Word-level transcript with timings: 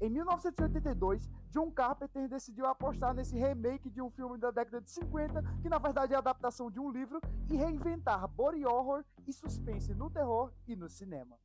Em 0.00 0.08
1982, 0.08 1.28
John 1.50 1.70
Carpenter 1.70 2.26
decidiu 2.26 2.64
apostar 2.64 3.12
nesse 3.12 3.36
remake 3.36 3.90
de 3.90 4.00
um 4.00 4.08
filme 4.08 4.38
da 4.38 4.50
década 4.50 4.80
de 4.80 4.90
50, 4.90 5.42
que 5.60 5.68
na 5.68 5.78
verdade 5.78 6.14
é 6.14 6.16
a 6.16 6.20
adaptação 6.20 6.70
de 6.70 6.80
um 6.80 6.90
livro, 6.90 7.20
e 7.50 7.54
reinventar 7.54 8.26
body 8.28 8.64
horror 8.64 9.04
e 9.26 9.32
suspense 9.32 9.92
no 9.94 10.08
terror 10.08 10.52
e 10.66 10.74
no 10.74 10.88
cinema. 10.88 11.38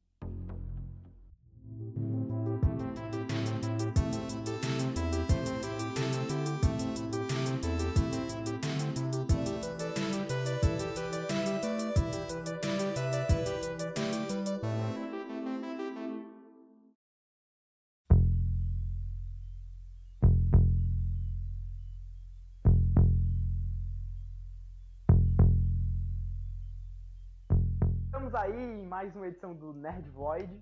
Aí 28.36 28.54
em 28.54 28.86
mais 28.86 29.16
uma 29.16 29.28
edição 29.28 29.56
do 29.56 29.74
Nerd 29.74 30.10
Void. 30.10 30.62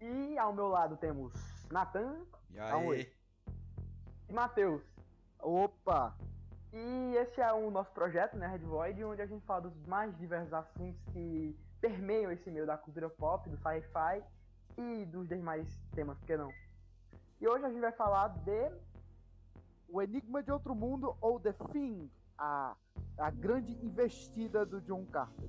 E 0.00 0.36
ao 0.38 0.52
meu 0.52 0.66
lado 0.66 0.96
temos 0.96 1.32
Natan. 1.70 2.16
E 2.50 2.58
aí? 2.58 3.12
E 4.28 4.32
Matheus. 4.32 4.82
Opa! 5.38 6.16
E 6.72 7.16
esse 7.16 7.40
é 7.40 7.52
o 7.52 7.70
nosso 7.70 7.92
projeto, 7.92 8.36
Nerd 8.36 8.64
Void, 8.64 9.04
onde 9.04 9.22
a 9.22 9.26
gente 9.26 9.44
fala 9.46 9.62
dos 9.62 9.86
mais 9.86 10.16
diversos 10.18 10.52
assuntos 10.52 11.00
que 11.12 11.56
permeiam 11.80 12.32
esse 12.32 12.50
meio 12.50 12.66
da 12.66 12.76
cultura 12.76 13.08
pop, 13.08 13.48
do 13.48 13.56
sci-fi 13.56 14.22
e 14.76 15.04
dos 15.06 15.28
demais 15.28 15.80
temas, 15.94 16.18
por 16.18 16.26
que 16.26 16.36
não? 16.36 16.50
E 17.40 17.46
hoje 17.46 17.64
a 17.64 17.68
gente 17.68 17.80
vai 17.80 17.92
falar 17.92 18.28
de. 18.28 18.72
O 19.88 20.02
Enigma 20.02 20.42
de 20.42 20.50
Outro 20.50 20.74
Mundo 20.74 21.16
ou 21.20 21.38
The 21.38 21.52
Thing, 21.70 22.10
a, 22.36 22.74
a 23.16 23.30
grande 23.30 23.72
investida 23.84 24.66
do 24.66 24.80
John 24.80 25.06
Carter 25.06 25.48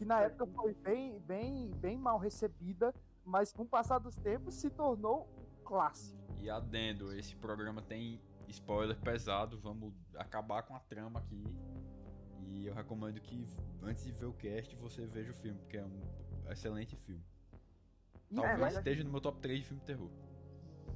que 0.00 0.04
na 0.06 0.22
época 0.22 0.46
foi 0.46 0.72
bem, 0.72 1.18
bem, 1.26 1.70
bem 1.72 1.98
mal 1.98 2.16
recebida, 2.16 2.94
mas 3.22 3.52
com 3.52 3.64
o 3.64 3.68
passar 3.68 3.98
dos 3.98 4.16
tempos 4.16 4.54
se 4.54 4.70
tornou 4.70 5.28
um 5.36 5.62
clássico. 5.62 6.18
E 6.38 6.48
adendo, 6.48 7.14
esse 7.14 7.36
programa 7.36 7.82
tem 7.82 8.18
spoiler 8.48 8.98
pesado, 8.98 9.60
vamos 9.60 9.92
acabar 10.16 10.62
com 10.62 10.74
a 10.74 10.80
trama 10.80 11.20
aqui. 11.20 11.44
E 12.46 12.66
eu 12.66 12.72
recomendo 12.72 13.20
que 13.20 13.46
antes 13.82 14.02
de 14.02 14.12
ver 14.12 14.24
o 14.24 14.32
cast 14.32 14.74
você 14.76 15.04
veja 15.04 15.32
o 15.32 15.34
filme, 15.34 15.58
porque 15.58 15.76
é 15.76 15.84
um 15.84 16.00
excelente 16.50 16.96
filme. 16.96 17.22
Talvez 18.34 18.76
é, 18.76 18.78
esteja 18.78 19.04
no 19.04 19.10
meu 19.10 19.20
top 19.20 19.38
3 19.40 19.58
de 19.58 19.66
filme 19.66 19.80
de 19.80 19.86
terror. 19.86 20.10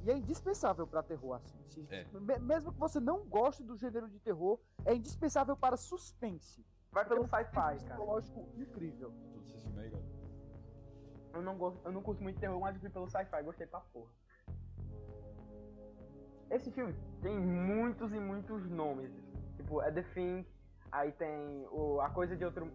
E 0.03 0.09
é 0.09 0.17
indispensável 0.17 0.87
para 0.87 1.03
terror, 1.03 1.35
assim. 1.35 1.59
Se, 1.67 1.85
é. 1.91 2.07
Mesmo 2.39 2.73
que 2.73 2.79
você 2.79 2.99
não 2.99 3.23
goste 3.23 3.61
do 3.61 3.77
gênero 3.77 4.09
de 4.09 4.19
terror, 4.19 4.59
é 4.83 4.95
indispensável 4.95 5.55
para 5.55 5.77
suspense. 5.77 6.65
Vai 6.95 7.03
pelo 7.03 7.27
sci-fi, 7.27 7.51
cara. 7.53 7.75
Psicológico 7.75 8.47
incrível. 8.55 9.11
Tudo 9.33 9.43
esse 9.43 9.59
filme 9.59 9.81
aí, 9.81 9.91
cara. 9.91 10.03
Eu 11.33 11.41
não, 11.41 11.57
gosto, 11.57 11.85
eu 11.85 11.91
não 11.91 12.01
curto 12.01 12.23
muito 12.23 12.39
terror, 12.39 12.57
mas 12.61 12.73
eu 12.73 12.79
fui 12.79 12.89
pelo 12.89 13.09
sci-fi, 13.09 13.43
gostei 13.43 13.67
pra 13.67 13.81
porra. 13.81 14.09
Esse 16.49 16.71
filme 16.71 16.95
tem 17.21 17.37
muitos 17.37 18.13
e 18.13 18.19
muitos 18.19 18.69
nomes. 18.69 19.11
Tipo, 19.57 19.81
é 19.81 19.91
The 19.91 20.03
Thing, 20.13 20.45
aí 20.89 21.11
tem 21.11 21.67
o, 21.69 21.99
a 21.99 22.09
coisa 22.11 22.37
de 22.37 22.45
outro. 22.45 22.71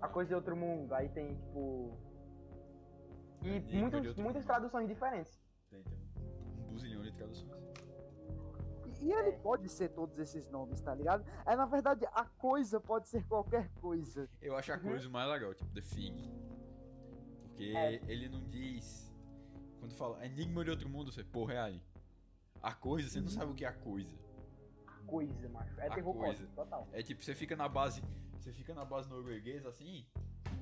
A 0.00 0.06
coisa 0.06 0.28
de 0.28 0.34
outro 0.36 0.54
mundo, 0.54 0.94
aí 0.94 1.08
tem, 1.08 1.34
tipo. 1.34 1.98
E 3.42 3.58
muitos, 3.76 4.16
muitas 4.16 4.44
traduções 4.44 4.86
diferentes. 4.86 5.36
Tem, 5.68 5.82
tem 5.82 5.98
um 6.60 6.72
buzilhão 6.72 7.02
de 7.02 7.12
traduções. 7.12 7.50
E 9.04 9.12
ele 9.12 9.32
pode 9.32 9.68
ser 9.68 9.90
todos 9.90 10.18
esses 10.18 10.48
nomes, 10.48 10.80
tá 10.80 10.94
ligado? 10.94 11.26
É 11.44 11.54
na 11.54 11.66
verdade 11.66 12.06
a 12.06 12.24
coisa 12.24 12.80
pode 12.80 13.06
ser 13.06 13.22
qualquer 13.26 13.68
coisa. 13.74 14.26
Eu 14.40 14.56
acho 14.56 14.72
a 14.72 14.78
coisa 14.78 15.10
mais 15.10 15.30
legal, 15.30 15.52
tipo 15.52 15.70
The 15.74 15.82
Thing. 15.82 16.32
Porque 17.42 17.74
é. 17.76 18.00
ele 18.08 18.30
não 18.30 18.48
diz. 18.48 19.14
Quando 19.78 19.94
fala 19.94 20.24
Enigma 20.24 20.64
de 20.64 20.70
outro 20.70 20.88
mundo, 20.88 21.12
você, 21.12 21.22
porra, 21.22 21.52
é 21.52 21.58
ali. 21.58 21.82
A 22.62 22.72
coisa, 22.72 23.10
você 23.10 23.20
não 23.20 23.28
sabe 23.28 23.52
o 23.52 23.54
que 23.54 23.66
é 23.66 23.68
a 23.68 23.74
coisa. 23.74 24.16
A 24.86 25.06
coisa, 25.06 25.50
macho. 25.50 25.78
É 25.78 25.88
a 25.88 25.94
terror 25.94 26.14
coisa. 26.14 26.46
total. 26.56 26.88
É 26.90 27.02
tipo, 27.02 27.22
você 27.22 27.34
fica 27.34 27.54
na 27.54 27.68
base. 27.68 28.02
Você 28.38 28.52
fica 28.54 28.72
na 28.72 28.86
base 28.86 29.10
norueguesa 29.10 29.68
assim. 29.68 30.06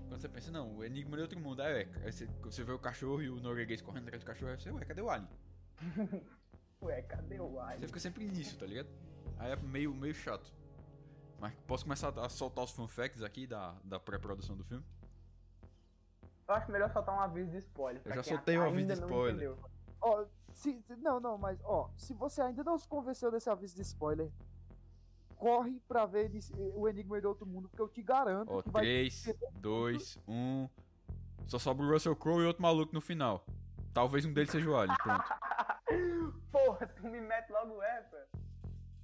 Quando 0.09 0.21
você 0.21 0.29
pensa, 0.29 0.51
não, 0.51 0.79
o 0.79 0.85
Enigma 0.85 1.17
de 1.17 1.23
outro 1.23 1.39
mundo, 1.39 1.63
é, 1.63 1.83
é. 1.83 1.89
Aí 2.07 2.13
você, 2.13 2.27
você 2.43 2.65
vê 2.65 2.73
o 2.73 2.79
cachorro 2.81 3.23
e 3.23 3.31
o 3.31 3.41
norueguês 3.41 3.81
correndo 3.81 4.09
atrás 4.09 4.25
do 4.25 4.27
cachorro, 4.27 4.51
aí 4.51 4.59
você, 4.59 4.73
ué, 4.73 4.85
cadê 4.85 5.01
o 5.01 5.09
alien? 5.09 5.31
Ué, 6.83 7.03
cadê 7.03 7.39
o 7.39 7.61
Alien? 7.61 7.81
Você 7.81 7.87
fica 7.87 8.01
sempre 8.01 8.25
nisso, 8.25 8.59
tá 8.59 8.67
ligado? 8.67 8.89
Aí 9.39 9.53
é 9.53 9.57
meio, 9.57 9.95
meio 9.95 10.15
chato. 10.15 10.53
Mas 11.39 11.55
posso 11.67 11.85
começar 11.85 12.09
a 12.19 12.29
soltar 12.29 12.65
os 12.65 12.71
fun 12.71 12.87
facts 12.87 13.23
aqui 13.23 13.47
da, 13.47 13.75
da 13.85 13.99
pré-produção 13.99 14.57
do 14.57 14.65
filme? 14.65 14.85
Eu 16.47 16.55
acho 16.55 16.71
melhor 16.71 16.93
soltar 16.93 17.17
um 17.17 17.21
aviso 17.21 17.51
de 17.51 17.59
spoiler. 17.59 18.03
Eu 18.05 18.15
já 18.15 18.23
soltei 18.23 18.59
um 18.59 18.63
aviso 18.63 18.87
de 18.87 18.93
spoiler. 18.95 19.55
Ó, 20.01 20.23
oh, 20.23 20.27
se, 20.53 20.85
não, 20.99 21.21
não, 21.21 21.39
mas 21.39 21.59
ó, 21.65 21.87
oh, 21.87 21.99
se 21.99 22.13
você 22.15 22.43
ainda 22.43 22.63
não 22.63 22.77
se 22.77 22.87
convenceu 22.87 23.31
desse 23.31 23.49
aviso 23.49 23.75
de 23.75 23.83
spoiler, 23.83 24.31
corre 25.37 25.81
pra 25.89 26.07
ver 26.07 26.31
o 26.75 26.89
Enigma 26.89 27.21
de 27.21 27.27
Outro 27.27 27.47
Mundo, 27.47 27.69
porque 27.69 27.83
eu 27.83 27.89
te 27.89 28.03
garanto 28.03 28.53
oh, 28.53 28.63
que 28.63 28.71
3, 28.71 29.25
vai... 29.25 29.37
2, 29.55 30.19
1... 30.29 30.69
Só 31.47 31.59
sobra 31.59 31.85
o 31.85 31.91
Russell 31.91 32.15
Crowe 32.15 32.43
e 32.43 32.47
outro 32.47 32.63
maluco 32.63 32.95
no 32.95 33.01
final. 33.01 33.45
Talvez 33.93 34.25
um 34.25 34.33
deles 34.33 34.51
seja 34.51 34.71
o 34.71 34.77
Alien, 34.77 34.97
pronto. 35.03 35.25
Porra, 36.53 36.87
tu 36.87 37.09
me 37.09 37.21
mete 37.21 37.51
logo 37.51 37.83
essa. 37.83 38.29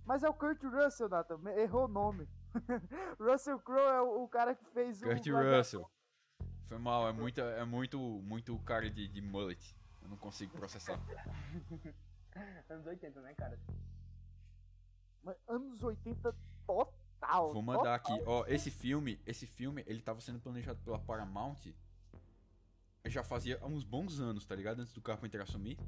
Mas 0.04 0.22
é 0.22 0.28
o 0.28 0.34
Kurt 0.34 0.62
Russell, 0.62 1.08
Nathan. 1.08 1.40
Errou 1.56 1.86
o 1.86 1.88
nome. 1.88 2.28
Russell 3.18 3.58
Crowe 3.58 3.90
é 3.90 4.00
o, 4.02 4.24
o, 4.24 4.28
cara 4.28 4.54
que 4.54 4.64
fez 4.66 5.00
Kurt 5.00 5.26
o. 5.26 5.32
Kurt 5.32 5.56
Russell. 5.56 5.90
Foi 6.66 6.78
mal, 6.78 7.08
é, 7.08 7.12
muita, 7.12 7.42
é 7.42 7.64
muito, 7.64 7.98
muito 7.98 8.58
cara 8.60 8.90
de, 8.90 9.08
de 9.08 9.22
mullet. 9.22 9.74
Eu 10.02 10.08
não 10.08 10.16
consigo 10.18 10.52
processar. 10.52 11.00
anos 12.68 12.86
80, 12.86 13.20
né, 13.22 13.34
cara? 13.34 13.58
Mas 15.22 15.36
anos 15.48 15.82
80 15.82 16.36
total. 16.66 17.52
Vou 17.52 17.62
mandar 17.62 17.98
total. 17.98 18.16
aqui, 18.16 18.24
ó, 18.26 18.44
esse 18.46 18.70
filme, 18.70 19.20
esse 19.26 19.46
filme, 19.46 19.82
ele 19.86 20.02
tava 20.02 20.20
sendo 20.20 20.38
planejado 20.38 20.78
pela 20.80 20.98
Paramount 20.98 21.56
já 23.06 23.22
fazia 23.22 23.58
uns 23.64 23.84
bons 23.84 24.20
anos, 24.20 24.44
tá 24.44 24.54
ligado? 24.54 24.80
Antes 24.80 24.92
do 24.92 25.00
Carpenter 25.00 25.40
assumir 25.40 25.78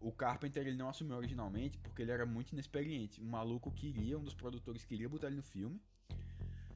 o 0.00 0.10
Carpenter 0.10 0.66
ele 0.66 0.76
não 0.76 0.88
assumiu 0.88 1.16
originalmente 1.16 1.78
porque 1.78 2.02
ele 2.02 2.10
era 2.10 2.24
muito 2.24 2.52
inexperiente. 2.52 3.20
Um 3.20 3.28
maluco 3.28 3.70
queria, 3.70 4.18
um 4.18 4.24
dos 4.24 4.34
produtores 4.34 4.84
queria 4.84 5.08
botar 5.08 5.26
ele 5.26 5.36
no 5.36 5.42
filme. 5.42 5.80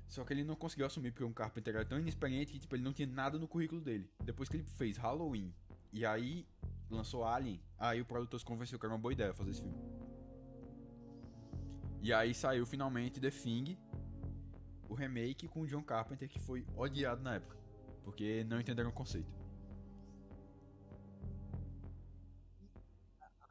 Só 0.07 0.23
que 0.25 0.33
ele 0.33 0.45
não 0.45 0.55
conseguiu 0.55 0.87
assumir 0.87 1.11
porque 1.11 1.25
o 1.25 1.33
Carpenter 1.33 1.75
era 1.75 1.85
tão 1.85 1.99
inexperiente 1.99 2.53
que 2.53 2.59
tipo, 2.59 2.77
ele 2.77 2.83
não 2.83 2.93
tinha 2.93 3.09
nada 3.09 3.39
no 3.39 3.49
currículo 3.49 3.81
dele. 3.81 4.09
Depois 4.23 4.49
que 4.49 4.57
ele 4.57 4.65
fez 4.65 4.99
Halloween 4.99 5.53
e 5.93 6.05
aí 6.05 6.47
lançou 6.91 7.25
Alien, 7.25 7.61
aí 7.79 8.01
o 8.01 8.05
produtor 8.05 8.39
se 8.39 8.45
convenceu 8.45 8.79
que 8.79 8.85
era 8.85 8.95
uma 8.95 9.01
boa 9.01 9.13
ideia 9.13 9.33
fazer 9.33 9.53
esse 9.53 9.63
filme. 9.63 9.79
E 12.03 12.13
aí 12.13 12.35
saiu 12.35 12.67
finalmente 12.67 13.19
The 13.19 13.31
Thing, 13.31 13.79
o 14.87 14.95
remake 14.95 15.49
com 15.49 15.63
o 15.63 15.67
John 15.67 15.83
Carpenter 15.83 16.29
que 16.29 16.39
foi 16.39 16.65
odiado 16.77 17.23
na 17.23 17.37
época, 17.37 17.57
porque 18.05 18.45
não 18.45 18.61
entenderam 18.61 18.91
o 18.91 18.93
conceito. 18.93 19.34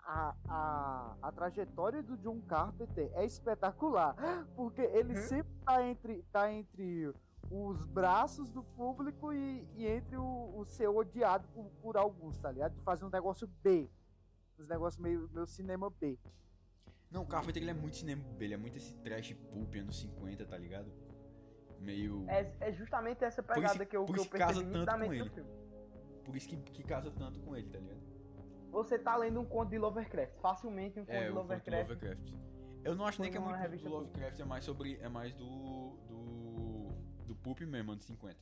A, 0.05 0.35
a, 0.47 1.17
a 1.21 1.31
trajetória 1.31 2.03
do 2.03 2.17
John 2.17 2.41
Carpenter 2.41 3.09
é 3.13 3.25
espetacular, 3.25 4.15
porque 4.55 4.81
ele 4.81 5.15
uhum. 5.15 5.27
sempre 5.27 5.53
tá 5.65 5.83
entre, 5.83 6.23
tá 6.31 6.51
entre 6.51 7.13
os 7.49 7.83
braços 7.85 8.49
do 8.51 8.63
público 8.63 9.31
e, 9.33 9.67
e 9.75 9.87
entre 9.87 10.17
o, 10.17 10.57
o, 10.57 10.65
ser 10.65 10.87
odiado 10.87 11.47
por, 11.49 11.65
por, 11.81 11.97
alguns, 11.97 12.37
tá 12.37 12.51
ligado? 12.51 12.73
De 12.73 12.81
fazer 12.81 13.05
um 13.05 13.09
negócio 13.09 13.47
B. 13.63 13.89
Os 14.57 14.67
negócios 14.67 15.01
meio, 15.01 15.29
meio 15.33 15.47
cinema 15.47 15.89
B. 15.89 16.17
Não, 17.09 17.23
o 17.23 17.27
Carpenter 17.27 17.61
ele 17.61 17.71
é 17.71 17.73
muito 17.73 17.97
cinema 17.97 18.23
B, 18.37 18.45
ele 18.45 18.53
é 18.53 18.57
muito 18.57 18.77
esse 18.77 18.95
trash 18.97 19.33
pulp 19.51 19.75
anos 19.75 19.99
50, 19.99 20.45
tá 20.45 20.57
ligado? 20.57 20.91
Meio. 21.79 22.25
É, 22.27 22.51
é 22.59 22.71
justamente 22.71 23.23
essa 23.23 23.43
pegada 23.43 23.75
isso, 23.75 23.85
que 23.85 23.97
eu, 23.97 24.05
por 24.05 24.15
que 24.15 24.21
eu 24.21 24.25
percebi 24.25 24.71
casa 24.71 24.85
tanto 24.85 25.05
com 25.05 25.13
ele. 25.13 25.45
Por 26.23 26.35
isso 26.35 26.47
que, 26.47 26.57
que 26.57 26.83
casa 26.83 27.11
tanto 27.11 27.39
com 27.41 27.55
ele, 27.55 27.69
tá 27.69 27.77
ligado? 27.77 28.12
Você 28.73 28.97
tá 28.97 29.15
lendo 29.15 29.39
um 29.39 29.45
conto 29.45 29.69
de 29.69 29.77
Lovecraft. 29.77 30.33
Facilmente 30.41 30.99
um 30.99 31.05
conto 31.05 31.15
é, 31.15 31.27
de 31.27 31.29
Lovecraft. 31.29 31.87
Conto 31.87 31.99
de 31.99 32.05
Lovecraft. 32.07 32.33
Eu 32.83 32.95
não 32.95 33.05
acho 33.05 33.21
nem 33.21 33.31
que 33.31 33.37
é 33.37 33.39
muito 33.39 33.83
do 33.83 33.89
Lovecraft, 33.89 34.39
é 34.39 34.45
mais 34.45 34.65
sobre. 34.65 34.99
É 34.99 35.07
mais 35.07 35.33
do. 35.35 35.45
do. 36.09 36.89
do 37.27 37.35
Pulp 37.35 37.61
mesmo, 37.61 37.91
anos 37.91 38.03
50. 38.03 38.35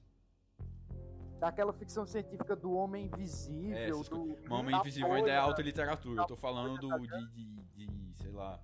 Daquela 1.40 1.74
ficção 1.74 2.06
científica 2.06 2.56
do 2.56 2.72
homem 2.72 3.06
invisível. 3.06 3.78
É, 3.78 3.90
do... 3.90 4.38
O 4.50 4.54
homem 4.54 4.76
invisível 4.76 5.12
ainda 5.12 5.30
é 5.30 5.38
alta 5.38 5.62
literatura. 5.62 6.22
Eu 6.22 6.28
tô 6.28 6.38
falando 6.38 6.78
do, 6.78 7.00
de, 7.00 7.28
de, 7.76 7.88
de 7.88 8.22
sei 8.22 8.32
lá. 8.32 8.60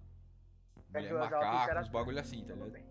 Mulher 0.89 1.13
macaco, 1.13 1.79
uns 1.79 1.89
bagulho 1.89 2.19
assim, 2.19 2.43
tá 2.45 2.53
ligado? 2.53 2.83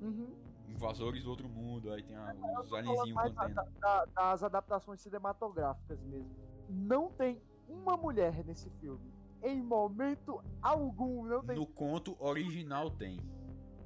Uhum. 0.00 0.34
Invasores 0.68 1.24
do 1.24 1.30
outro 1.30 1.48
mundo, 1.48 1.92
aí 1.92 2.02
tem 2.02 2.16
a, 2.16 2.32
os 2.62 2.72
alienzinhos 2.72 3.20
contendo. 3.20 3.54
Da, 3.80 4.04
das 4.04 4.42
adaptações 4.44 5.00
cinematográficas 5.00 6.00
mesmo. 6.04 6.30
Não 6.68 7.10
tem 7.10 7.42
uma 7.70 7.96
mulher 7.96 8.44
nesse 8.44 8.68
filme. 8.80 9.12
em 9.42 9.62
momento 9.62 10.42
algum. 10.60 11.24
Não 11.26 11.42
tem. 11.42 11.56
No 11.56 11.66
conto 11.66 12.16
original 12.22 12.90
tem. 12.90 13.18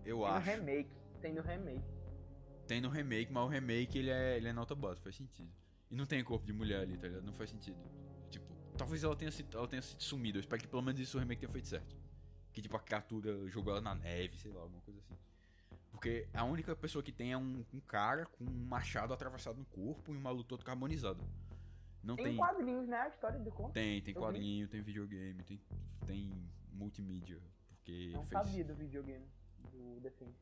Eu 0.05 0.19
Tem 0.19 0.27
no 0.27 0.27
acho. 0.27 0.51
remake. 0.51 0.91
Tem 1.21 1.33
no 1.35 1.43
remake. 1.43 1.85
Tem 2.67 2.81
no 2.81 2.89
remake, 2.89 3.33
mas 3.33 3.45
o 3.45 3.49
remake 3.49 3.99
ele 3.99 4.11
é, 4.11 4.37
ele 4.37 4.49
é 4.49 4.53
nota 4.53 4.75
base, 4.75 5.01
faz 5.01 5.15
sentido. 5.17 5.51
E 5.91 5.95
não 5.95 6.07
tem 6.07 6.23
corpo 6.25 6.45
de 6.47 6.53
mulher 6.53 6.81
ali, 6.81 6.97
tá 6.97 7.07
ligado? 7.07 7.25
Não 7.25 7.33
faz 7.35 7.51
sentido. 7.51 7.77
Tipo, 8.31 8.47
talvez 8.77 9.05
ela 9.05 9.15
tenha 9.15 9.31
sido, 9.31 9.57
ela 9.57 9.69
tenha 9.69 9.83
sido 9.83 10.03
sumida. 10.03 10.39
Eu 10.39 10.41
espero 10.41 10.61
que 10.61 10.69
pelo 10.69 10.83
menos 10.83 11.01
isso 11.01 11.17
o 11.17 11.21
remake 11.21 11.41
tenha 11.41 11.53
feito 11.53 11.69
certo. 11.69 11.97
Que 12.53 12.61
tipo, 12.63 12.77
a 12.77 12.81
criatura 12.81 13.47
jogou 13.49 13.73
ela 13.73 13.81
na 13.83 13.95
neve, 13.95 14.37
sei 14.39 14.51
lá, 14.51 14.63
alguma 14.63 14.81
coisa 14.83 14.99
assim. 15.01 15.17
Porque 15.91 16.27
a 16.35 16.43
única 16.45 16.75
pessoa 16.75 17.03
que 17.03 17.13
tem 17.13 17.33
é 17.33 17.39
um, 17.39 17.65
um 17.73 17.81
cara 17.81 18.27
com 18.27 18.45
um 18.45 18.67
machado 18.67 19.13
atravessado 19.13 19.59
no 19.59 19.65
corpo 19.67 20.13
e 20.13 20.17
um 20.17 20.21
maluco 20.21 20.45
todo 20.45 20.65
carbonizado. 20.65 21.23
Não 22.05 22.17
Tem, 22.17 22.27
tem. 22.27 22.37
quadrinhos, 22.37 22.87
né? 22.89 22.99
A 22.99 23.09
história 23.09 23.39
do 23.41 23.51
conto. 23.51 23.73
Tem, 23.73 24.03
tem 24.03 24.15
Eu 24.15 24.21
vi. 24.21 24.27
quadrinho, 24.27 24.69
tem 24.69 24.83
videogame, 24.83 25.43
tem, 25.45 25.61
tem 26.06 26.51
multimídia. 26.73 27.41
Porque 27.69 28.11
Não 28.12 28.25
fez. 28.27 28.31
sabia 28.31 28.65
do 28.65 28.75
videogame 28.75 29.27
do 29.73 30.01
The 30.03 30.11
Thing. 30.11 30.35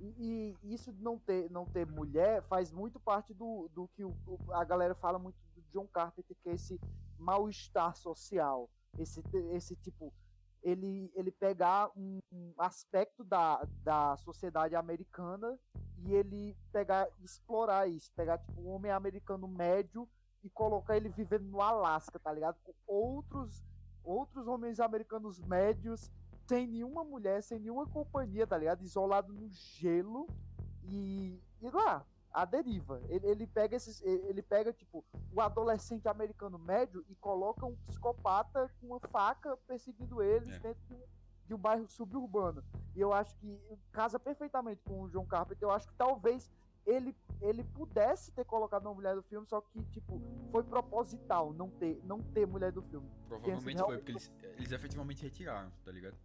E, 0.00 0.54
e 0.62 0.74
isso 0.74 0.92
de 0.92 1.02
não 1.02 1.18
ter, 1.18 1.48
não 1.50 1.64
ter 1.64 1.86
mulher 1.86 2.42
faz 2.42 2.70
muito 2.72 2.98
parte 3.00 3.32
do, 3.32 3.68
do 3.72 3.88
que 3.88 4.04
o- 4.04 4.16
o- 4.26 4.52
a 4.52 4.64
galera 4.64 4.94
fala 4.94 5.18
muito 5.18 5.36
do 5.54 5.62
John 5.72 5.86
Carpenter, 5.86 6.36
que 6.42 6.48
é 6.48 6.52
esse 6.54 6.78
mal-estar 7.18 7.96
social. 7.96 8.68
Esse, 8.98 9.22
esse 9.52 9.76
tipo. 9.76 10.12
Ele, 10.62 11.12
ele 11.14 11.30
pegar 11.30 11.90
um, 11.94 12.20
um 12.32 12.54
aspecto 12.56 13.22
da, 13.22 13.62
da 13.82 14.16
sociedade 14.16 14.74
americana 14.74 15.58
e 15.98 16.14
ele 16.14 16.56
pegar 16.72 17.06
explorar 17.22 17.86
isso. 17.86 18.10
Pegar 18.14 18.38
tipo, 18.38 18.60
um 18.62 18.68
homem 18.68 18.90
americano 18.90 19.46
médio 19.46 20.08
e 20.44 20.50
colocar 20.50 20.96
ele 20.96 21.08
vivendo 21.08 21.46
no 21.46 21.60
Alasca, 21.60 22.18
tá 22.18 22.30
ligado? 22.32 22.56
Com 22.62 22.74
outros, 22.86 23.64
outros 24.04 24.46
homens 24.46 24.78
americanos 24.78 25.40
médios 25.40 26.10
sem 26.46 26.66
nenhuma 26.66 27.02
mulher, 27.02 27.42
sem 27.42 27.58
nenhuma 27.58 27.86
companhia, 27.86 28.46
tá 28.46 28.58
ligado? 28.58 28.82
Isolado 28.82 29.32
no 29.32 29.48
gelo 29.48 30.28
e, 30.82 31.40
e 31.62 31.70
lá, 31.70 32.04
a 32.30 32.44
deriva. 32.44 33.00
Ele, 33.08 33.26
ele 33.26 33.46
pega 33.46 33.76
esses. 33.76 34.02
Ele 34.02 34.42
pega, 34.42 34.72
tipo, 34.72 35.02
o 35.32 35.40
adolescente 35.40 36.06
americano 36.06 36.58
médio 36.58 37.02
e 37.08 37.14
coloca 37.14 37.64
um 37.64 37.74
psicopata 37.86 38.70
com 38.78 38.88
uma 38.88 39.00
faca 39.00 39.56
perseguindo 39.66 40.22
eles 40.22 40.48
É. 40.50 40.58
dentro 40.58 40.84
de 40.86 40.94
um, 40.94 41.02
de 41.46 41.54
um 41.54 41.58
bairro 41.58 41.88
suburbano. 41.88 42.62
E 42.94 43.00
eu 43.00 43.12
acho 43.12 43.34
que 43.36 43.58
casa 43.90 44.18
perfeitamente 44.18 44.82
com 44.82 45.00
o 45.02 45.08
John 45.08 45.24
Carpenter. 45.24 45.66
Eu 45.66 45.70
acho 45.70 45.88
que 45.88 45.94
talvez 45.94 46.50
ele, 46.86 47.16
ele 47.40 47.64
pudesse 47.64 48.32
ter 48.32 48.44
colocado 48.44 48.86
uma 48.86 48.94
mulher 48.94 49.14
do 49.14 49.22
filme, 49.22 49.46
só 49.46 49.60
que, 49.60 49.82
tipo, 49.84 50.20
foi 50.50 50.62
proposital 50.62 51.52
não 51.52 51.70
ter, 51.70 52.00
não 52.04 52.20
ter 52.20 52.46
mulher 52.46 52.72
do 52.72 52.82
filme. 52.82 53.08
Provavelmente 53.28 53.64
Pensa, 53.64 53.84
foi, 53.84 53.96
porque 53.96 54.12
eles, 54.12 54.32
eles 54.42 54.72
efetivamente 54.72 55.22
retiraram, 55.22 55.70
tá 55.84 55.90
ligado? 55.90 56.16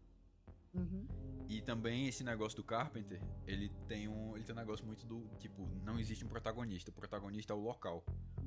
Uhum. 0.74 1.08
E 1.48 1.62
também 1.62 2.08
esse 2.08 2.24
negócio 2.24 2.56
do 2.56 2.64
Carpenter, 2.64 3.20
ele 3.48 3.70
tem 3.88 4.08
um, 4.08 4.36
ele 4.36 4.46
tem 4.46 4.54
um 4.54 4.60
negócio 4.60 4.86
muito 4.86 5.06
do 5.08 5.28
tipo, 5.40 5.68
não 5.84 5.98
existe 5.98 6.24
um 6.24 6.28
protagonista, 6.28 6.92
o 6.92 6.94
protagonista 6.94 7.54
é 7.54 7.56
o 7.56 7.60
local. 7.60 8.04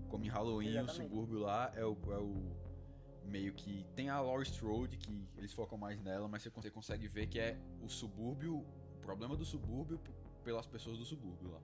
Como 0.09 0.25
em 0.25 0.29
Halloween, 0.29 0.69
o 0.69 0.71
Exatamente. 0.83 1.11
subúrbio 1.11 1.39
lá 1.41 1.73
é 1.75 1.85
o, 1.85 1.97
é 2.13 2.19
o 2.19 2.57
meio 3.25 3.53
que 3.55 3.85
tem 3.97 4.09
a 4.09 4.21
Laurie 4.21 4.47
Strode 4.47 4.97
que 4.97 5.29
eles 5.37 5.53
focam 5.53 5.77
mais 5.77 6.01
nela, 6.01 6.29
mas 6.29 6.43
você 6.43 6.51
con- 6.51 6.63
você 6.63 6.71
consegue 6.71 7.09
ver 7.09 7.27
que 7.27 7.41
é 7.41 7.59
o 7.81 7.89
subúrbio, 7.89 8.59
o 8.59 9.01
problema 9.01 9.37
do 9.37 9.45
subúrbio 9.45 9.99
pelas 10.45 10.67
pessoas 10.67 10.99
do 10.99 11.05
subúrbio 11.05 11.51
lá. 11.51 11.61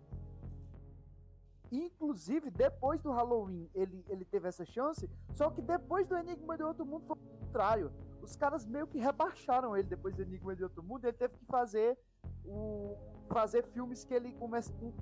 Inclusive, 1.70 2.50
depois 2.50 3.00
do 3.02 3.10
Halloween, 3.10 3.68
ele, 3.74 4.04
ele 4.08 4.24
teve 4.24 4.48
essa 4.48 4.64
chance, 4.64 5.08
só 5.32 5.50
que 5.50 5.60
depois 5.60 6.08
do 6.08 6.16
Enigma 6.16 6.56
de 6.56 6.62
Outro 6.62 6.84
Mundo 6.84 7.04
foi 7.06 7.16
o 7.16 7.38
contrário. 7.40 7.92
Os 8.22 8.36
caras 8.36 8.64
meio 8.64 8.86
que 8.86 8.98
rebaixaram 8.98 9.76
ele 9.76 9.88
depois 9.88 10.14
do 10.14 10.22
Enigma 10.22 10.56
de 10.56 10.62
Outro 10.62 10.82
Mundo, 10.82 11.04
ele 11.04 11.16
teve 11.16 11.36
que 11.36 11.44
fazer 11.44 11.98
o 12.44 12.96
fazer 13.28 13.62
filmes 13.66 14.04
que 14.04 14.14
ele 14.14 14.34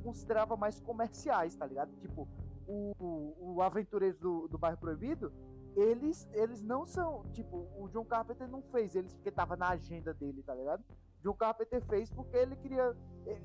considerava 0.03 0.57
mais 0.57 0.81
comerciais, 0.81 1.55
tá 1.55 1.65
ligado? 1.65 1.95
Tipo, 2.01 2.29
o, 2.67 3.35
o, 3.39 3.63
Aventureiros 3.63 4.19
do, 4.19 4.49
do 4.49 4.59
Bairro 4.59 4.79
Proibido, 4.79 5.33
eles, 5.77 6.29
eles 6.33 6.63
não 6.63 6.85
são, 6.85 7.25
tipo, 7.33 7.69
o 7.79 7.89
John 7.89 8.05
Carpenter 8.05 8.49
não 8.49 8.63
fez 8.63 8.95
eles 8.97 9.15
porque 9.15 9.31
tava 9.31 9.57
na 9.57 9.71
agenda 9.71 10.13
dele, 10.13 10.43
tá 10.43 10.55
ligado? 10.55 10.83
John 11.23 11.35
Carpenter 11.35 11.83
fez 11.85 12.11
porque 12.11 12.37
ele 12.37 12.57
queria, 12.57 12.97
eh, 13.27 13.41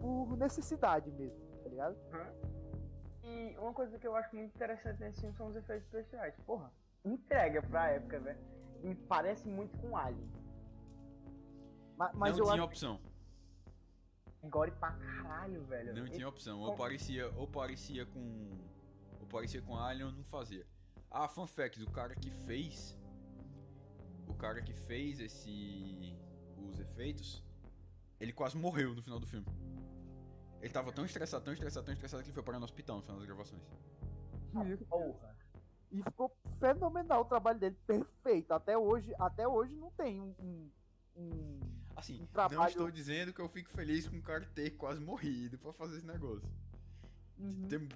por 0.00 0.36
necessidade 0.36 1.10
mesmo, 1.12 1.38
tá 1.62 1.68
ligado? 1.68 1.96
E 3.24 3.56
uma 3.58 3.72
coisa 3.72 3.98
que 3.98 4.06
eu 4.06 4.16
acho 4.16 4.34
muito 4.34 4.54
interessante 4.54 4.98
nesse 5.00 5.20
filme 5.20 5.36
são 5.36 5.46
os 5.48 5.56
efeitos 5.56 5.86
especiais. 5.86 6.34
Porra, 6.44 6.72
entrega 7.04 7.62
pra 7.62 7.90
época, 7.90 8.18
velho. 8.20 8.38
E 8.82 8.94
parece 8.94 9.48
muito 9.48 9.76
com 9.78 9.96
Alien. 9.96 10.28
Ma- 11.96 12.10
Mas, 12.14 12.32
não 12.36 12.38
eu 12.38 12.44
tinha 12.44 12.54
acho 12.54 12.64
opção, 12.64 13.00
Gore 14.44 14.72
pra 14.72 14.90
caralho, 14.92 15.62
velho. 15.66 15.94
não 15.94 16.04
Esse- 16.04 16.16
tinha 16.16 16.28
opção. 16.28 16.60
Ou 16.60 16.74
parecia, 16.74 17.30
ou 17.36 17.46
parecia 17.46 18.04
com 18.06 18.50
ou 19.20 19.26
parecia 19.28 19.62
com 19.62 19.76
Alien 19.76 20.06
ou 20.06 20.12
não 20.12 20.24
fazia. 20.24 20.66
Ah, 21.10 21.28
fun 21.28 21.46
fact, 21.46 21.80
o 21.82 21.90
cara 21.90 22.14
que 22.16 22.30
fez 22.30 22.98
o 24.26 24.34
cara 24.34 24.60
que 24.62 24.72
fez 24.72 25.20
esse 25.20 26.18
os 26.58 26.80
efeitos, 26.80 27.44
ele 28.18 28.32
quase 28.32 28.56
morreu 28.58 28.94
no 28.94 29.02
final 29.02 29.20
do 29.20 29.26
filme. 29.26 29.46
Ele 30.62 30.72
tava 30.72 30.92
tão 30.92 31.04
estressado, 31.04 31.44
tão 31.44 31.52
estressado, 31.52 31.84
tão 31.84 31.92
estressado 31.92 32.22
que 32.22 32.28
ele 32.28 32.34
foi 32.34 32.42
parar 32.42 32.58
no 32.60 32.64
hospital 32.64 32.96
no 32.96 33.02
final 33.02 33.16
das 33.18 33.26
gravações. 33.26 33.62
Porra. 34.88 35.36
E 35.90 36.02
ficou 36.02 36.34
fenomenal 36.58 37.22
o 37.22 37.24
trabalho 37.24 37.58
dele, 37.58 37.76
perfeito. 37.86 38.52
Até 38.52 38.78
hoje, 38.78 39.12
até 39.18 39.46
hoje 39.46 39.74
não 39.74 39.90
tem 39.90 40.20
um, 40.20 40.34
um- 40.38 40.70
um- 41.16 41.60
Assim, 41.96 42.16
Um 42.16 42.20
não 42.20 42.26
trabalho- 42.28 42.68
estou 42.70 42.90
dizendo 42.90 43.34
que 43.34 43.40
eu 43.40 43.48
fico 43.48 43.70
feliz 43.70 44.08
com 44.08 44.16
o 44.16 44.22
cara 44.22 44.46
ter 44.54 44.70
quase 44.70 45.00
morrido 45.00 45.58
pra 45.58 45.72
fazer 45.74 45.98
esse 45.98 46.06
negócio. 46.06 46.48
Uhum. 47.38 47.68
Ter, 47.68 47.86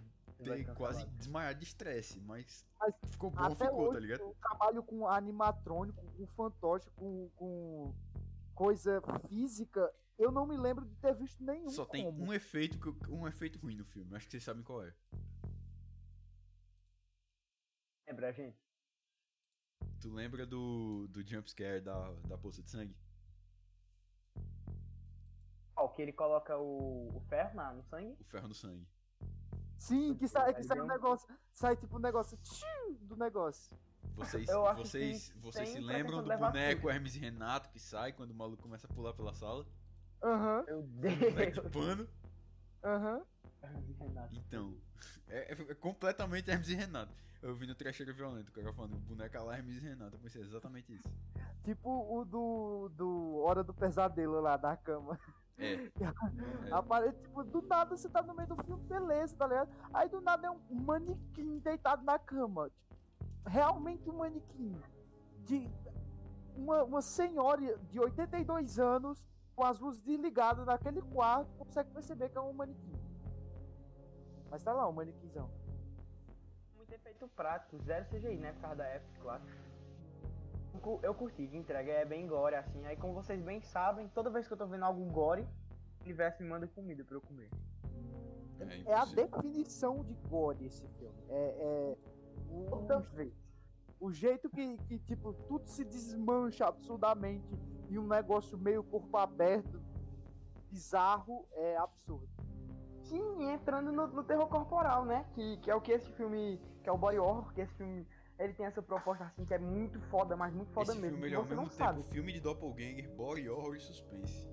ter 0.43 0.75
quase 0.75 1.07
desmaiado 1.11 1.59
de 1.61 1.65
estresse, 1.65 2.21
mas 2.21 2.67
Mas 2.79 2.95
ficou 3.11 3.31
bom, 3.31 3.41
Até 3.43 3.65
ficou, 3.65 3.85
hoje, 3.85 3.95
tá 3.95 4.01
ligado? 4.01 4.29
o 4.29 4.35
trabalho 4.35 4.83
com 4.83 5.09
animatrônico, 5.09 6.05
com 6.05 6.27
fantoche, 6.27 6.91
com, 6.91 7.31
com 7.37 7.95
coisa 8.55 9.01
física, 9.29 9.91
eu 10.19 10.31
não 10.33 10.47
me 10.47 10.57
lembro 10.57 10.85
de 10.85 10.95
ter 10.97 11.15
visto 11.15 11.43
nenhum. 11.43 11.69
Só 11.69 11.85
tem 11.85 12.05
como. 12.05 12.25
um 12.25 12.33
efeito, 12.33 12.79
um 13.09 13.27
efeito 13.27 13.59
ruim 13.59 13.77
no 13.77 13.85
filme. 13.85 14.15
Acho 14.15 14.27
que 14.27 14.33
vocês 14.33 14.45
sabem 14.45 14.63
qual 14.63 14.83
é. 14.83 14.95
Lembra, 18.07 18.33
gente? 18.33 18.59
Tu 20.01 20.11
lembra 20.11 20.47
do, 20.47 21.07
do 21.09 21.23
jumpscare 21.23 21.81
da, 21.81 22.13
da 22.29 22.39
poça 22.39 22.63
de 22.63 22.71
sangue? 22.71 22.97
Ó, 25.75 25.89
que 25.89 26.01
ele 26.01 26.13
coloca 26.13 26.57
o, 26.57 27.17
o 27.17 27.21
ferro 27.29 27.55
na, 27.55 27.73
no 27.73 27.83
sangue. 27.83 28.17
O 28.21 28.25
ferro 28.25 28.49
no 28.49 28.55
sangue. 28.55 28.87
Sim, 29.77 30.15
que 30.15 30.27
sai, 30.27 30.55
que 30.55 30.63
sai 30.63 30.77
vem 30.77 30.85
um 30.85 30.89
negócio, 30.89 31.29
sai 31.53 31.77
tipo 31.77 31.97
um 31.97 32.01
negócio 32.01 32.39
tchiu, 32.39 32.95
do 33.03 33.17
negócio. 33.17 33.77
Vocês, 34.15 34.47
vocês, 34.77 35.33
vocês 35.37 35.69
se 35.69 35.81
lembram 35.81 36.23
do 36.23 36.39
boneco. 36.39 36.89
Hermes 36.89 37.17
e 37.17 37.19
Renato 37.19 37.69
que 37.69 37.79
sai 37.79 38.13
quando 38.13 38.31
o 38.31 38.35
maluco 38.35 38.63
começa 38.63 38.87
a 38.87 38.95
pular 38.95 39.13
pela 39.13 39.35
sala? 39.35 39.67
Aham, 40.27 40.65
Meu 40.67 40.83
Boneco 40.83 41.53
de 41.53 41.61
Deus. 41.61 41.73
pano? 41.73 42.09
aham. 42.83 43.23
Renato. 44.01 44.35
Então, 44.37 44.75
é, 45.29 45.53
é- 45.53 45.71
é 45.71 45.75
completamente 45.75 46.51
Hermes 46.51 46.69
e 46.69 46.75
Renato. 46.75 47.13
Eu 47.43 47.55
vi 47.55 47.67
no 47.67 47.75
Trecheiro 47.75 48.13
Violento, 48.15 48.49
o 48.49 48.53
cara 48.53 48.73
falando, 48.73 48.97
boneca 48.97 49.41
lá 49.43 49.57
Hermes 49.57 49.77
e 49.77 49.81
Renato. 49.81 50.17
Eu 50.17 50.21
pensei 50.21 50.43
exatamente 50.43 50.93
isso. 50.95 51.09
Tipo 51.65 51.89
o 51.91 52.25
do, 52.25 52.89
do 52.95 53.37
Hora 53.39 53.63
do 53.63 53.73
Pesadelo 53.75 54.41
lá 54.41 54.57
da 54.57 54.77
cama. 54.77 55.19
É. 55.59 55.75
É. 55.75 55.91
Aparece, 56.73 57.19
tipo, 57.23 57.43
do 57.45 57.63
nada 57.63 57.97
você 57.97 58.09
tá 58.09 58.23
no 58.23 58.35
meio 58.35 58.49
do 58.49 58.57
filme, 58.65 58.83
beleza, 58.85 59.37
tá 59.37 59.47
ligado? 59.47 59.71
Aí 59.95 60.09
do 60.09 60.21
nada 60.21 60.47
é 60.49 60.51
um 60.51 60.61
manequim 60.71 61.59
deitado 61.61 62.05
na 62.05 62.19
cama. 62.19 62.71
Realmente 63.47 64.09
um 64.11 64.19
manequim. 64.19 64.77
De 65.45 65.71
uma, 66.57 66.83
uma 66.85 67.03
senhora 67.03 67.79
de 67.91 68.01
82 68.01 68.79
anos, 68.79 69.25
com 69.57 69.65
as 69.65 69.81
luzes 69.81 70.03
desligadas 70.03 70.67
naquele 70.67 71.01
quarto, 71.01 71.51
consegue 71.57 71.91
perceber 71.91 72.29
que 72.29 72.37
é 72.37 72.41
um 72.41 72.53
manequim. 72.53 72.93
Mas 74.51 74.63
tá 74.63 74.73
lá, 74.73 74.87
um 74.87 74.93
manequinzão. 74.93 75.49
Muito 76.77 76.93
efeito 76.93 77.27
prático, 77.29 77.79
zero 77.79 78.05
CGI, 78.05 78.37
né? 78.37 78.53
Por 78.53 78.61
causa 78.61 78.77
da 78.77 78.85
época, 78.85 79.19
claro. 79.21 79.43
Eu 80.75 80.81
cu- 80.81 81.01
Eu 81.03 81.15
curti, 81.15 81.47
de 81.47 81.57
entrega 81.57 81.91
é 81.91 82.05
bem 82.05 82.27
gore, 82.27 82.55
assim. 82.55 82.85
Aí, 82.85 82.97
como 82.97 83.15
vocês 83.15 83.41
bem 83.43 83.61
sabem, 83.63 84.09
toda 84.09 84.29
vez 84.29 84.47
que 84.47 84.53
eu 84.53 84.59
tô 84.59 84.67
vendo 84.67 84.85
algum 84.85 85.09
gore, 85.11 85.43
o 86.01 86.05
universo 86.05 86.43
me 86.43 86.49
manda 86.49 86.67
comida 86.69 87.03
pra 87.03 87.17
eu 87.17 87.21
comer. 87.23 87.49
É, 88.87 88.91
É 88.93 88.95
a 88.95 89.05
definição 89.07 90.05
de 90.05 90.15
gore 90.29 90.67
esse 90.67 90.87
filme. 90.99 91.17
É, 91.31 91.57
é 91.59 91.97
o, 92.51 93.03
vezes. 93.15 93.35
o 93.99 94.13
jeito 94.13 94.49
que, 94.51 94.77
que, 94.85 94.99
tipo, 94.99 95.33
tudo 95.33 95.67
se 95.67 95.83
desmancha 95.85 96.67
absurdamente 96.67 97.59
e 97.89 97.99
um 97.99 98.07
negócio 98.07 98.57
meio 98.59 98.83
corpo 98.83 99.17
aberto, 99.17 99.81
bizarro, 100.71 101.47
é 101.53 101.77
absurdo. 101.77 102.29
Sim, 103.03 103.51
entrando 103.51 103.93
no, 103.93 104.07
no 104.09 104.25
terror 104.25 104.49
corporal, 104.49 105.05
né? 105.05 105.25
Que, 105.35 105.57
que 105.59 105.71
é 105.71 105.75
o 105.75 105.81
que 105.81 105.93
esse 105.93 106.11
filme. 106.13 106.61
Que 106.83 106.89
é 106.89 106.93
o 106.93 106.99
body 106.99 107.19
horror, 107.19 107.53
que 107.53 107.61
esse 107.61 107.75
filme 107.75 108.07
ele 108.39 108.53
tem 108.53 108.67
essa 108.67 108.83
proposta 108.83 109.25
assim 109.25 109.45
que 109.45 109.55
é 109.55 109.59
muito 109.59 109.99
foda, 110.03 110.37
mas 110.37 110.53
muito 110.53 110.71
foda 110.73 110.93
Esse 110.93 111.01
mesmo. 111.01 111.13
filme 111.17 111.29
ele 111.29 111.35
é 111.35 111.39
ao 111.39 111.45
mesmo 111.45 111.63
tempo 111.63 111.75
sabe. 111.75 112.03
filme 112.05 112.33
de 112.33 112.41
doppelganger, 112.41 113.11
body 113.15 113.49
horror 113.49 113.77
e 113.77 113.81
suspense. 113.81 114.47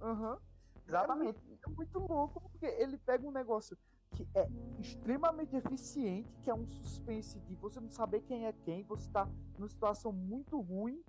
Aham. 0.00 0.38
Exatamente. 0.86 1.38
É 1.66 1.70
muito 1.70 1.98
louco, 1.98 2.40
porque 2.40 2.64
ele 2.66 2.96
pega 2.98 3.26
um 3.26 3.32
negócio 3.32 3.76
que 4.12 4.26
é 4.34 4.48
extremamente 4.78 5.54
eficiente, 5.54 6.32
que 6.42 6.48
é 6.48 6.54
um 6.54 6.66
suspense 6.66 7.38
de 7.40 7.54
você 7.56 7.80
não 7.80 7.90
saber 7.90 8.20
quem 8.22 8.46
é 8.46 8.52
quem, 8.52 8.84
você 8.84 9.10
tá 9.10 9.28
numa 9.58 9.68
situação 9.68 10.12
muito 10.12 10.58
ruim. 10.60 11.02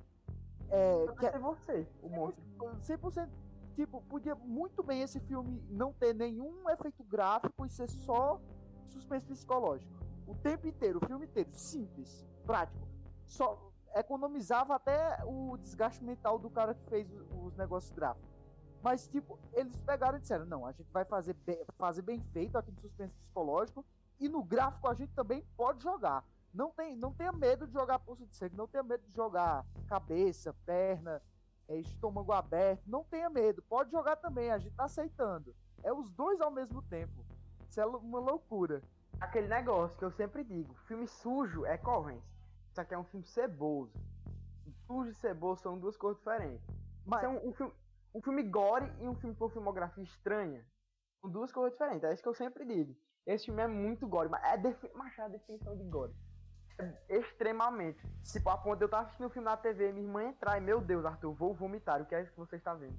É, 0.69 1.05
Só 1.05 1.11
que 1.13 1.25
é 1.25 1.39
você, 1.39 1.87
o 2.01 2.09
monstro. 2.09 2.43
100%. 2.81 3.29
Tipo, 3.75 4.01
podia 4.01 4.33
muito 4.35 4.81
bem 4.81 5.01
esse 5.01 5.19
filme 5.19 5.63
não 5.69 5.93
ter 5.93 6.13
nenhum 6.13 6.67
efeito 6.69 7.03
gráfico 7.03 7.65
e 7.65 7.69
ser 7.69 7.87
só 7.87 8.41
suspense 8.87 9.25
psicológico. 9.25 9.91
O 10.25 10.35
tempo 10.35 10.67
inteiro, 10.67 10.99
o 11.01 11.05
filme 11.05 11.25
inteiro, 11.25 11.49
simples, 11.53 12.25
prático. 12.45 12.87
Só 13.27 13.71
economizava 13.95 14.75
até 14.75 15.23
o 15.25 15.57
desgaste 15.57 16.03
mental 16.03 16.39
do 16.39 16.49
cara 16.49 16.73
que 16.73 16.83
fez 16.89 17.07
os 17.43 17.55
negócios 17.55 17.91
gráficos. 17.91 18.27
Mas, 18.81 19.07
tipo, 19.09 19.39
eles 19.53 19.79
pegaram 19.81 20.17
e 20.17 20.21
disseram: 20.21 20.45
não, 20.45 20.65
a 20.65 20.71
gente 20.71 20.91
vai 20.91 21.05
fazer 21.05 21.33
bem, 21.33 21.63
fazer 21.77 22.01
bem 22.01 22.19
feito 22.31 22.57
aqui 22.57 22.71
no 22.71 22.79
suspense 22.79 23.13
psicológico 23.15 23.85
e 24.19 24.27
no 24.27 24.43
gráfico 24.43 24.87
a 24.87 24.93
gente 24.93 25.13
também 25.13 25.43
pode 25.55 25.83
jogar. 25.83 26.23
Não, 26.53 26.71
tem, 26.71 26.95
não 26.95 27.13
tenha 27.13 27.31
medo 27.31 27.67
de 27.67 27.73
jogar 27.73 27.99
pulso 27.99 28.25
de 28.25 28.35
sangue, 28.35 28.55
não 28.55 28.67
tenha 28.67 28.83
medo 28.83 29.05
de 29.05 29.13
jogar 29.13 29.65
cabeça, 29.87 30.53
perna, 30.65 31.21
é, 31.67 31.77
estômago 31.77 32.31
aberto. 32.31 32.83
Não 32.87 33.03
tenha 33.03 33.29
medo, 33.29 33.61
pode 33.63 33.91
jogar 33.91 34.15
também, 34.15 34.51
a 34.51 34.57
gente 34.57 34.75
tá 34.75 34.85
aceitando. 34.85 35.55
É 35.83 35.93
os 35.93 36.11
dois 36.11 36.41
ao 36.41 36.51
mesmo 36.51 36.81
tempo. 36.81 37.25
Isso 37.69 37.79
é 37.79 37.85
uma 37.85 38.19
loucura. 38.19 38.81
Aquele 39.19 39.47
negócio 39.47 39.97
que 39.97 40.05
eu 40.05 40.11
sempre 40.11 40.43
digo, 40.43 40.73
filme 40.87 41.07
sujo 41.07 41.65
é 41.65 41.77
corrente. 41.77 42.25
Isso 42.71 42.81
aqui 42.81 42.93
é 42.93 42.97
um 42.97 43.03
filme 43.05 43.25
ceboso. 43.25 43.93
Sujo 44.85 45.11
e 45.11 45.15
ceboso 45.15 45.61
são 45.61 45.77
duas 45.77 45.97
coisas 45.97 46.17
diferentes. 46.19 46.65
Mas, 47.05 47.23
é 47.23 47.27
um, 47.27 47.49
um 47.49 47.53
filme, 47.53 47.73
um 48.13 48.21
filme 48.21 48.43
gore 48.43 48.91
e 48.99 49.07
um 49.07 49.15
filme 49.15 49.35
por 49.35 49.51
filmografia 49.51 50.03
estranha. 50.03 50.65
São 51.21 51.29
duas 51.29 51.51
coisas 51.51 51.73
diferentes. 51.73 52.03
É 52.03 52.13
isso 52.13 52.21
que 52.21 52.29
eu 52.29 52.33
sempre 52.33 52.65
digo. 52.65 52.95
Esse 53.25 53.45
filme 53.45 53.61
é 53.61 53.67
muito 53.67 54.07
gore, 54.07 54.29
mas 54.29 54.43
é, 54.43 54.57
defi 54.57 54.89
mas 54.93 55.17
é 55.17 55.23
a 55.23 55.27
definição 55.27 55.75
de 55.75 55.83
gore. 55.83 56.13
É 56.79 57.17
extremamente. 57.17 57.99
Tipo, 58.23 58.49
a 58.49 58.57
ponto 58.57 58.77
de 58.77 58.83
eu 58.83 58.87
estar 58.87 58.99
assistindo 58.99 59.25
o 59.25 59.29
filme 59.29 59.45
na 59.45 59.57
TV, 59.57 59.91
minha 59.91 60.05
irmã 60.05 60.23
entrar 60.23 60.57
e, 60.57 60.61
meu 60.61 60.79
Deus, 60.79 61.05
Arthur, 61.05 61.33
vou 61.33 61.53
vomitar. 61.53 62.01
O 62.01 62.05
que 62.05 62.13
é 62.13 62.21
isso 62.21 62.31
que 62.31 62.37
você 62.37 62.55
está 62.55 62.73
vendo? 62.73 62.97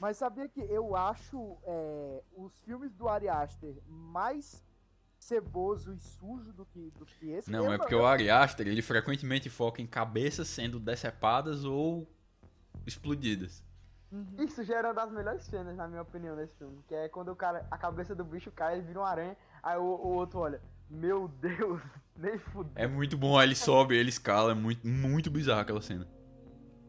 mas 0.00 0.16
sabia 0.16 0.48
que 0.48 0.60
eu 0.60 0.94
acho 0.94 1.58
é, 1.64 2.22
os 2.36 2.58
filmes 2.60 2.92
do 2.94 3.08
Ari 3.08 3.28
Aster 3.28 3.74
mais 3.86 4.64
ceboso 5.18 5.92
e 5.92 5.98
sujo 5.98 6.52
do 6.52 6.64
que, 6.64 6.90
do 6.96 7.04
que 7.04 7.30
esse? 7.30 7.50
Não, 7.50 7.72
é 7.72 7.76
porque 7.76 7.94
o 7.94 8.06
Ari 8.06 8.30
Aster, 8.30 8.68
ele 8.68 8.80
frequentemente 8.80 9.50
foca 9.50 9.82
em 9.82 9.86
cabeças 9.86 10.48
sendo 10.48 10.78
decepadas 10.78 11.64
ou 11.64 12.08
explodidas. 12.86 13.64
Uhum. 14.10 14.36
Isso 14.38 14.62
já 14.62 14.78
era 14.78 14.88
uma 14.88 14.94
das 14.94 15.10
melhores 15.10 15.44
cenas, 15.44 15.76
na 15.76 15.86
minha 15.88 16.02
opinião, 16.02 16.34
nesse 16.36 16.54
filme. 16.56 16.82
Que 16.86 16.94
é 16.94 17.08
quando 17.08 17.30
o 17.30 17.36
cara, 17.36 17.66
a 17.70 17.76
cabeça 17.76 18.14
do 18.14 18.24
bicho 18.24 18.50
cai, 18.52 18.74
ele 18.74 18.86
vira 18.86 19.00
uma 19.00 19.08
aranha, 19.08 19.36
aí 19.62 19.76
o, 19.76 19.82
o 19.82 20.14
outro 20.14 20.38
olha, 20.38 20.62
meu 20.90 21.28
Deus, 21.28 21.80
nem 22.16 22.38
fudeu. 22.38 22.72
É 22.74 22.86
muito 22.86 23.16
bom, 23.16 23.38
aí 23.38 23.46
ele 23.46 23.54
sobe, 23.54 23.96
ele 23.96 24.08
escala, 24.08 24.52
é 24.52 24.54
muito, 24.54 24.86
muito 24.86 25.30
bizarro 25.30 25.60
aquela 25.60 25.80
cena. 25.82 26.06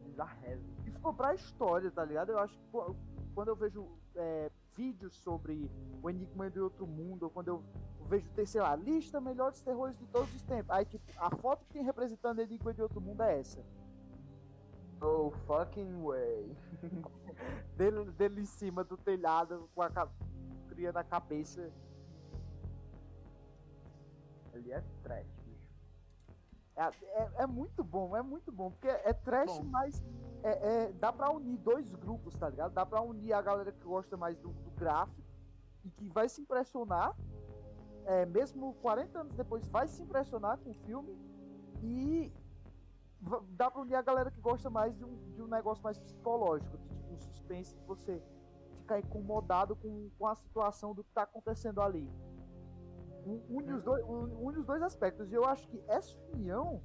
Bizarrésimo. 0.06 0.70
E 0.86 0.92
ficou 0.92 1.14
pra 1.14 1.34
história, 1.36 1.90
tá 1.92 2.04
ligado? 2.06 2.32
Eu 2.32 2.40
acho 2.40 2.54
que 2.58 2.64
qu- 2.72 2.96
quando 3.36 3.50
eu 3.50 3.56
vejo 3.56 3.88
é, 4.16 4.50
vídeos 4.76 5.14
sobre 5.16 5.70
o 6.02 6.10
Enigma 6.10 6.50
de 6.50 6.60
Outro 6.60 6.86
Mundo, 6.88 7.24
ou 7.24 7.30
quando 7.30 7.48
eu 7.50 7.64
vejo, 8.08 8.28
ter, 8.32 8.46
sei 8.48 8.62
lá, 8.62 8.76
lista 8.76 9.22
melhores 9.22 9.62
terrores 9.62 9.98
de 9.98 10.06
todos 10.08 10.34
os 10.34 10.42
tempos. 10.44 10.72
Aí, 10.72 10.86
tipo, 10.86 11.04
a 11.18 11.30
foto 11.36 11.64
que 11.66 11.74
tem 11.74 11.84
representando 11.84 12.40
Enigma 12.40 12.74
de 12.74 12.82
Outro 12.82 13.00
Mundo 13.00 13.22
é 13.24 13.40
essa. 13.40 13.64
Oh 15.02 15.32
fucking 15.48 16.02
way. 16.04 16.58
Dele, 17.78 18.12
dele 18.12 18.42
em 18.42 18.46
cima 18.46 18.84
do 18.84 18.98
telhado, 18.98 19.70
com 19.74 19.82
a 19.82 19.90
criando 20.68 20.98
a 20.98 21.04
cabeça. 21.06 21.72
Ali 24.54 24.72
é 24.72 24.84
trash, 25.04 25.28
bicho. 25.46 25.70
É, 26.76 26.84
é, 26.84 27.32
é 27.44 27.48
muito 27.48 27.84
bom, 27.84 28.16
é 28.16 28.22
muito 28.22 28.52
bom, 28.52 28.72
porque 28.72 28.88
é 28.88 29.14
trash, 29.14 29.58
Bom. 29.58 29.66
mas 29.66 30.02
é, 30.44 30.86
é- 30.86 30.94
dá 30.94 31.12
pra 31.12 31.30
unir 31.30 31.58
dois 31.58 31.94
grupos, 31.96 32.38
tá 32.38 32.50
ligado? 32.50 32.74
Dá 32.74 32.86
pra 32.86 33.02
unir 33.02 33.34
a 33.34 33.42
galera 33.42 33.72
que 33.72 33.84
gosta 33.84 34.16
mais 34.16 34.38
do, 34.38 34.50
do 34.50 34.72
gráfico 34.72 35.22
e 35.84 35.90
que 35.92 36.08
vai 36.08 36.30
se 36.30 36.42
impressionar, 36.42 37.16
é, 38.06 38.26
mesmo 38.26 38.74
40 38.76 39.20
anos 39.20 39.36
depois, 39.36 39.68
vai 39.68 39.88
se 39.88 40.02
impressionar 40.02 40.58
com 40.60 40.72
o 40.72 40.74
filme 40.86 41.18
e 41.84 42.32
dá 43.52 43.70
pra 43.70 43.82
unir 43.82 43.96
a 43.96 44.02
galera 44.02 44.32
que 44.32 44.40
gosta 44.40 44.70
mais 44.70 44.96
de 44.96 45.04
um, 45.04 45.34
de 45.34 45.42
um 45.42 45.48
negócio 45.48 45.84
mais 45.84 46.00
psicológico, 46.00 46.78
de 46.78 46.88
tipo 46.88 47.14
um 47.14 47.20
suspense 47.20 47.76
de 47.76 47.84
você 47.84 48.24
ficar 48.78 49.00
incomodado 49.00 49.76
com, 49.76 50.10
com 50.18 50.26
a 50.26 50.36
situação 50.36 50.94
do 50.96 51.04
que 51.04 51.12
tá 51.12 51.24
acontecendo 51.24 51.82
ali. 51.82 52.10
Un- 53.26 53.42
Une 53.50 53.74
os, 53.74 53.84
dois, 53.84 54.04
un- 54.06 54.38
une 54.48 54.58
os 54.58 54.66
dois 54.66 54.82
aspectos. 54.82 55.32
E 55.32 55.36
eu 55.36 55.46
acho 55.46 55.68
que 55.68 55.82
essa 55.88 56.20
união 56.34 56.82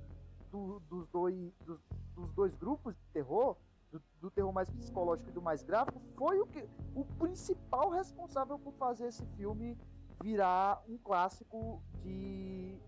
do- 0.51 0.81
dos, 0.81 1.09
dois, 1.09 1.53
dos, 1.65 1.81
dos 2.15 2.33
dois 2.33 2.55
grupos 2.57 2.95
de 2.95 3.05
terror, 3.13 3.57
do, 3.91 4.03
do 4.21 4.31
terror 4.31 4.53
mais 4.53 4.69
psicológico 4.71 5.31
e 5.31 5.33
do 5.33 5.43
mais 5.43 5.63
gráfico, 5.63 6.01
foi 6.17 6.41
o, 6.41 6.47
que, 6.47 6.69
o 6.95 7.05
principal 7.05 7.91
responsável 7.91 8.59
por 8.59 8.73
fazer 8.75 9.07
esse 9.07 9.25
filme 9.37 9.79
virar 10.23 10.83
um 10.89 10.97
clássico 10.99 11.83
de, 12.03 12.79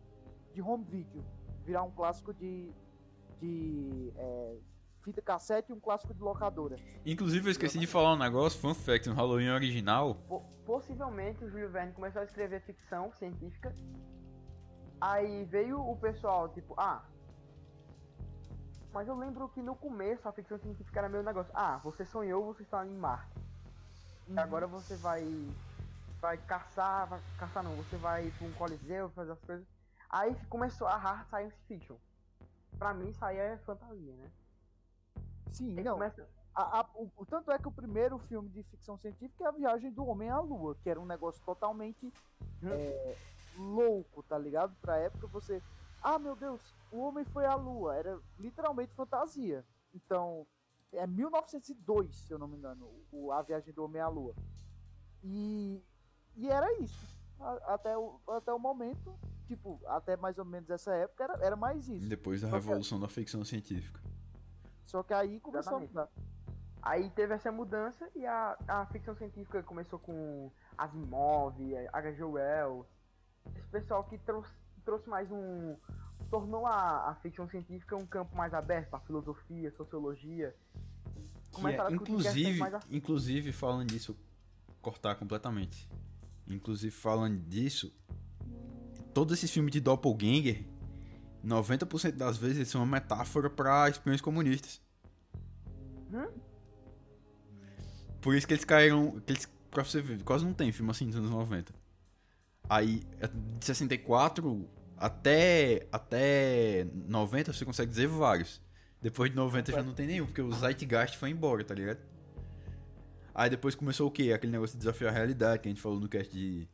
de 0.53 0.62
home 0.62 0.85
video. 0.85 1.25
Virar 1.65 1.83
um 1.83 1.91
clássico 1.91 2.33
de, 2.33 2.73
de 3.41 4.12
é, 4.17 4.57
fita 5.07 5.23
cassete 5.23 5.71
e 5.71 5.73
um 5.75 5.79
clássico 5.79 6.13
de 6.13 6.21
locadora. 6.21 6.77
Inclusive, 7.05 7.47
eu 7.47 7.53
esqueci 7.53 7.79
de 7.79 7.87
falar 7.87 8.15
um 8.15 8.19
negócio, 8.19 8.59
fun 8.61 8.75
fact, 8.75 9.09
no 9.09 9.15
Halloween 9.15 9.51
original, 9.51 10.17
Po- 10.29 10.43
Possivelmente 10.65 11.45
o 11.45 11.49
Júlio 11.49 11.71
Verne 11.71 11.93
começou 11.93 12.21
a 12.23 12.25
escrever 12.25 12.61
ficção 12.63 13.13
científica. 13.13 13.73
Aí 15.01 15.45
veio 15.45 15.81
o 15.81 15.97
pessoal, 15.97 16.49
tipo, 16.49 16.75
ah. 16.77 17.05
Mas 18.93 19.07
eu 19.07 19.15
lembro 19.15 19.49
que 19.51 19.63
no 19.63 19.77
começo 19.77 20.29
a 20.29 20.33
ficção 20.33 20.59
científica 20.59 20.99
era 20.99 21.09
meio 21.09 21.23
negócio. 21.23 21.53
Ah, 21.55 21.79
você 21.85 22.05
sonhou, 22.05 22.45
você 22.53 22.65
está 22.65 22.85
em 22.85 22.97
Marte. 22.97 23.39
E 24.29 24.37
agora 24.41 24.67
você 24.67 24.97
vai. 24.97 25.23
Vai 26.21 26.37
caçar. 26.39 27.07
Vai 27.07 27.21
caçar 27.39 27.63
não, 27.63 27.77
você 27.77 27.97
vai 27.97 28.29
para 28.37 28.47
um 28.49 28.53
coliseu, 28.55 29.09
fazer 29.11 29.33
as 29.33 29.41
coisas. 29.41 29.65
Aí 30.11 30.35
começou 30.49 30.89
a 30.89 30.97
hard 30.97 31.29
science 31.29 31.57
fiction. 31.69 31.97
Pra 32.79 32.93
mim 32.93 33.11
isso 33.11 33.25
aí 33.25 33.37
é 33.37 33.57
fantasia, 33.59 34.15
né? 34.17 34.31
Sim, 35.50 35.76
Aí 35.79 35.85
não. 35.85 35.95
começa- 35.95 36.29
A- 36.55 36.81
a- 36.81 36.88
o, 36.95 37.26
tanto 37.26 37.50
é 37.50 37.59
que 37.59 37.69
o 37.69 37.73
primeiro 37.73 38.17
filme 38.19 38.49
de 38.49 38.62
ficção 38.62 38.97
científica 38.97 39.45
é 39.45 39.47
a 39.47 39.50
viagem 39.50 39.93
do 39.93 40.07
homem 40.07 40.31
à 40.31 40.41
lua, 40.41 40.75
que 40.83 40.88
era 40.88 40.99
um 40.99 41.05
negócio 41.05 41.43
totalmente 41.45 42.07
Hum. 42.62 42.69
é, 42.71 43.17
louco, 43.59 44.23
tá 44.23 44.38
ligado? 44.38 44.75
Pra 44.81 44.97
época 44.97 45.26
você. 45.26 45.62
Ah, 46.03 46.19
meu 46.19 46.35
Deus, 46.35 46.75
o 46.91 46.99
homem 47.00 47.25
foi 47.26 47.45
à 47.45 47.55
lua. 47.57 47.95
Era 47.97 48.19
literalmente 48.38 48.95
fantasia. 48.95 49.67
Então, 49.95 50.47
é 50.93 51.07
1902, 51.07 52.17
se 52.17 52.33
eu 52.33 52.38
não 52.38 52.49
me 52.49 52.57
engano, 52.57 52.88
o, 53.12 53.31
a 53.33 53.43
viagem 53.43 53.75
do 53.75 53.85
homem 53.85 54.00
à 54.00 54.09
lua. 54.09 54.35
E, 55.23 55.83
e 56.37 56.49
era 56.49 56.73
isso. 56.81 57.07
A- 57.38 57.75
até, 57.75 57.99
o, 57.99 58.19
até 58.29 58.53
o 58.53 58.59
momento, 58.59 59.15
tipo, 59.47 59.79
até 59.87 60.17
mais 60.17 60.38
ou 60.38 60.45
menos 60.45 60.71
essa 60.71 60.95
época, 60.95 61.25
era, 61.25 61.35
era 61.45 61.57
mais 61.57 61.87
isso. 61.88 62.09
depois 62.09 62.41
da 62.41 62.49
Só 62.49 62.57
que- 62.59 62.65
revolução 62.65 62.99
da 63.00 63.09
ficção 63.09 63.45
científica. 63.45 64.00
Só 64.87 65.02
que 65.02 65.12
aí 65.12 65.40
começou 65.40 65.83
Exatamente. 65.83 65.99
a 65.99 66.00
mudar. 66.00 66.12
Aí 66.83 67.11
teve 67.11 67.35
essa 67.35 67.50
mudança 67.50 68.09
e 68.14 68.25
a, 68.25 68.57
a 68.69 68.87
ficção 68.87 69.16
científica 69.16 69.62
começou 69.62 69.99
com 69.99 70.50
Asimov, 70.78 71.57
H.G. 71.93 72.23
Wells. 72.23 72.87
Esse 73.57 73.66
pessoal 73.69 74.05
que 74.05 74.16
trouxe, 74.19 74.52
trouxe 74.85 75.09
mais 75.09 75.31
um. 75.31 75.76
tornou 76.31 76.64
a, 76.64 77.11
a 77.11 77.14
ficção 77.16 77.49
científica 77.49 77.97
um 77.97 78.07
campo 78.07 78.37
mais 78.37 78.55
aberto 78.55 78.90
para 78.90 79.00
filosofia, 79.00 79.71
sociologia. 79.73 80.55
É, 81.59 81.93
inclusive, 81.93 82.61
inclusive, 82.90 83.52
falando 83.52 83.88
disso, 83.88 84.16
cortar 84.81 85.16
completamente. 85.16 85.88
Inclusive, 86.47 86.95
falando 86.95 87.40
disso, 87.40 87.93
todos 89.12 89.38
esses 89.38 89.50
filmes 89.50 89.73
de 89.73 89.81
Doppelganger, 89.81 90.64
90% 91.47 92.12
das 92.12 92.37
vezes 92.37 92.57
eles 92.57 92.69
são 92.69 92.83
uma 92.83 92.99
metáfora 92.99 93.49
pra 93.49 93.88
espiões 93.88 94.21
comunistas. 94.21 94.81
Hum? 96.12 96.29
Por 98.21 98.35
isso 98.35 98.47
que 98.47 98.55
eles 98.55 98.65
caíram. 98.65 99.21
Que 99.21 99.33
eles, 99.33 99.49
pra 99.71 99.85
você 99.85 100.00
ver, 100.00 100.23
quase 100.23 100.45
não 100.45 100.53
tem 100.53 100.73
filme 100.73 100.91
assim 100.91 101.07
dos 101.07 101.17
anos 101.17 101.31
90. 101.31 101.73
Aí, 102.69 103.07
é 103.21 103.29
de 103.29 103.65
64 103.65 104.69
até, 104.97 105.87
até 105.93 106.87
90 107.07 107.53
você 107.53 107.65
consegue 107.65 107.91
dizer 107.91 108.09
vários. 108.09 108.61
Depois 109.00 109.31
de 109.31 109.37
90 109.37 109.73
já 109.73 109.83
não 109.83 109.95
tem 109.95 110.07
nenhum, 110.07 110.26
porque 110.26 110.41
o 110.43 110.50
Zeitgeist 110.53 111.17
foi 111.17 111.31
embora, 111.31 111.62
tá 111.62 111.75
ligado? 111.75 112.00
Aí 113.35 113.50
depois 113.50 113.75
começou 113.75 114.09
o 114.09 114.11
quê? 114.11 114.33
Aquele 114.33 114.53
negócio 114.53 114.75
de 114.75 114.79
desafiar 114.79 115.12
a 115.12 115.15
realidade 115.15 115.61
que 115.61 115.69
a 115.69 115.71
gente 115.71 115.83
falou 115.83 116.00
no 116.00 116.09
cast 116.09 116.33
de. 116.33 116.67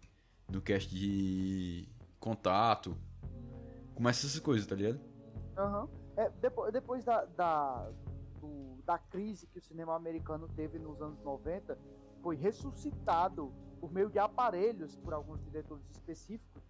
No 0.48 0.62
cast 0.62 0.88
de. 0.88 1.88
Contato. 2.20 2.96
Começa 4.02 4.26
essas 4.26 4.40
coisas, 4.40 4.66
tá 4.66 4.74
ligado? 4.74 4.98
Aham. 5.56 5.88
É, 6.16 6.28
depois 6.28 6.72
depois 6.72 7.04
da, 7.04 7.24
da, 7.24 7.88
do- 8.40 8.82
da 8.84 8.98
crise 8.98 9.46
que 9.46 9.58
o 9.58 9.62
cinema 9.62 9.94
americano 9.94 10.48
teve 10.48 10.76
nos 10.76 11.00
anos 11.00 11.22
90, 11.22 11.78
foi 12.20 12.34
ressuscitado 12.34 13.52
por 13.80 13.92
meio 13.92 14.10
de 14.10 14.18
aparelhos 14.18 14.96
por 14.96 15.14
alguns 15.14 15.40
diretores 15.44 15.88
específicos. 15.88 16.64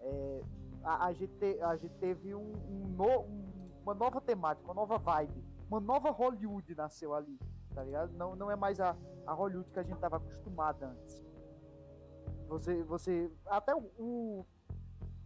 É, 0.00 0.40
a, 0.82 1.06
a 1.06 1.12
gente 1.12 1.34
te- 1.36 1.60
a 1.62 1.76
gente 1.76 1.94
teve 1.98 2.34
um, 2.34 2.52
um 2.68 2.88
no- 2.96 3.20
um- 3.20 3.70
uma 3.84 3.94
nova 3.94 4.20
temática, 4.20 4.66
uma 4.66 4.74
nova 4.74 4.98
vibe, 4.98 5.44
uma 5.70 5.78
nova 5.78 6.10
Hollywood 6.10 6.74
nasceu 6.74 7.14
ali, 7.14 7.38
tá 7.76 7.84
ligado? 7.84 8.12
Não, 8.14 8.34
não 8.34 8.50
é 8.50 8.56
mais 8.56 8.80
a, 8.80 8.96
a 9.24 9.32
Hollywood 9.32 9.70
que 9.70 9.78
a 9.78 9.84
gente 9.84 9.94
estava 9.94 10.16
acostumado 10.16 10.82
antes. 10.82 11.24
Você, 12.48 12.82
você 12.82 13.30
até 13.46 13.72
o, 13.72 13.84
o, 13.96 14.46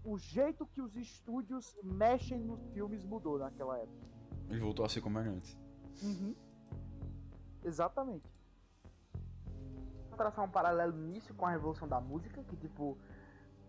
o 0.04 0.19
jeito 0.19 0.66
que 0.66 0.80
os 0.80 0.97
estúdios 0.97 1.76
mexem 1.83 2.40
nos 2.40 2.61
filmes 2.73 3.04
mudou 3.04 3.38
naquela 3.38 3.78
época. 3.78 4.09
Ele 4.49 4.61
voltou 4.61 4.85
a 4.85 4.88
ser 4.88 5.00
como 5.00 5.19
era 5.19 5.30
antes. 5.30 5.57
Uhum. 6.02 6.35
Exatamente. 7.62 8.28
Vou 10.09 10.16
traçar 10.16 10.45
um 10.45 10.50
paralelo 10.50 10.97
nisso 10.97 11.35
com 11.35 11.47
a 11.47 11.50
revolução 11.50 11.87
da 11.87 12.00
música, 12.00 12.42
que 12.45 12.57
tipo, 12.57 12.99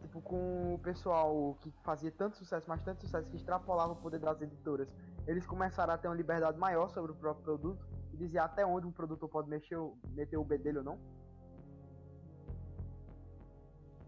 tipo 0.01 0.21
com 0.21 0.75
o 0.75 0.79
pessoal 0.79 1.57
que 1.61 1.71
fazia 1.83 2.11
tanto 2.11 2.37
sucesso, 2.37 2.65
mas 2.67 2.81
tanto 2.83 3.01
sucesso 3.01 3.29
que 3.29 3.35
extrapolava 3.35 3.93
o 3.93 3.95
poder 3.97 4.19
das 4.19 4.41
editoras. 4.41 4.87
Eles 5.27 5.45
começaram 5.45 5.93
a 5.93 5.97
ter 5.97 6.07
uma 6.07 6.15
liberdade 6.15 6.57
maior 6.57 6.89
sobre 6.89 7.11
o 7.11 7.15
próprio 7.15 7.43
produto 7.43 7.85
e 8.13 8.17
dizer 8.17 8.39
até 8.39 8.65
onde 8.65 8.87
um 8.87 8.91
produtor 8.91 9.29
pode 9.29 9.49
mexer, 9.49 9.77
meter 10.13 10.37
o 10.37 10.43
B 10.43 10.57
dele 10.57 10.79
ou 10.79 10.83
não. 10.83 10.99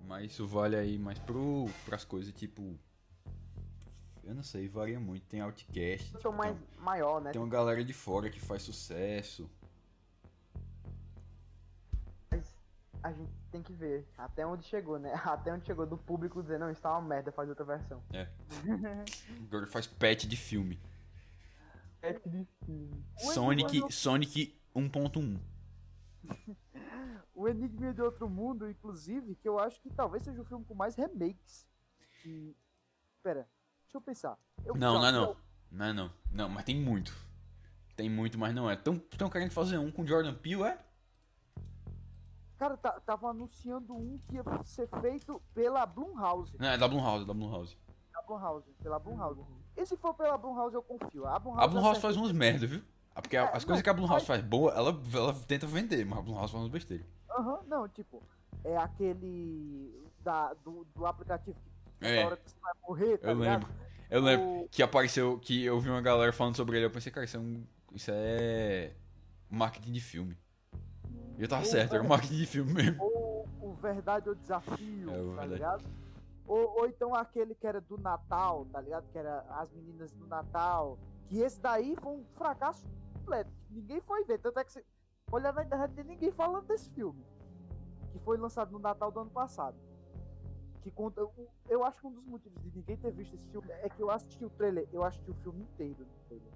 Mas 0.08 0.32
isso 0.32 0.46
vale 0.46 0.76
aí 0.76 0.98
mais 0.98 1.18
pro, 1.20 1.70
pras 1.86 2.04
coisas 2.04 2.34
tipo. 2.34 2.78
Eu 4.24 4.34
não 4.34 4.44
sei, 4.44 4.68
varia 4.68 5.00
muito. 5.00 5.26
Tem 5.26 5.42
Outcast, 5.42 6.12
tipo, 6.12 6.32
mais 6.32 6.56
tem, 6.56 6.80
maior, 6.80 7.22
né? 7.22 7.32
tem 7.32 7.42
uma 7.42 7.50
galera 7.50 7.84
de 7.84 7.94
fora 7.94 8.30
que 8.30 8.40
faz 8.40 8.64
sucesso. 8.64 9.50
Mas 12.32 12.54
a 13.02 13.12
gente 13.12 13.32
tem 13.52 13.62
que 13.62 13.74
ver 13.74 14.08
até 14.18 14.46
onde 14.46 14.66
chegou, 14.66 14.98
né? 14.98 15.14
Até 15.26 15.54
onde 15.54 15.66
chegou 15.66 15.86
do 15.86 15.98
público 15.98 16.42
dizer, 16.42 16.58
não, 16.58 16.72
isso 16.72 16.82
tá 16.82 16.92
uma 16.98 17.08
merda, 17.08 17.32
faz 17.32 17.50
outra 17.50 17.66
versão. 17.66 18.02
Agora 19.48 19.68
faz 19.68 19.88
patch 19.88 20.26
de 20.26 20.38
filme. 20.38 20.80
É 22.02 22.14
que 22.14 22.30
de 22.30 22.48
filme. 22.66 23.06
Sonic, 23.18 23.94
Sonic 23.94 24.60
1.1. 24.76 25.40
O 27.44 27.48
Enigma 27.50 27.94
de 27.94 28.02
Outro 28.02 28.30
Mundo, 28.30 28.70
inclusive, 28.70 29.36
que 29.36 29.50
eu 29.50 29.60
acho 29.60 29.82
que 29.82 29.90
talvez 29.90 30.24
seja 30.24 30.42
o 30.42 30.46
filme 30.46 30.64
com 30.64 30.74
mais 30.74 30.96
remakes. 30.96 31.68
Que... 32.22 32.56
Pera, 33.22 33.50
deixa 33.84 33.98
eu 33.98 34.02
pensar. 34.02 34.38
Eu 34.64 34.76
Não, 34.76 34.94
não 34.94 35.06
é 35.06 35.12
não. 35.12 35.38
Não 35.70 35.86
é 35.86 35.92
não. 35.92 36.14
Não, 36.32 36.48
mas 36.48 36.64
tem 36.64 36.80
muito. 36.80 37.14
Tem 37.98 38.10
muito, 38.10 38.40
mas 38.40 38.56
não 38.56 38.72
é. 38.72 38.78
Tão, 38.78 38.98
tão 38.98 39.30
querendo 39.30 39.52
fazer 39.52 39.78
um 39.78 39.92
com 39.92 40.08
Jordan 40.08 40.34
Peele, 40.36 40.64
é? 40.64 40.80
Cara, 42.58 42.78
tá, 42.78 42.98
tava 43.02 43.32
anunciando 43.32 43.94
um 43.94 44.18
que 44.20 44.36
ia 44.36 44.44
ser 44.64 44.88
feito 45.02 45.42
pela 45.54 45.86
Blumhouse. 45.86 46.56
Não, 46.58 46.70
é 46.70 46.78
da 46.78 46.88
Blumhouse, 46.88 47.24
é 47.24 47.28
da 47.28 47.34
Blumhouse. 47.34 47.78
Da 48.14 48.22
Blumhouse, 48.22 48.72
pela 48.82 49.00
Blumhouse. 49.00 49.42
E 49.76 49.86
se 49.86 49.98
for 49.98 50.14
pela 50.14 50.38
Blumhouse, 50.38 50.76
eu 50.76 50.82
confio. 50.82 51.26
A 51.26 51.38
Blumhouse, 51.40 51.66
A 51.66 51.68
Blumhouse 51.68 52.00
faz 52.00 52.16
umas 52.16 52.32
merda, 52.32 52.66
viu? 52.66 52.82
Ah, 53.16 53.22
Porque 53.22 53.38
É, 53.38 53.42
as 53.42 53.64
coisas 53.64 53.78
não, 53.78 53.82
que 53.84 53.90
a 53.90 53.94
Blumhouse 53.94 54.14
mas- 54.22 54.28
faz 54.28 54.42
boa, 54.42 54.72
ela, 54.74 55.00
ela 55.14 55.34
tenta 55.48 55.68
vender, 55.68 56.06
mas 56.06 56.20
a 56.20 56.22
Blumhouse 56.22 56.52
faz 56.52 56.64
umas 56.64 56.72
besteiras. 56.72 57.06
Aham, 57.30 57.60
não, 57.68 57.88
tipo, 57.88 58.22
é 58.64 58.76
aquele 58.78 60.04
da, 60.20 60.54
do, 60.56 60.86
do 60.96 61.06
aplicativo 61.06 61.58
que 62.00 62.06
É, 62.08 62.22
na 62.22 62.28
hora 62.28 62.38
que 62.38 62.50
você 62.50 62.56
vai 62.62 62.74
morrer, 62.88 63.18
tá 63.18 63.30
eu 63.30 63.36
ligado? 63.40 63.62
lembro. 63.68 63.84
Eu 64.10 64.22
lembro 64.22 64.46
O- 64.64 64.70
que 64.70 64.84
apareceu, 64.84 65.40
que 65.40 65.64
eu 65.64 65.80
vi 65.80 65.90
uma 65.90 66.02
galera 66.02 66.32
falando 66.34 66.56
sobre 66.56 66.78
ele, 66.78 66.86
eu 66.86 66.92
pensei, 66.92 67.12
cara, 67.12 67.26
isso 67.26 67.38
é 67.38 67.40
um. 67.40 67.64
Isso 67.94 68.12
é. 68.14 68.94
marketing 69.50 69.92
de 69.92 70.02
filme. 70.02 70.38
E 71.38 71.42
eu 71.44 71.48
tava 71.48 71.62
Ou- 71.64 71.68
certo, 71.68 71.94
era 71.94 72.04
um 72.04 72.08
marketing 72.08 72.38
de 72.38 72.46
filme 72.48 72.74
mesmo. 72.74 73.04
Ou 73.04 73.48
o 73.62 73.74
Verdade 73.76 74.28
ou 74.30 74.36
Desafio, 74.36 75.10
É, 75.10 75.22
o 75.22 75.26
tá 75.36 75.42
Verdade. 75.42 75.54
ligado? 75.54 75.84
Ou, 76.48 76.80
ou 76.80 76.88
então 76.88 77.14
aquele 77.16 77.54
que 77.56 77.66
era 77.66 77.80
do 77.80 77.98
Natal, 77.98 78.66
tá 78.72 78.82
ligado? 78.82 79.06
Que 79.12 79.18
era 79.18 79.42
as 79.50 79.72
meninas 79.72 80.12
do 80.14 80.26
Natal. 80.28 80.98
Que 81.28 81.40
esse 81.40 81.60
daí 81.60 81.96
foi 82.02 82.12
um 82.14 82.24
fracasso 82.34 82.86
Ninguém 83.74 84.02
foi 84.02 84.24
ver. 84.26 84.40
Tanto 84.40 84.60
é 84.60 84.64
que 84.64 84.72
você 84.72 84.86
olha 85.32 85.52
na 85.52 85.64
internet 85.64 85.94
tem 85.94 86.04
ninguém 86.04 86.32
falando 86.32 86.66
desse 86.68 86.90
filme. 86.92 87.24
Que 88.12 88.20
foi 88.20 88.38
lançado 88.38 88.72
no 88.72 88.80
Natal 88.80 89.12
do 89.12 89.20
ano 89.22 89.30
passado. 89.32 89.76
Que 90.82 90.92
conta. 90.92 91.24
o- 91.24 91.48
Eu 91.70 91.84
acho 91.84 92.00
que 92.00 92.08
um 92.08 92.12
dos 92.12 92.26
motivos 92.26 92.62
de 92.62 92.70
ninguém 92.78 92.98
ter 92.98 93.12
visto 93.12 93.34
esse 93.36 93.48
filme 93.50 93.70
é 93.72 93.90
que 93.90 94.02
eu 94.02 94.12
assisti 94.12 94.44
o 94.46 94.50
trailer. 94.50 94.88
Eu 94.92 95.04
assisti 95.04 95.32
o 95.32 95.34
filme 95.36 95.64
inteiro 95.64 96.06
no 96.06 96.28
trailer. 96.28 96.54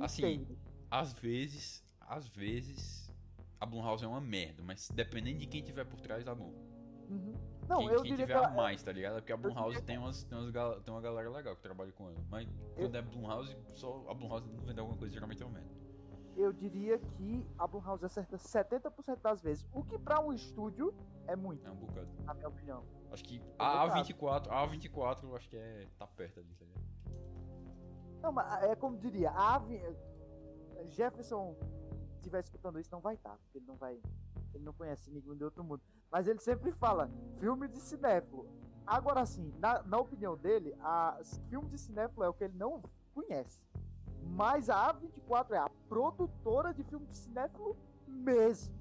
Assim, 0.00 0.22
Inteiro. 0.34 0.58
Às 0.90 1.12
vezes, 1.12 1.84
às 2.00 2.26
vezes, 2.28 3.12
a 3.60 3.66
Blumhouse 3.66 4.04
é 4.04 4.08
uma 4.08 4.20
merda, 4.20 4.62
mas 4.62 4.88
dependendo 4.90 5.38
de 5.38 5.46
quem 5.46 5.62
tiver 5.62 5.84
por 5.84 6.00
trás, 6.00 6.24
tá 6.24 6.34
bom. 6.34 6.52
Uhum. 7.08 7.34
Não, 7.68 7.78
quem 7.78 7.88
eu 7.88 8.02
quem 8.02 8.10
tiver 8.12 8.26
que 8.26 8.32
a 8.32 8.36
ela- 8.36 8.48
mais, 8.50 8.82
tá 8.82 8.90
ligado? 8.92 9.16
Porque 9.16 9.32
a 9.32 9.36
Blumhouse 9.36 9.80
tem, 9.82 9.98
umas, 9.98 10.24
tem, 10.24 10.38
umas, 10.38 10.82
tem 10.82 10.92
uma 10.94 11.00
galera 11.00 11.30
legal 11.30 11.54
que 11.54 11.62
trabalha 11.62 11.92
com 11.92 12.08
ela. 12.08 12.16
Mas 12.30 12.48
quando 12.74 12.94
é 12.96 13.02
Blumhouse, 13.02 13.56
só 13.74 14.04
a 14.08 14.14
Blumhouse 14.14 14.48
não 14.48 14.64
vender 14.64 14.80
alguma 14.80 14.96
coisa, 14.98 15.12
geralmente 15.12 15.42
é 15.42 15.46
uma 15.46 15.52
merda. 15.58 15.83
Eu 16.36 16.52
diria 16.52 16.98
que 16.98 17.46
a 17.58 17.66
Blumhouse 17.66 18.04
acerta 18.04 18.36
70% 18.36 19.20
das 19.20 19.40
vezes. 19.40 19.66
O 19.72 19.82
que 19.84 19.98
pra 19.98 20.20
um 20.20 20.32
estúdio 20.32 20.94
é 21.26 21.36
muito, 21.36 21.66
É 21.66 21.70
um 21.70 21.76
bocado. 21.76 22.08
na 22.24 22.34
minha 22.34 22.48
opinião. 22.48 22.84
Acho 23.10 23.24
que 23.24 23.38
É 23.38 23.42
a 23.58 23.86
verdade. 23.86 24.14
A24, 24.14 24.48
a 24.50 24.66
A24 24.68 25.22
eu 25.24 25.36
acho 25.36 25.48
que 25.48 25.56
é. 25.56 25.86
tá 25.98 26.06
perto 26.06 26.40
ali, 26.40 26.54
tá 26.54 26.64
ligado? 26.64 26.84
Não, 28.22 28.32
mas 28.32 28.62
é 28.64 28.74
como 28.74 28.96
diria, 28.98 29.30
a 29.30 29.56
Avi... 29.56 29.80
Jefferson 30.90 31.56
se 32.14 32.28
estiver 32.28 32.40
escutando 32.40 32.80
isso, 32.80 32.90
não 32.90 33.00
vai 33.00 33.14
estar, 33.14 33.36
porque 33.36 33.58
ele 33.58 33.66
não 33.66 33.76
vai. 33.76 34.00
Ele 34.54 34.64
não 34.64 34.72
conhece 34.72 35.10
Enigma 35.10 35.34
de 35.36 35.44
Outro 35.44 35.62
Mundo. 35.64 35.82
Mas 36.10 36.26
ele 36.26 36.40
sempre 36.40 36.72
fala, 36.72 37.10
filme 37.38 37.68
de 37.68 37.78
cinéfilo. 37.80 38.48
Agora 38.86 39.24
sim, 39.26 39.52
na, 39.58 39.82
na 39.82 39.98
opinião 39.98 40.36
dele, 40.36 40.74
a 40.80 41.18
filme 41.48 41.68
de 41.70 41.78
cinéfilo 41.78 42.22
é 42.24 42.28
o 42.28 42.34
que 42.34 42.44
ele 42.44 42.56
não 42.56 42.82
conhece. 43.14 43.62
Mas 44.30 44.68
a 44.68 44.92
A24 44.94 45.50
é 45.52 45.58
a 45.58 45.68
produtora 45.88 46.72
de 46.74 46.82
filme 46.84 47.06
de 47.06 47.16
cinéfilo 47.16 47.76
mesmo. 48.06 48.74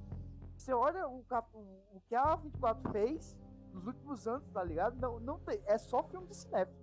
Você 0.57 0.73
olha 0.73 1.07
o, 1.07 1.23
o- 1.53 1.97
o 1.97 2.01
que 2.07 2.15
a 2.15 2.37
A24 2.37 2.91
fez 2.91 3.37
nos 3.73 3.85
últimos 3.87 4.27
anos, 4.27 4.47
tá 4.49 4.63
ligado? 4.63 4.99
Não, 4.99 5.19
não 5.19 5.39
tem, 5.39 5.61
é 5.65 5.77
só 5.77 6.03
filme 6.03 6.27
de 6.27 6.35
cinéfilo. 6.35 6.77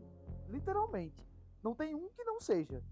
Literalmente. 0.49 1.16
Não 1.62 1.75
tem 1.75 1.94
um 1.94 2.09
que 2.11 2.25
não 2.25 2.40
seja. 2.40 2.83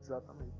Exatamente. 0.00 0.54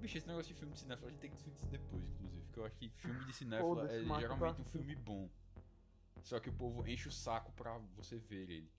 Bicho, 0.00 0.18
esse 0.18 0.26
negócio 0.26 0.52
de 0.52 0.58
filme 0.58 0.74
de 0.74 0.80
cinéfilo 0.80 1.08
a 1.08 1.10
gente 1.10 1.20
tem 1.20 1.30
que 1.30 1.36
discutir 1.36 1.56
isso 1.56 1.66
depois, 1.70 2.08
inclusive. 2.08 2.42
Porque 2.44 2.60
eu 2.60 2.64
acho 2.66 2.76
que 2.76 2.88
filme 2.90 3.24
de 3.24 3.32
cinéfilo 3.32 3.80
é 3.86 4.02
Marco, 4.02 4.20
geralmente 4.20 4.56
tá? 4.56 4.62
um 4.62 4.64
filme 4.64 4.94
bom. 4.96 5.28
Só 6.22 6.38
que 6.40 6.48
o 6.50 6.52
povo 6.52 6.86
enche 6.86 7.08
o 7.08 7.12
saco 7.12 7.52
pra 7.52 7.78
você 7.96 8.18
ver 8.18 8.48
ele. 8.50 8.70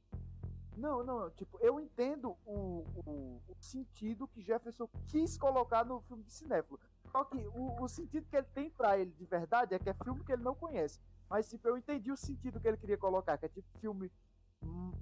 Não, 0.77 1.03
não, 1.03 1.31
tipo, 1.31 1.57
eu 1.59 1.79
entendo 1.79 2.37
o, 2.45 2.85
o, 3.05 3.41
o 3.47 3.55
sentido 3.59 4.27
que 4.27 4.43
Jefferson 4.43 4.87
quis 5.07 5.35
colocar 5.37 5.83
no 5.83 6.01
filme 6.01 6.23
de 6.23 6.31
cinéfilo. 6.31 6.79
Só 7.11 7.25
que 7.25 7.37
o, 7.47 7.81
o 7.81 7.87
sentido 7.87 8.27
que 8.29 8.37
ele 8.37 8.47
tem 8.53 8.69
pra 8.69 8.97
ele 8.97 9.11
de 9.11 9.25
verdade 9.25 9.73
é 9.73 9.79
que 9.79 9.89
é 9.89 9.93
filme 9.95 10.23
que 10.23 10.31
ele 10.31 10.43
não 10.43 10.55
conhece. 10.55 11.01
Mas, 11.27 11.49
tipo, 11.49 11.67
eu 11.67 11.77
entendi 11.77 12.11
o 12.11 12.17
sentido 12.17 12.59
que 12.59 12.67
ele 12.67 12.77
queria 12.77 12.97
colocar, 12.97 13.37
que 13.39 13.45
é 13.45 13.49
tipo 13.49 13.67
filme 13.79 14.11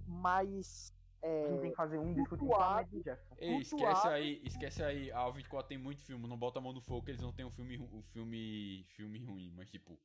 mais. 0.07 0.93
Gente 1.41 1.59
tem 1.61 1.69
É, 1.69 1.69
que 1.71 1.75
fazer 1.75 1.97
um 1.97 2.13
cultuado. 2.23 3.03
Ei, 3.37 3.59
esquece 3.61 4.07
aí, 4.07 4.41
esquece 4.45 4.83
aí, 4.83 5.11
a 5.11 5.29
24 5.29 5.67
tem 5.67 5.77
muito 5.77 6.01
filme, 6.03 6.27
não 6.27 6.37
bota 6.37 6.59
a 6.59 6.61
mão 6.61 6.73
no 6.73 6.81
fogo 6.81 7.03
que 7.03 7.11
eles 7.11 7.21
não 7.21 7.33
tem 7.33 7.45
um 7.45 7.51
filme, 7.51 7.77
um 7.79 8.01
filme, 8.03 8.83
filme 8.95 9.19
ruim, 9.19 9.51
mas 9.51 9.69
tipo, 9.69 9.99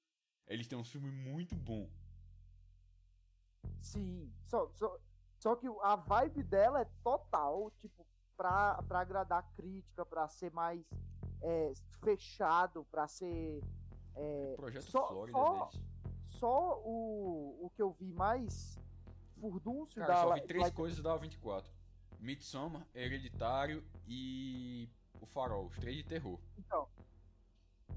eles 0.49 0.67
têm 0.67 0.79
um 0.79 0.85
filme 0.85 1.11
muito 1.11 1.55
bom. 1.55 1.89
sim. 3.81 4.33
Só, 4.47 4.71
só, 4.75 4.99
só 5.41 5.57
que 5.57 5.67
a 5.83 5.97
vibe 5.97 6.43
dela 6.43 6.83
é 6.83 6.85
total, 7.03 7.71
tipo, 7.79 8.07
pra, 8.37 8.81
pra 8.83 9.01
agradar 9.01 9.39
a 9.41 9.43
crítica, 9.57 10.05
pra 10.05 10.29
ser 10.29 10.53
mais 10.53 10.85
é, 11.43 11.73
fechado, 12.05 12.85
pra 12.91 13.09
ser. 13.09 13.63
é, 14.15 14.55
Projeto 14.57 14.83
só- 14.83 15.09
Flórida 15.09 15.39
só- 15.39 15.65
deles. 15.71 15.81
só 16.29 16.79
o, 16.85 17.67
o 17.67 17.71
que 17.75 17.81
eu 17.81 17.91
vi 17.93 18.13
mais 18.13 18.79
furdúncio 19.41 19.99
Cara, 20.03 20.15
da 20.15 20.21
só 20.23 20.35
vi 20.35 20.43
três 20.43 20.71
coisas 20.71 21.01
da 21.03 21.17
24. 21.17 21.73
Midsommar, 22.19 22.87
Hereditário 22.95 23.83
e 24.07 24.87
O 25.23 25.27
Farol, 25.27 25.67
os 25.67 25.79
três 25.79 25.97
de 25.97 26.05
terror. 26.05 26.39
Então, 26.59 26.87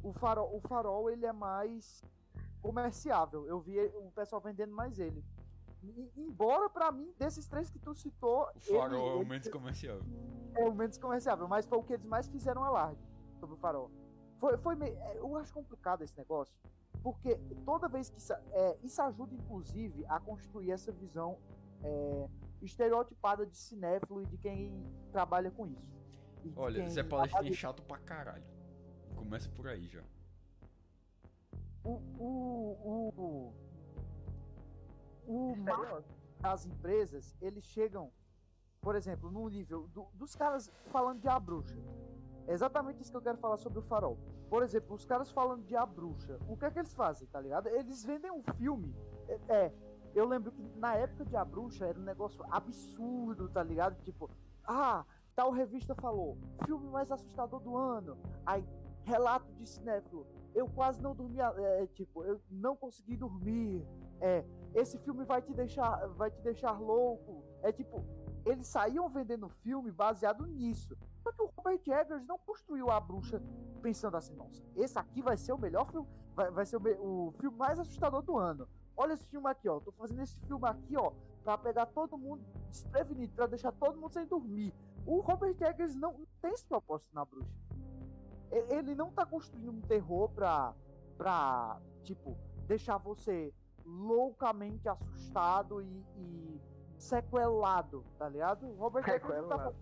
o 0.01 0.13
farol, 0.13 0.55
o 0.55 0.61
farol 0.61 1.09
ele 1.09 1.25
é 1.25 1.33
mais 1.33 2.01
comerciável. 2.61 3.45
Eu 3.47 3.59
vi 3.59 3.77
o 3.81 4.09
pessoal 4.11 4.41
vendendo 4.41 4.73
mais 4.73 4.97
ele. 4.99 5.21
E- 5.83 6.11
embora 6.15 6.69
pra 6.69 6.91
mim 6.91 7.13
desses 7.19 7.45
três 7.47 7.69
que 7.69 7.77
tu 7.79 7.93
citou, 7.93 8.47
O 8.55 8.59
Farol 8.59 9.07
ele, 9.11 9.19
é 9.19 9.23
o 9.23 9.27
menos 9.27 9.47
comercial. 9.49 9.99
é 10.55 10.63
o 10.63 10.73
menos 10.73 10.97
comerciável, 10.97 11.47
mas 11.47 11.65
foi 11.65 11.77
o 11.77 11.83
que 11.83 11.93
eles 11.93 12.05
mais 12.05 12.27
fizeram 12.27 12.63
alarde 12.63 13.01
sobre 13.39 13.55
o 13.55 13.57
farol. 13.57 13.91
Foi, 14.39 14.57
foi 14.57 14.75
meio, 14.75 14.95
é, 14.97 15.17
eu 15.17 15.35
acho 15.37 15.53
complicado 15.53 16.01
esse 16.03 16.17
negócio, 16.17 16.55
porque 17.01 17.35
toda 17.65 17.87
vez 17.89 18.09
que 18.09 18.17
isso, 18.17 18.31
é, 18.33 18.77
isso 18.81 19.01
ajuda 19.01 19.33
inclusive 19.35 20.05
a 20.07 20.19
construir 20.19 20.71
essa 20.71 20.91
visão 20.91 21.37
é, 21.83 22.29
estereotipada 22.61 23.45
de 23.45 23.57
cinéfilo 23.57 24.21
e 24.21 24.25
de 24.25 24.37
quem 24.37 24.71
trabalha 25.11 25.51
com 25.51 25.67
isso. 25.67 25.93
Olha, 26.55 26.87
Zé 26.89 27.03
Palestrinha 27.03 27.51
é 27.51 27.53
chato 27.55 27.83
pra 27.83 27.97
caralho. 27.97 28.43
Começa 29.15 29.49
por 29.49 29.67
aí 29.67 29.87
já. 29.87 30.03
o, 31.83 31.89
o, 32.17 33.11
o, 33.17 33.53
o 35.27 35.53
Estereótipo. 35.53 36.13
das 36.39 36.65
empresas, 36.65 37.35
eles 37.41 37.63
chegam, 37.63 38.11
por 38.81 38.95
exemplo, 38.95 39.31
no 39.31 39.47
nível 39.47 39.87
do- 39.89 40.07
dos 40.13 40.35
caras 40.35 40.71
falando 40.87 41.19
de 41.21 41.27
A 41.27 41.39
Bruxa. 41.39 41.77
É 42.47 42.53
exatamente 42.53 43.01
isso 43.01 43.09
que 43.11 43.17
eu 43.17 43.21
quero 43.21 43.37
falar 43.37 43.55
sobre 43.57 43.79
o 43.79 43.81
Farol. 43.81 44.17
Por 44.49 44.61
exemplo, 44.63 44.93
os 44.93 45.05
caras 45.05 45.31
falando 45.31 45.63
de 45.63 45.75
A 45.75 45.85
Bruxa, 45.85 46.37
o 46.47 46.57
que 46.57 46.65
é 46.65 46.71
que 46.71 46.79
eles 46.79 46.93
fazem, 46.93 47.27
tá 47.27 47.39
ligado? 47.39 47.67
Eles 47.69 48.03
vendem 48.03 48.29
um 48.31 48.43
filme. 48.57 48.93
É, 49.27 49.39
é, 49.67 49.73
eu 50.13 50.27
lembro 50.27 50.51
que 50.51 50.61
na 50.77 50.95
época 50.95 51.23
de 51.25 51.35
A 51.37 51.45
Bruxa 51.45 51.85
era 51.85 51.97
um 51.97 52.03
negócio 52.03 52.43
absurdo, 52.51 53.47
tá 53.49 53.63
ligado? 53.63 53.95
Tipo, 54.03 54.29
ah, 54.65 55.05
tal 55.35 55.51
revista 55.51 55.95
falou, 55.95 56.37
filme 56.65 56.87
mais 56.89 57.09
assustador 57.11 57.61
do 57.61 57.77
ano. 57.77 58.17
Aí, 58.45 58.67
relato 59.05 59.51
de 59.53 59.65
cinéfilo, 59.67 60.27
eu 60.53 60.67
quase 60.67 61.01
não 61.01 61.15
dormia, 61.15 61.45
é, 61.57 61.87
tipo, 61.87 62.23
eu 62.25 62.41
não 62.51 62.75
consegui 62.75 63.15
dormir. 63.15 63.87
É, 64.19 64.45
esse 64.73 64.97
filme 64.99 65.23
vai 65.25 65.41
te 65.41 65.53
deixar, 65.53 66.07
vai 66.09 66.31
te 66.31 66.41
deixar 66.41 66.79
louco. 66.79 67.43
É 67.61 67.71
tipo, 67.71 68.03
eles 68.45 68.67
saíam 68.67 69.09
vendendo 69.09 69.49
filme 69.49 69.91
baseado 69.91 70.45
nisso. 70.45 70.97
Só 71.21 71.31
que 71.31 71.41
o 71.41 71.51
Robert 71.55 71.81
Eggers 71.87 72.25
não 72.25 72.37
construiu 72.39 72.89
a 72.89 72.99
bruxa 72.99 73.41
pensando 73.81 74.17
assim, 74.17 74.35
nossa, 74.35 74.63
esse 74.75 74.97
aqui 74.97 75.21
vai 75.21 75.37
ser 75.37 75.53
o 75.53 75.57
melhor 75.57 75.89
filme, 75.89 76.07
vai, 76.35 76.51
vai 76.51 76.65
ser 76.65 76.77
o, 76.77 77.27
o 77.27 77.31
filme 77.39 77.57
mais 77.57 77.79
assustador 77.79 78.21
do 78.21 78.37
ano. 78.37 78.67
Olha 78.95 79.13
esse 79.13 79.25
filme 79.29 79.49
aqui, 79.49 79.67
ó. 79.67 79.79
Tô 79.79 79.91
fazendo 79.91 80.21
esse 80.21 80.39
filme 80.45 80.67
aqui, 80.67 80.95
ó, 80.97 81.11
pra 81.43 81.57
pegar 81.57 81.85
todo 81.87 82.17
mundo 82.17 82.43
desprevenido, 82.69 83.33
pra 83.33 83.47
deixar 83.47 83.71
todo 83.71 83.99
mundo 83.99 84.13
sem 84.13 84.25
dormir. 84.25 84.73
O 85.05 85.19
Robert 85.19 85.55
Eggers 85.59 85.95
não, 85.95 86.13
não 86.13 86.27
tem 86.41 86.51
esse 86.51 86.65
propósito 86.65 87.13
na 87.13 87.25
bruxa. 87.25 87.49
Ele 88.69 88.93
não 88.93 89.11
tá 89.11 89.25
construindo 89.25 89.71
um 89.71 89.81
terror 89.81 90.29
pra, 90.29 90.75
pra 91.17 91.81
tipo, 92.03 92.37
deixar 92.67 92.97
você 92.97 93.53
loucamente 93.85 94.87
assustado 94.87 95.81
e, 95.81 96.05
e 96.17 96.61
sequelado, 96.97 98.03
tá 98.17 98.29
ligado? 98.29 98.67
O 98.67 98.75
Robert 98.75 99.07
Eggers 99.07 99.41
não 99.41 99.47
tá, 99.49 99.73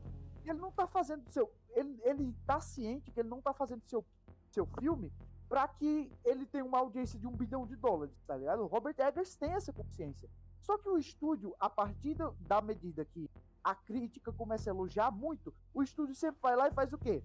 ele 0.44 0.60
não 0.60 0.72
tá 0.72 0.88
fazendo 0.88 1.28
seu. 1.30 1.52
Ele, 1.70 2.00
ele 2.04 2.36
tá 2.46 2.60
ciente 2.60 3.12
que 3.12 3.20
ele 3.20 3.30
não 3.30 3.42
tá 3.42 3.54
fazendo 3.54 3.84
seu, 3.86 4.06
seu 4.50 4.66
filme 4.80 5.12
pra 5.48 5.68
que 5.68 6.10
ele 6.24 6.46
tenha 6.46 6.64
uma 6.64 6.80
audiência 6.80 7.20
de 7.20 7.28
um 7.28 7.36
bilhão 7.36 7.68
de 7.68 7.76
dólares, 7.76 8.16
tá 8.26 8.38
ligado? 8.38 8.64
O 8.64 8.68
Robert 8.68 8.96
Eggers 8.98 9.36
tem 9.36 9.52
essa 9.52 9.74
consciência. 9.74 10.30
Só 10.62 10.78
que 10.78 10.88
o 10.88 10.98
estúdio, 10.98 11.54
a 11.60 11.70
partir 11.70 12.16
da 12.40 12.62
medida 12.62 13.04
que 13.04 13.30
a 13.64 13.76
crítica 13.76 14.32
começa 14.32 14.70
a 14.70 14.74
elogiar 14.74 15.12
muito, 15.12 15.54
o 15.74 15.84
estúdio 15.84 16.16
sempre 16.16 16.40
vai 16.42 16.56
lá 16.56 16.70
e 16.70 16.74
faz 16.74 16.94
o 16.94 16.98
quê? 16.98 17.22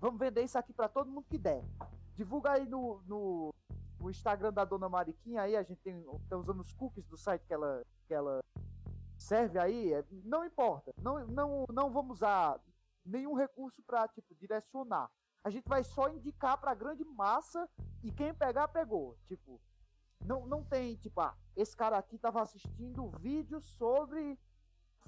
Vamos 0.00 0.18
vender 0.18 0.42
isso 0.44 0.56
aqui 0.56 0.72
pra 0.72 0.88
todo 0.88 1.10
mundo 1.10 1.26
que 1.28 1.36
der. 1.36 1.62
Divulga 2.14 2.52
aí 2.52 2.66
no, 2.66 3.02
no, 3.06 3.54
no 4.00 4.10
Instagram 4.10 4.52
da 4.52 4.64
Dona 4.64 4.88
Mariquinha 4.88 5.42
aí, 5.42 5.56
a 5.56 5.62
gente 5.62 5.80
tem, 5.80 6.04
tá 6.28 6.36
usando 6.36 6.60
os 6.60 6.72
cookies 6.72 7.06
do 7.06 7.16
site 7.16 7.44
que 7.46 7.52
ela, 7.52 7.84
que 8.06 8.14
ela 8.14 8.40
serve 9.16 9.58
aí, 9.58 9.92
é, 9.92 10.04
não 10.24 10.44
importa. 10.44 10.92
Não, 11.02 11.26
não, 11.26 11.66
não 11.72 11.90
vamos 11.90 12.18
usar 12.18 12.60
nenhum 13.04 13.34
recurso 13.34 13.82
para 13.82 14.08
tipo 14.08 14.34
direcionar. 14.34 15.10
A 15.42 15.50
gente 15.50 15.68
vai 15.68 15.82
só 15.82 16.08
indicar 16.08 16.58
para 16.58 16.74
grande 16.74 17.04
massa 17.04 17.68
e 18.02 18.12
quem 18.12 18.34
pegar 18.34 18.68
pegou. 18.68 19.16
Tipo, 19.26 19.60
não, 20.24 20.46
não 20.46 20.64
tem 20.64 20.96
tipo, 20.96 21.20
ah, 21.20 21.34
esse 21.56 21.76
cara 21.76 21.96
aqui 21.96 22.18
tava 22.18 22.42
assistindo 22.42 23.10
vídeo 23.18 23.60
sobre 23.60 24.38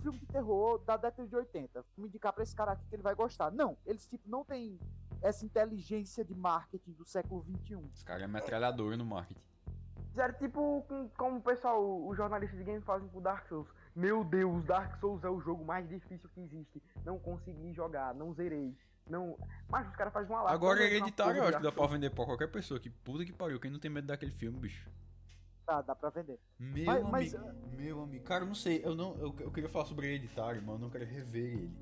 filme 0.00 0.18
de 0.18 0.26
terror 0.26 0.78
da 0.78 0.96
década 0.96 1.28
de 1.28 1.36
80. 1.36 1.84
Vamos 1.96 2.08
indicar 2.08 2.32
para 2.32 2.42
esse 2.42 2.54
cara 2.54 2.72
aqui 2.72 2.86
que 2.88 2.94
ele 2.94 3.02
vai 3.02 3.14
gostar. 3.14 3.50
Não, 3.50 3.76
eles 3.84 4.06
tipo 4.06 4.28
não 4.28 4.44
tem 4.44 4.78
essa 5.22 5.44
inteligência 5.44 6.24
de 6.24 6.34
marketing 6.34 6.92
do 6.92 7.04
século 7.04 7.40
21. 7.42 7.88
Esse 7.94 8.04
cara 8.04 8.24
é 8.24 8.26
metralhador 8.26 8.96
no 8.96 9.04
marketing. 9.04 9.40
Fizeram 10.08 10.34
tipo 10.34 10.82
com, 10.88 11.08
como 11.10 11.36
o 11.38 11.42
pessoal, 11.42 12.06
os 12.06 12.16
jornalistas 12.16 12.58
de 12.58 12.64
game 12.64 12.82
fazem 12.82 13.08
com 13.08 13.20
Dark 13.22 13.46
Souls. 13.48 13.68
Meu 13.94 14.24
Deus, 14.24 14.64
Dark 14.64 14.98
Souls 14.98 15.22
é 15.24 15.28
o 15.28 15.40
jogo 15.40 15.64
mais 15.64 15.88
difícil 15.88 16.28
que 16.30 16.40
existe. 16.40 16.82
Não 17.04 17.18
consegui 17.18 17.72
jogar, 17.72 18.14
não 18.14 18.32
zerei. 18.32 18.76
Não. 19.08 19.36
Mas 19.68 19.88
os 19.88 19.96
caras 19.96 20.12
fazem 20.12 20.30
uma 20.30 20.42
live. 20.42 20.54
Agora, 20.54 20.76
toda 20.78 20.88
vez 20.88 21.00
hereditário, 21.00 21.38
eu 21.38 21.44
acho 21.48 21.56
que 21.58 21.62
dá 21.62 21.72
pra 21.72 21.86
de 21.86 21.92
vender 21.92 22.10
pra 22.10 22.24
qualquer 22.24 22.48
pessoa. 22.50 22.78
Que 22.80 22.90
puta 22.90 23.24
que 23.24 23.32
pariu, 23.32 23.60
quem 23.60 23.70
não 23.70 23.78
tem 23.78 23.90
medo 23.90 24.06
daquele 24.06 24.30
filme, 24.32 24.58
bicho. 24.58 24.88
Tá, 25.66 25.82
dá 25.82 25.94
para 25.94 26.10
vender. 26.10 26.38
Meu 26.58 26.84
Mas- 26.84 27.02
mas- 27.04 27.34
amigo, 27.34 27.76
meu 27.76 28.02
amigo. 28.02 28.24
Cara, 28.24 28.42
eu 28.44 28.48
não 28.48 28.54
sei, 28.54 28.84
eu 28.84 28.94
não. 28.94 29.14
Eu, 29.16 29.34
eu 29.40 29.50
queria 29.52 29.68
falar 29.68 29.84
sobre 29.84 30.06
hereditário, 30.08 30.60
mas 30.62 30.74
eu 30.74 30.78
não 30.80 30.90
quero 30.90 31.04
rever 31.04 31.54
ele. 31.54 31.78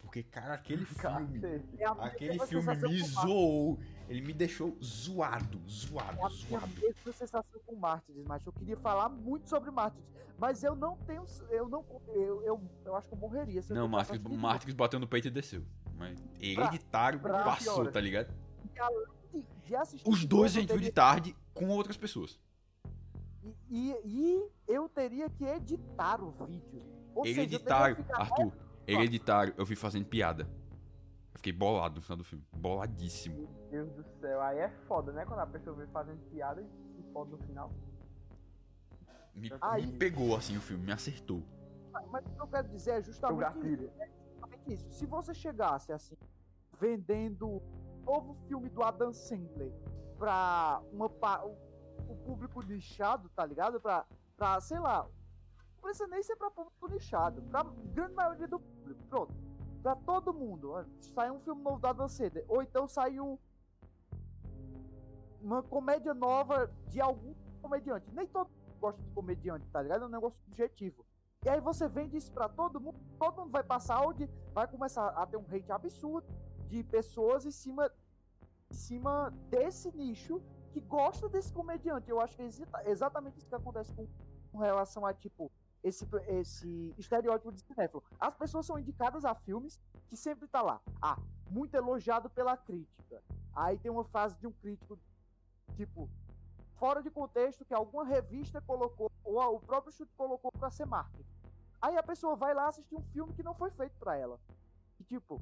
Porque, 0.00 0.22
cara, 0.22 0.54
aquele 0.54 0.84
filme. 0.86 1.40
Cacete. 1.40 1.68
É 1.82 1.84
Aquele 1.86 2.38
filme 2.46 2.76
me 2.76 2.98
zoou. 3.02 3.78
Ele 4.08 4.22
me 4.22 4.32
deixou 4.32 4.76
zoado, 4.82 5.58
É 5.66 5.68
zoado, 5.70 6.16
minha 6.16 6.28
zoado. 6.30 6.72
mesma 6.80 7.12
sensação 7.12 7.60
com 7.66 7.76
Mártires, 7.76 8.24
mas 8.26 8.44
eu 8.46 8.52
queria 8.52 8.76
falar 8.78 9.08
muito 9.10 9.48
sobre 9.48 9.70
Mártires. 9.70 10.06
Mas 10.38 10.62
eu 10.64 10.74
não 10.74 10.96
tenho. 10.98 11.24
Eu 11.50 11.68
não. 11.68 11.84
Eu, 12.08 12.42
eu, 12.42 12.70
eu 12.84 12.96
acho 12.96 13.06
que 13.08 13.14
eu 13.14 13.18
morreria. 13.18 13.60
se 13.60 13.72
eu 13.72 13.76
Não, 13.88 13.96
assistir 13.98 14.28
Matrix 14.28 14.74
bateu 14.74 14.98
no 14.98 15.06
peito 15.06 15.28
e 15.28 15.30
desceu. 15.30 15.62
Mas 15.96 16.18
hereditário 16.40 17.18
pra 17.20 17.42
passou, 17.42 17.82
pior. 17.82 17.92
tá 17.92 18.00
ligado? 18.00 18.32
de, 19.32 19.44
de 19.66 19.74
assistir 19.76 20.08
Os 20.08 20.24
dois 20.24 20.56
a 20.56 20.60
gente 20.60 20.70
eu 20.70 20.76
viu 20.78 20.84
de 20.86 20.92
tarde 20.92 21.36
com 21.52 21.68
outras 21.68 21.96
pessoas. 21.96 22.38
E, 23.42 23.52
e, 23.68 23.94
e 24.06 24.48
eu 24.68 24.88
teria 24.88 25.28
que 25.28 25.44
editar 25.44 26.22
o 26.22 26.30
vídeo. 26.46 26.82
Ou 27.14 27.24
seja, 27.24 27.40
eu 27.42 27.46
teria 27.46 27.48
que 27.48 27.54
Hereditário, 27.54 27.96
ficar- 27.96 28.20
Arthur. 28.20 28.52
Hereditário, 28.92 29.54
eu 29.56 29.64
vi 29.64 29.76
fazendo 29.76 30.06
piada. 30.06 30.44
Eu 31.32 31.38
fiquei 31.38 31.52
bolado 31.52 31.96
no 31.96 32.02
final 32.02 32.16
do 32.16 32.24
filme. 32.24 32.44
Boladíssimo. 32.52 33.36
Meu 33.70 33.86
Deus 33.86 33.92
do 33.92 34.04
céu, 34.20 34.40
aí 34.40 34.58
é 34.58 34.68
foda, 34.88 35.12
né? 35.12 35.24
Quando 35.24 35.40
a 35.40 35.46
pessoa 35.46 35.76
vem 35.76 35.86
fazendo 35.88 36.18
piada 36.30 36.60
e 36.62 36.66
se 36.96 37.02
foda 37.12 37.30
no 37.32 37.38
final. 37.38 37.70
Me, 39.34 39.50
Aí- 39.60 39.86
me 39.86 39.92
pegou 39.98 40.34
assim 40.36 40.56
o 40.56 40.60
filme, 40.60 40.84
me 40.84 40.92
acertou. 40.92 41.42
Mas 42.10 42.24
o 42.26 42.30
que 42.30 42.40
eu 42.40 42.46
quero 42.48 42.68
dizer 42.68 42.90
é 42.92 43.02
justamente, 43.02 43.40
gatilho. 43.40 43.92
é 43.98 44.08
justamente 44.08 44.72
isso. 44.72 44.90
Se 44.92 45.06
você 45.06 45.32
chegasse 45.34 45.92
assim, 45.92 46.16
vendendo 46.80 47.46
o 47.48 47.62
novo 48.04 48.34
filme 48.46 48.68
do 48.68 48.82
Adam 48.82 49.12
Sandler 49.12 49.72
pra 50.18 50.80
uma, 50.92 51.08
pa- 51.08 51.44
o, 51.44 51.56
o 52.08 52.16
público 52.24 52.62
nichado, 52.62 53.28
tá 53.30 53.44
ligado? 53.46 53.80
Pra, 53.80 54.04
pra, 54.36 54.60
sei 54.60 54.78
lá, 54.78 55.04
não 55.74 55.82
precisa 55.82 56.06
nem 56.08 56.22
ser 56.22 56.36
pra 56.36 56.50
público 56.50 56.88
nichado, 56.88 57.42
pra 57.42 57.62
grande 57.92 58.14
maioria 58.14 58.48
do 58.48 58.58
público, 58.88 59.08
pronto. 59.08 59.34
Pra 59.82 59.94
todo 59.94 60.32
mundo. 60.32 60.72
Sai 61.00 61.30
um 61.30 61.40
filme 61.40 61.62
novo 61.62 61.78
do 61.78 61.86
Adam 61.86 62.08
Sandler, 62.08 62.44
ou 62.48 62.62
então 62.62 62.88
saiu 62.88 63.38
uma 65.40 65.62
comédia 65.62 66.12
nova 66.14 66.70
de 66.88 67.00
algum 67.00 67.34
comediante. 67.62 68.10
Nem 68.12 68.26
todo 68.26 68.48
mundo 68.48 68.78
gosta 68.80 69.02
de 69.02 69.10
comediante, 69.10 69.68
tá 69.70 69.82
ligado? 69.82 70.04
É 70.04 70.06
um 70.06 70.10
negócio 70.10 70.42
subjetivo. 70.42 71.04
E 71.44 71.48
aí 71.48 71.60
você 71.60 71.88
vende 71.88 72.16
isso 72.16 72.32
pra 72.32 72.48
todo 72.48 72.80
mundo, 72.80 72.98
todo 73.18 73.42
mundo 73.42 73.52
vai 73.52 73.62
passar 73.62 74.04
onde 74.04 74.28
vai 74.52 74.66
começar 74.66 75.08
a 75.08 75.24
ter 75.24 75.36
um 75.36 75.44
hate 75.48 75.70
absurdo 75.70 76.26
de 76.66 76.82
pessoas 76.82 77.46
em 77.46 77.52
cima, 77.52 77.90
em 78.68 78.74
cima 78.74 79.30
desse 79.48 79.94
nicho 79.94 80.42
que 80.72 80.80
gosta 80.80 81.28
desse 81.28 81.52
comediante. 81.52 82.10
Eu 82.10 82.20
acho 82.20 82.34
que 82.34 82.42
é 82.42 82.46
exata- 82.46 82.82
exatamente 82.90 83.38
isso 83.38 83.48
que 83.48 83.54
acontece 83.54 83.94
com, 83.94 84.08
com 84.50 84.58
relação 84.58 85.06
a, 85.06 85.14
tipo, 85.14 85.50
esse, 85.82 86.06
esse 86.28 86.94
estereótipo 86.98 87.52
de 87.52 87.60
cinéfilo. 87.60 88.02
As 88.18 88.34
pessoas 88.34 88.66
são 88.66 88.78
indicadas 88.78 89.24
a 89.24 89.34
filmes 89.34 89.80
que 90.08 90.16
sempre 90.16 90.48
tá 90.48 90.60
lá. 90.62 90.80
Ah, 91.00 91.18
muito 91.50 91.74
elogiado 91.74 92.28
pela 92.30 92.56
crítica. 92.56 93.22
Aí 93.54 93.78
tem 93.78 93.90
uma 93.90 94.04
frase 94.04 94.38
de 94.38 94.46
um 94.46 94.52
crítico, 94.52 94.98
tipo, 95.76 96.08
fora 96.76 97.02
de 97.02 97.10
contexto 97.10 97.64
que 97.64 97.74
alguma 97.74 98.04
revista 98.04 98.60
colocou, 98.60 99.10
ou 99.24 99.56
o 99.56 99.60
próprio 99.60 99.92
chute 99.92 100.12
colocou 100.16 100.50
pra 100.52 100.70
ser 100.70 100.86
marketing. 100.86 101.26
Aí 101.80 101.96
a 101.96 102.02
pessoa 102.02 102.36
vai 102.36 102.54
lá 102.54 102.68
assistir 102.68 102.94
um 102.94 103.02
filme 103.12 103.32
que 103.34 103.42
não 103.42 103.54
foi 103.54 103.70
feito 103.70 103.96
pra 103.98 104.16
ela. 104.16 104.40
E, 104.98 105.04
tipo, 105.04 105.40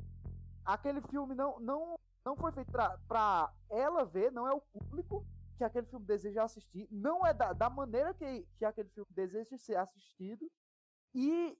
aquele 0.64 1.00
filme 1.02 1.34
não, 1.34 1.58
não, 1.60 1.98
não 2.24 2.36
foi 2.36 2.52
feito 2.52 2.70
pra 2.70 3.52
ela 3.70 4.04
ver, 4.04 4.30
não 4.32 4.46
é 4.46 4.52
o 4.52 4.60
público 4.60 5.24
que 5.56 5.64
aquele 5.64 5.86
filme 5.86 6.04
deseja 6.06 6.44
assistir, 6.44 6.88
não 6.90 7.26
é 7.26 7.32
da, 7.32 7.52
da 7.52 7.70
maneira 7.70 8.12
que, 8.14 8.46
que 8.58 8.64
aquele 8.64 8.88
filme 8.90 9.08
deseja 9.10 9.56
ser 9.58 9.76
assistido, 9.76 10.50
e 11.14 11.58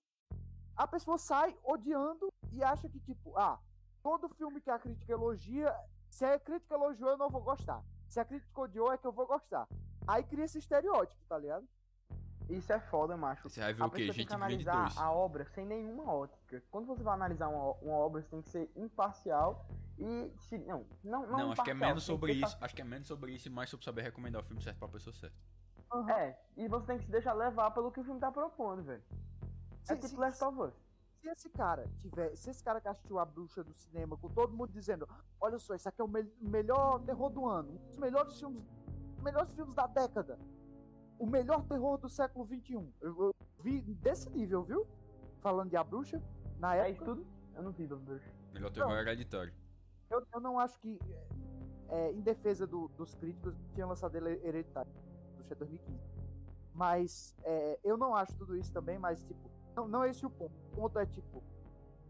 a 0.77 0.87
pessoa 0.87 1.17
sai 1.17 1.57
odiando 1.65 2.33
e 2.53 2.63
acha 2.63 2.89
que, 2.89 3.01
tipo, 3.01 3.37
ah, 3.37 3.59
todo 4.03 4.29
filme 4.29 4.61
que 4.61 4.71
a 4.71 4.79
crítica 4.79 5.13
elogia, 5.13 5.75
se 6.11 6.25
a 6.25 6.39
crítica 6.39 6.75
elogiou, 6.75 7.11
eu 7.11 7.19
não 7.19 7.31
vou 7.31 7.43
gostar. 7.43 7.83
Se 8.09 8.21
a 8.21 8.25
crítica 8.25 8.61
odiou, 8.61 8.93
é 8.93 8.99
que 8.99 9.07
eu 9.07 9.13
vou 9.13 9.27
gostar. 9.27 9.67
Aí 10.07 10.23
cria 10.23 10.45
esse 10.45 10.59
estereótipo, 10.59 11.21
tá 11.29 11.39
ligado? 11.39 11.67
Isso 12.49 12.73
é 12.73 12.79
foda, 12.79 13.17
macho. 13.17 13.49
Você 13.49 13.61
vai 13.61 13.73
ver 13.73 13.83
a 13.83 13.87
o 13.87 13.91
quê? 13.91 13.97
tem 14.05 14.13
Gente 14.13 14.29
que 14.29 14.35
analisar 14.35 14.83
dois. 14.83 14.97
a 14.99 15.11
obra 15.11 15.45
sem 15.47 15.67
nenhuma 15.67 16.05
ótica. 16.13 16.63
Quando 16.71 16.87
você 16.87 17.03
vai 17.03 17.15
analisar 17.15 17.49
uma, 17.49 17.73
uma 17.83 17.95
obra, 17.97 18.23
você 18.23 18.29
tem 18.29 18.43
que 18.43 18.49
ser 18.51 18.71
imparcial 18.77 19.67
e. 19.99 20.33
Se, 20.43 20.57
não, 20.59 20.87
não, 21.03 21.27
não, 21.27 21.39
Não, 21.39 21.53
acho 21.53 21.63
que 21.65 21.71
é 21.71 21.75
menos 21.75 22.05
sobre 22.05 22.33
isso. 22.35 22.57
Acho 22.61 22.75
que 22.75 22.83
é 22.83 22.85
menos 22.85 23.09
sobre 23.09 23.33
isso 23.33 23.49
e 23.49 23.51
mais 23.51 23.69
sobre 23.69 23.85
saber 23.85 24.03
recomendar 24.03 24.41
o 24.43 24.45
filme 24.45 24.63
certo 24.63 24.79
pra 24.79 24.89
pessoa 24.89 25.13
certa. 25.15 25.37
É, 26.17 26.37
e 26.57 26.69
você 26.69 26.87
tem 26.87 26.99
que 26.99 27.05
se 27.05 27.11
deixar 27.11 27.33
levar 27.33 27.71
pelo 27.73 27.91
que 27.91 28.01
o 28.01 28.05
filme 28.05 28.21
tá 28.21 28.31
propondo, 28.31 28.83
velho. 28.83 29.03
Se, 29.83 29.93
É 29.93 29.97
tipo 29.97 30.09
se- 30.09 30.17
Last 30.17 30.45
of 30.45 30.61
Us. 30.61 30.75
se 31.21 31.29
esse 31.29 31.49
cara 31.51 31.89
tiver, 31.99 32.37
se 32.37 32.51
esse 32.51 32.63
cara 32.63 32.81
que 32.81 32.89
assistiu 32.89 33.19
a 33.19 33.25
bruxa 33.25 33.63
do 33.65 33.73
cinema, 33.73 34.17
com 34.17 34.29
todo 34.29 34.53
mundo 34.57 34.73
dizendo, 34.73 35.09
olha 35.41 35.59
só, 35.59 35.75
esse 35.75 35.89
aqui 35.89 36.01
é 36.01 36.05
o 36.05 36.09
me- 36.09 36.31
melhor 36.41 37.01
terror 37.01 37.31
do 37.31 37.47
ano, 37.49 37.73
um 37.73 37.87
dos 37.89 37.97
melhores 37.99 38.39
filmes, 38.39 38.65
melhores 39.23 39.53
filmes 39.53 39.75
da 39.75 39.87
década, 39.87 40.39
o 41.19 41.27
melhor 41.27 41.65
terror 41.65 41.99
do 41.99 42.09
século 42.09 42.47
XXI. 42.47 42.75
Eu, 43.01 43.17
eu 43.25 43.35
vi 43.63 43.81
desse 43.81 44.29
nível, 44.31 44.63
viu? 44.63 44.87
Falando 45.41 45.71
de 45.71 45.77
a 45.77 45.85
bruxa, 45.85 46.23
na 46.59 46.77
É 46.77 46.91
isso 46.91 47.03
época, 47.03 47.17
tudo? 47.17 47.27
Eu 47.55 47.63
não 47.63 47.73
vi, 47.73 47.87
Bruxa. 47.87 48.31
Melhor 48.53 48.71
terror 48.71 48.91
Não. 48.91 48.99
hereditário. 48.99 49.53
eu, 50.11 50.27
eu 50.33 50.41
não 50.41 50.59
acho 50.59 50.79
que, 50.81 50.99
é, 51.89 52.13
em 52.13 52.21
defesa 52.21 52.67
do- 52.67 52.89
dos 52.89 53.15
críticos, 53.15 53.55
tinha 53.75 53.87
lançado 53.87 54.15
ele 54.17 54.41
hereditário, 54.47 54.91
bruxa 55.35 55.55
2015. 55.55 55.99
Mas 56.75 57.35
é, 57.43 57.79
eu 57.83 57.97
não 57.97 58.15
acho 58.15 58.35
tudo 58.37 58.57
isso 58.57 58.73
também, 58.73 58.99
mas 58.99 59.25
tipo, 59.25 59.51
não, 59.75 59.89
não 59.89 60.05
é 60.05 60.11
esse 60.11 60.25
o 60.27 60.31
ponto. 60.31 60.53
O 60.73 60.77
ponto 60.77 60.99
é 60.99 61.07
tipo, 61.07 61.43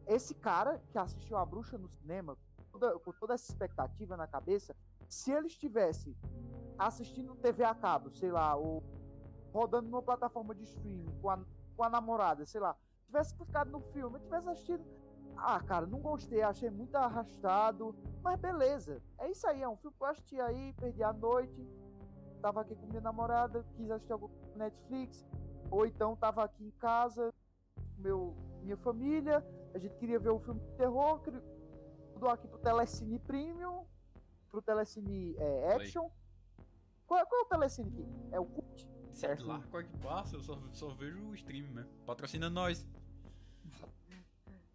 esse 0.06 0.34
cara 0.34 0.80
que 0.90 0.98
assistiu 0.98 1.36
a 1.36 1.44
bruxa 1.46 1.78
no 1.78 1.88
cinema, 1.88 2.36
toda- 2.72 2.98
com 2.98 3.12
toda 3.12 3.34
essa 3.34 3.50
expectativa 3.50 4.16
na 4.16 4.26
cabeça, 4.26 4.74
se 5.08 5.30
ele 5.30 5.46
estivesse 5.46 6.16
assistindo 6.78 7.34
TV 7.36 7.62
a 7.64 7.74
cabo, 7.74 8.10
sei 8.10 8.30
lá, 8.32 8.54
ou 8.56 8.82
rodando 9.56 9.88
numa 9.88 10.02
plataforma 10.02 10.54
de 10.54 10.64
streaming 10.64 11.18
com 11.20 11.30
a, 11.30 11.38
com 11.76 11.82
a 11.82 11.88
namorada, 11.88 12.44
sei 12.44 12.60
lá, 12.60 12.76
tivesse 13.06 13.34
ficado 13.36 13.70
no 13.70 13.80
filme, 13.80 14.20
tivesse 14.20 14.48
assistido. 14.48 14.84
Ah, 15.36 15.60
cara, 15.60 15.86
não 15.86 16.00
gostei, 16.00 16.42
achei 16.42 16.70
muito 16.70 16.94
arrastado, 16.96 17.94
mas 18.22 18.38
beleza. 18.38 19.02
É 19.18 19.30
isso 19.30 19.46
aí, 19.46 19.62
é 19.62 19.68
um 19.68 19.76
filme 19.76 19.96
que 19.96 20.02
eu 20.02 20.08
assisti 20.08 20.40
aí, 20.40 20.72
perdi 20.74 21.02
a 21.02 21.12
noite, 21.12 21.66
tava 22.40 22.60
aqui 22.60 22.74
com 22.74 22.86
minha 22.86 23.00
namorada, 23.00 23.64
quis 23.76 23.90
assistir 23.90 24.12
algum 24.12 24.30
Netflix, 24.54 25.26
ou 25.70 25.86
então 25.86 26.16
tava 26.16 26.44
aqui 26.44 26.64
em 26.64 26.70
casa, 26.72 27.32
meu, 27.98 28.34
minha 28.62 28.76
família, 28.76 29.44
a 29.74 29.78
gente 29.78 29.96
queria 29.96 30.18
ver 30.18 30.30
um 30.30 30.40
filme 30.40 30.60
de 30.60 30.72
terror, 30.72 31.20
mudou 32.14 32.30
aqui 32.30 32.48
pro 32.48 32.58
Telecine 32.58 33.18
Premium, 33.18 33.84
pro 34.50 34.62
Telecine 34.62 35.36
é. 35.38 35.74
Action. 35.74 36.08
Qual, 37.06 37.24
qual 37.26 37.42
é 37.42 37.44
o 37.44 37.48
Telecine 37.48 37.88
aqui? 37.88 38.08
É 38.32 38.40
o 38.40 38.46
Sei 39.16 39.30
Certo. 39.30 39.46
lá, 39.46 39.62
qual 39.70 39.80
é 39.80 39.84
que 39.84 39.96
passa? 39.98 40.36
Eu 40.36 40.42
só, 40.42 40.60
só 40.72 40.88
vejo 40.90 41.18
o 41.18 41.34
stream 41.34 41.66
mesmo. 41.68 41.90
Patrocina 42.04 42.50
nós. 42.50 42.86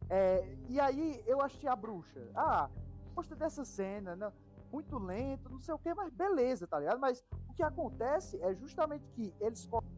É, 0.09 0.57
e 0.67 0.79
aí 0.79 1.23
eu 1.27 1.41
achei 1.41 1.69
a 1.69 1.75
bruxa. 1.75 2.19
Ah, 2.33 2.67
gostei 3.13 3.37
dessa 3.37 3.63
cena, 3.63 4.15
né? 4.15 4.33
muito 4.71 4.97
lento, 4.97 5.49
não 5.49 5.59
sei 5.59 5.73
o 5.73 5.77
que, 5.77 5.93
mas 5.93 6.11
beleza, 6.11 6.65
tá 6.65 6.79
ligado? 6.79 6.99
Mas 6.99 7.23
o 7.49 7.53
que 7.53 7.61
acontece 7.61 8.41
é 8.41 8.55
justamente 8.55 9.07
que 9.09 9.33
eles 9.39 9.65
colocam 9.67 9.91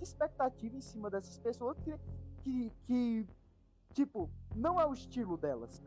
expectativa 0.00 0.74
em 0.74 0.80
cima 0.80 1.10
dessas 1.10 1.36
pessoas 1.38 1.76
que, 1.80 1.92
que, 2.42 2.72
que, 2.86 3.26
tipo, 3.92 4.30
não 4.54 4.80
é 4.80 4.86
o 4.86 4.94
estilo 4.94 5.36
delas. 5.36 5.82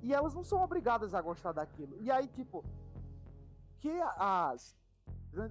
E 0.00 0.14
elas 0.14 0.32
não 0.32 0.44
são 0.44 0.62
obrigadas 0.62 1.12
a 1.12 1.20
gostar 1.20 1.52
daquilo. 1.52 1.96
E 2.00 2.10
aí, 2.10 2.28
tipo, 2.28 2.64
que 3.80 3.90
as, 4.16 4.76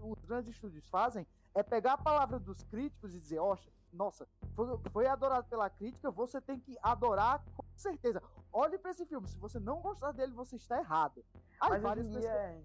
os 0.04 0.24
grandes 0.24 0.54
estúdios 0.54 0.88
fazem 0.88 1.28
é 1.58 1.64
pegar 1.64 1.94
a 1.94 1.98
palavra 1.98 2.40
dos 2.40 2.64
críticos 2.64 3.16
e 3.16 3.20
dizer, 3.20 3.40
"Oxa, 3.40 3.72
nossa, 3.92 4.28
foi, 4.56 4.78
foi 4.92 5.08
adorado 5.08 5.48
pela 5.48 5.70
crítica, 5.70 6.12
você 6.12 6.40
tem 6.40 6.60
que 6.60 6.78
adorar 6.82 7.44
com 7.56 7.66
certeza. 7.76 8.22
Olhe 8.52 8.78
pra 8.78 8.92
esse 8.92 9.06
filme, 9.06 9.28
se 9.28 9.38
você 9.38 9.60
não 9.60 9.82
gostar 9.82 10.12
dele, 10.12 10.34
você 10.34 10.56
está 10.56 10.78
errado. 10.78 11.24
Aí 11.60 11.70
Mas 11.72 11.82
várias 11.82 12.08
pessoas, 12.08 12.26
é... 12.26 12.62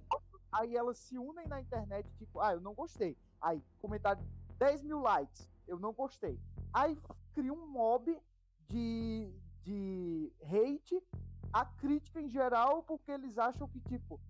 aí 0.51 0.77
elas 0.77 0.99
se 0.99 1.19
unem 1.19 1.47
na 1.49 1.61
internet, 1.61 2.11
tipo, 2.17 2.41
ah, 2.41 2.53
eu 2.53 2.61
não 2.61 2.75
gostei. 2.75 3.17
Aí, 3.41 3.63
comentário 3.81 4.23
10 4.59 4.83
mil 4.83 5.01
likes, 5.01 5.51
eu 5.67 5.79
não 5.79 5.93
gostei. 5.93 6.39
Aí 6.73 6.99
cria 7.35 7.53
um 7.53 7.67
mob 7.67 8.21
de, 8.69 9.35
de 9.63 10.33
hate 10.43 11.03
a 11.53 11.65
crítica 11.65 12.21
em 12.21 12.29
geral, 12.29 12.83
porque 12.83 13.11
eles 13.11 13.39
acham 13.39 13.69
que, 13.69 13.81
tipo, 13.81 14.21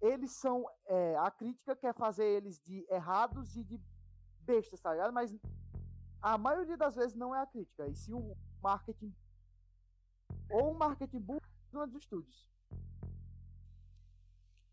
eles 0.00 0.32
são. 0.32 0.66
é, 0.86 1.16
a 1.16 1.30
crítica 1.30 1.76
quer 1.76 1.94
fazer 1.94 2.24
eles 2.24 2.60
de 2.60 2.86
errados 2.90 3.56
e 3.56 3.64
de 3.64 3.78
bestas, 4.50 4.80
tá 4.80 4.92
ligado? 4.92 5.12
Mas 5.12 5.36
a 6.20 6.36
maioria 6.36 6.76
das 6.76 6.96
vezes 6.96 7.14
não 7.14 7.34
é 7.34 7.40
a 7.40 7.46
crítica, 7.46 7.86
e 7.86 7.94
sim 7.94 8.12
o 8.12 8.36
marketing. 8.62 9.14
Ou 10.50 10.72
o 10.72 10.78
marketing 10.78 11.20
burro 11.20 11.40
dos 11.72 11.94
estúdios. 11.94 12.48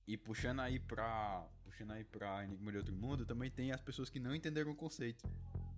E 0.08 0.18
puxando 0.18 0.62
aí 0.62 0.80
pra. 0.80 1.46
Puxando 1.64 1.92
aí 1.92 2.04
pra 2.04 2.44
Enigma 2.44 2.72
de 2.72 2.78
Outro 2.78 2.96
Mundo, 2.96 3.26
também 3.26 3.52
tem 3.52 3.72
as 3.72 3.82
pessoas 3.82 4.10
que 4.10 4.20
não 4.20 4.34
entenderam 4.34 4.72
o 4.72 4.76
conceito. 4.76 5.30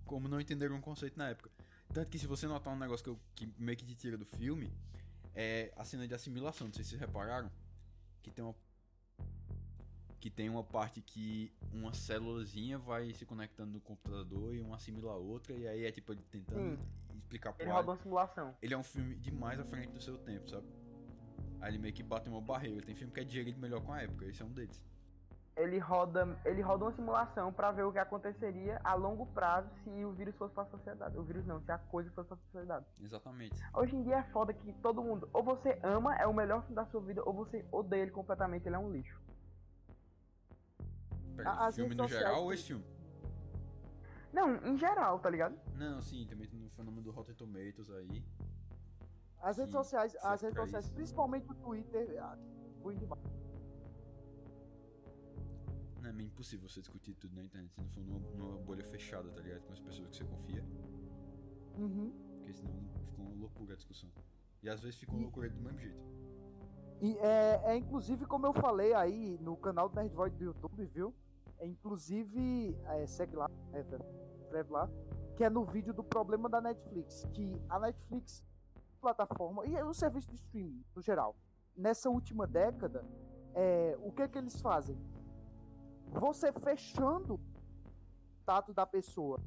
Como 0.06 0.28
não 0.28 0.40
entenderam 0.40 0.78
o 0.78 0.80
conceito 0.80 1.18
na 1.18 1.28
época. 1.28 1.50
Tanto 1.92 2.08
que 2.08 2.18
se 2.18 2.26
você 2.26 2.46
notar 2.46 2.72
um 2.72 2.78
negócio 2.78 3.04
que, 3.04 3.10
eu, 3.10 3.20
que 3.34 3.62
meio 3.62 3.76
que 3.76 3.84
te 3.84 3.94
tira 3.94 4.16
do 4.16 4.24
filme, 4.24 4.72
é 5.34 5.72
a 5.76 5.84
cena 5.84 6.06
de 6.06 6.14
assimilação. 6.14 6.68
Não 6.68 6.74
sei 6.74 6.84
se 6.84 6.90
vocês 6.90 7.00
repararam. 7.00 7.50
Que 8.22 8.30
tem 8.30 8.44
uma. 8.44 8.54
Que 10.20 10.28
tem 10.28 10.50
uma 10.50 10.62
parte 10.62 11.00
que 11.00 11.50
uma 11.72 11.94
célulazinha 11.94 12.78
vai 12.78 13.10
se 13.14 13.24
conectando 13.24 13.72
no 13.72 13.80
computador 13.80 14.54
e 14.54 14.60
uma 14.60 14.76
assimila 14.76 15.12
a 15.12 15.16
outra. 15.16 15.54
E 15.54 15.66
aí 15.66 15.86
é 15.86 15.90
tipo 15.90 16.12
ele 16.12 16.22
tentando 16.30 16.78
explicar 17.16 17.54
pro 17.54 17.64
Ele 17.64 17.72
roda 17.72 17.90
uma 17.90 17.96
simulação. 17.96 18.54
Ele 18.60 18.74
é 18.74 18.76
um 18.76 18.82
filme 18.82 19.14
demais 19.14 19.58
à 19.58 19.64
frente 19.64 19.88
do 19.88 20.00
seu 20.00 20.18
tempo, 20.18 20.46
sabe? 20.48 20.66
Aí 21.60 21.70
ele 21.70 21.78
meio 21.78 21.94
que 21.94 22.02
bate 22.02 22.28
uma 22.28 22.40
barreira. 22.40 22.84
Tem 22.84 22.94
filme 22.94 23.12
que 23.12 23.20
é 23.20 23.24
digerido 23.24 23.58
melhor 23.58 23.80
com 23.80 23.92
a 23.92 24.02
época, 24.02 24.26
esse 24.26 24.42
é 24.42 24.44
um 24.44 24.52
deles. 24.52 24.84
Ele 25.56 25.78
roda, 25.78 26.38
ele 26.44 26.60
roda 26.60 26.84
uma 26.84 26.92
simulação 26.92 27.52
pra 27.52 27.72
ver 27.72 27.84
o 27.84 27.92
que 27.92 27.98
aconteceria 27.98 28.78
a 28.84 28.94
longo 28.94 29.26
prazo 29.26 29.68
se 29.82 30.04
o 30.04 30.12
vírus 30.12 30.34
fosse 30.36 30.54
pra 30.54 30.66
sociedade. 30.66 31.16
O 31.18 31.22
vírus 31.22 31.46
não, 31.46 31.60
se 31.62 31.72
a 31.72 31.78
coisa 31.78 32.10
fosse 32.12 32.28
pra 32.28 32.36
sociedade. 32.36 32.86
Exatamente. 33.00 33.56
Hoje 33.74 33.96
em 33.96 34.02
dia 34.02 34.18
é 34.18 34.22
foda 34.24 34.52
que 34.52 34.72
todo 34.74 35.02
mundo, 35.02 35.28
ou 35.32 35.42
você 35.42 35.78
ama, 35.82 36.14
é 36.16 36.26
o 36.26 36.34
melhor 36.34 36.60
filme 36.60 36.76
da 36.76 36.86
sua 36.86 37.00
vida, 37.00 37.22
ou 37.24 37.32
você 37.32 37.64
odeia 37.72 38.02
ele 38.02 38.10
completamente, 38.10 38.66
ele 38.66 38.76
é 38.76 38.78
um 38.78 38.90
lixo. 38.90 39.18
Pera, 41.44 41.50
A- 41.56 41.66
as 41.66 41.74
filme 41.76 41.94
no 41.94 42.08
geral 42.08 42.40
ou 42.42 42.48
têm- 42.48 42.54
esse 42.54 42.64
filme? 42.68 42.84
Não, 44.32 44.54
em 44.64 44.76
geral, 44.78 45.18
tá 45.18 45.28
ligado? 45.28 45.58
Não, 45.74 46.00
sim, 46.00 46.24
também 46.26 46.46
tem 46.48 46.64
o 46.64 46.70
fenômeno 46.70 47.02
do 47.02 47.10
Rotten 47.10 47.34
Tomatoes 47.34 47.90
aí. 47.90 48.24
As 49.40 49.56
redes 49.56 49.72
sociais, 49.72 50.14
as 50.22 50.42
redes 50.42 50.56
sociais, 50.58 50.84
isso. 50.84 50.94
principalmente 50.94 51.50
o 51.50 51.54
Twitter, 51.54 52.16
ah, 52.22 52.38
ruim 52.82 52.96
demais. 52.96 53.22
Não 56.00 56.08
é 56.08 56.12
meio 56.12 56.28
impossível 56.28 56.68
você 56.68 56.80
discutir 56.80 57.14
tudo 57.14 57.34
na 57.34 57.42
internet 57.42 57.72
se 57.72 57.80
não 57.80 57.88
for 57.90 58.02
numa, 58.04 58.18
numa 58.36 58.58
bolha 58.62 58.84
fechada, 58.84 59.30
tá 59.30 59.40
ligado? 59.40 59.62
Com 59.62 59.72
as 59.72 59.80
pessoas 59.80 60.08
que 60.08 60.16
você 60.16 60.24
confia. 60.24 60.64
Uhum. 61.76 62.12
Porque 62.38 62.52
senão 62.54 62.72
fica 63.06 63.20
uma 63.22 63.34
loucura 63.34 63.74
a 63.74 63.76
discussão. 63.76 64.10
E 64.62 64.68
às 64.68 64.80
vezes 64.80 64.98
fica 64.98 65.12
uma 65.12 65.20
E- 65.20 65.24
loucura 65.24 65.48
do 65.50 65.60
mesmo 65.60 65.78
jeito. 65.78 66.00
E 67.02 67.16
é, 67.18 67.60
é 67.64 67.76
inclusive 67.76 68.26
como 68.26 68.46
eu 68.46 68.52
falei 68.52 68.92
aí 68.94 69.38
no 69.40 69.56
canal 69.56 69.88
do 69.88 69.96
Nerd 69.96 70.14
Void 70.14 70.36
do 70.36 70.44
YouTube, 70.44 70.84
viu? 70.86 71.14
É 71.60 71.66
inclusive, 71.66 72.76
é, 72.86 73.06
segue 73.06 73.36
lá, 73.36 73.48
é, 73.72 73.84
escreve 74.40 74.72
lá, 74.72 74.88
que 75.36 75.44
é 75.44 75.50
no 75.50 75.64
vídeo 75.64 75.92
do 75.92 76.02
problema 76.02 76.48
da 76.48 76.60
Netflix, 76.60 77.24
que 77.34 77.60
a 77.68 77.78
Netflix, 77.78 78.42
plataforma, 79.00 79.66
e 79.66 79.80
o 79.82 79.92
serviço 79.94 80.28
de 80.30 80.36
streaming 80.36 80.82
no 80.94 81.02
geral, 81.02 81.36
nessa 81.76 82.08
última 82.10 82.46
década, 82.46 83.04
é, 83.54 83.96
o 84.02 84.10
que 84.10 84.26
que 84.28 84.38
eles 84.38 84.60
fazem? 84.60 84.98
Você 86.08 86.52
fechando 86.52 87.34
o 87.34 87.40
tato 88.44 88.72
da 88.72 88.86
pessoa 88.86 89.38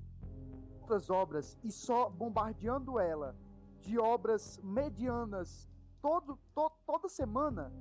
outras 0.81 1.09
obras 1.09 1.57
e 1.63 1.71
só 1.71 2.09
bombardeando 2.09 2.99
ela 2.99 3.35
de 3.79 3.97
obras 3.97 4.59
medianas 4.63 5.69
todo, 6.01 6.37
to- 6.53 6.71
toda 6.85 7.07
semana, 7.09 7.71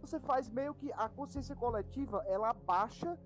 você 0.00 0.18
faz 0.20 0.48
meio 0.48 0.74
que 0.74 0.90
a 0.92 1.08
consciência 1.08 1.54
coletiva, 1.54 2.22
ela 2.26 2.52
baixa 2.52 3.18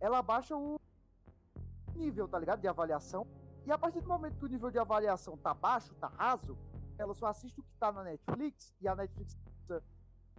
ela 0.00 0.22
baixa 0.22 0.56
o 0.56 0.80
nível, 1.94 2.26
tá 2.26 2.38
ligado? 2.38 2.60
De 2.60 2.68
avaliação. 2.68 3.26
E 3.66 3.70
a 3.70 3.78
partir 3.78 4.00
do 4.00 4.08
momento 4.08 4.38
que 4.38 4.44
o 4.44 4.48
nível 4.48 4.70
de 4.70 4.78
avaliação 4.78 5.36
tá 5.36 5.52
baixo, 5.52 5.94
tá 5.94 6.08
raso, 6.08 6.56
ela 6.98 7.14
só 7.14 7.26
assiste 7.26 7.60
o 7.60 7.62
que 7.62 7.74
tá 7.78 7.92
na 7.92 8.02
Netflix, 8.02 8.74
e 8.80 8.88
a 8.88 8.96
Netflix 8.96 9.36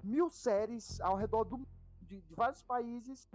mil 0.04 0.30
séries 0.30 1.00
ao 1.02 1.16
redor 1.16 1.44
do, 1.44 1.68
de, 2.02 2.22
de 2.22 2.36
vários 2.36 2.64
países, 2.64 3.30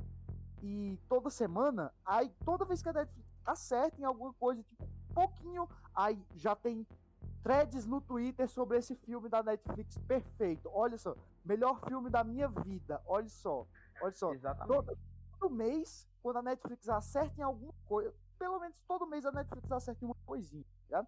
e 0.62 0.99
toda 1.09 1.31
semana, 1.31 1.93
aí 2.05 2.29
toda 2.45 2.65
vez 2.65 2.83
que 2.83 2.89
a 2.89 2.93
Netflix 2.93 3.29
acerta 3.45 4.01
em 4.01 4.05
alguma 4.05 4.33
coisa, 4.35 4.62
tipo, 4.65 4.85
um 4.85 5.15
pouquinho, 5.15 5.69
aí 5.95 6.21
já 6.35 6.57
tem 6.57 6.87
threads 7.43 7.87
no 7.87 8.01
Twitter 8.01 8.49
sobre 8.49 8.79
esse 8.79 8.97
filme 8.97 9.29
da 9.29 9.41
Netflix 9.41 9.97
perfeito. 9.99 10.69
Olha 10.73 10.99
só, 10.99 11.15
melhor 11.45 11.81
filme 11.87 12.11
da 12.11 12.25
minha 12.25 12.49
vida. 12.49 13.01
Olha 13.07 13.29
só, 13.29 13.65
olha 14.03 14.12
só. 14.12 14.35
Exatamente. 14.35 14.75
Todo, 14.75 14.99
todo 15.39 15.55
mês, 15.55 16.09
quando 16.27 16.39
a 16.39 16.43
Netflix 16.43 16.89
acerta 16.89 17.41
em 17.41 17.45
alguma 17.45 17.73
coisa, 17.85 18.12
pelo 18.37 18.59
menos 18.59 18.83
todo 18.83 19.07
mês 19.07 19.25
a 19.25 19.31
Netflix 19.31 19.71
acerta 19.71 20.05
em 20.05 20.09
uma 20.09 20.17
coisinha, 20.27 20.65
tá? 20.89 21.07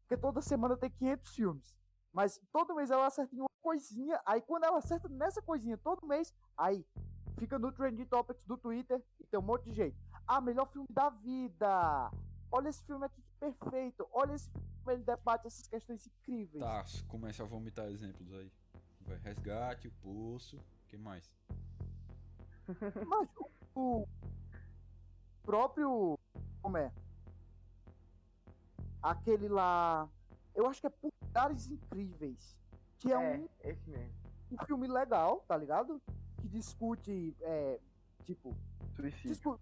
Porque 0.00 0.16
toda 0.16 0.42
semana 0.42 0.76
tem 0.76 0.90
500 0.90 1.34
filmes. 1.36 1.76
Mas 2.12 2.40
todo 2.50 2.74
mês 2.74 2.90
ela 2.90 3.06
acerta 3.06 3.32
em 3.32 3.38
uma 3.38 3.48
coisinha, 3.62 4.20
aí 4.26 4.42
quando 4.42 4.64
ela 4.64 4.78
acerta 4.78 5.08
nessa 5.08 5.40
coisinha 5.40 5.78
todo 5.78 6.04
mês, 6.04 6.34
aí 6.56 6.84
fica 7.38 7.60
no 7.60 7.70
Trending 7.70 8.06
Topics 8.06 8.44
do 8.44 8.58
Twitter 8.58 9.00
e 9.20 9.24
tem 9.26 9.38
um 9.38 9.42
monte 9.44 9.66
de 9.66 9.72
gente. 9.72 9.96
Ah, 10.26 10.40
melhor 10.40 10.66
filme 10.66 10.88
da 10.90 11.10
vida. 11.10 12.10
olha 12.50 12.68
esse 12.68 12.82
filme 12.82 13.06
aqui 13.06 13.22
que 13.22 13.32
perfeito, 13.38 14.08
olha 14.10 14.32
esse 14.32 14.50
filme, 14.50 14.66
ele 14.88 15.04
debate 15.04 15.46
essas 15.46 15.68
questões 15.68 16.04
incríveis. 16.08 16.64
Tá, 16.64 16.84
começa 17.06 17.44
a 17.44 17.46
vomitar 17.46 17.86
exemplos 17.86 18.32
aí. 18.32 18.50
Vai, 19.02 19.16
resgate, 19.18 19.86
o 19.86 19.92
poço, 19.92 20.56
o 20.56 20.88
que 20.88 20.96
mais? 20.96 21.30
Mas 23.06 23.28
o 23.76 24.08
próprio. 25.46 26.18
Como 26.60 26.76
é? 26.76 26.92
Aquele 29.02 29.48
lá. 29.48 30.08
Eu 30.54 30.66
acho 30.66 30.80
que 30.80 30.86
é 30.86 30.90
Pulgares 30.90 31.70
Incríveis. 31.70 32.58
Que 32.98 33.12
é, 33.12 33.14
É, 33.14 33.38
um, 33.38 33.48
esse 33.60 33.88
mesmo. 33.88 34.12
um 34.50 34.64
filme 34.66 34.86
legal, 34.88 35.44
tá 35.46 35.56
ligado? 35.56 36.00
Que 36.40 36.48
discute. 36.48 37.36
É, 37.40 37.80
tipo, 38.24 38.54
Suicídio. 38.94 39.30
discu 39.30 39.60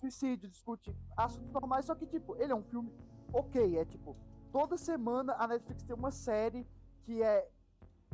suicídio, 0.00 0.48
discute 0.48 0.94
assuntos 1.16 1.50
normais, 1.50 1.86
só 1.86 1.94
que, 1.94 2.06
tipo, 2.06 2.36
ele 2.36 2.52
é 2.52 2.54
um 2.54 2.62
filme 2.62 2.92
ok. 3.32 3.78
É 3.78 3.84
tipo, 3.86 4.14
toda 4.52 4.76
semana 4.76 5.34
a 5.38 5.46
Netflix 5.48 5.82
tem 5.82 5.96
uma 5.96 6.10
série 6.10 6.66
que 7.04 7.22
é 7.22 7.48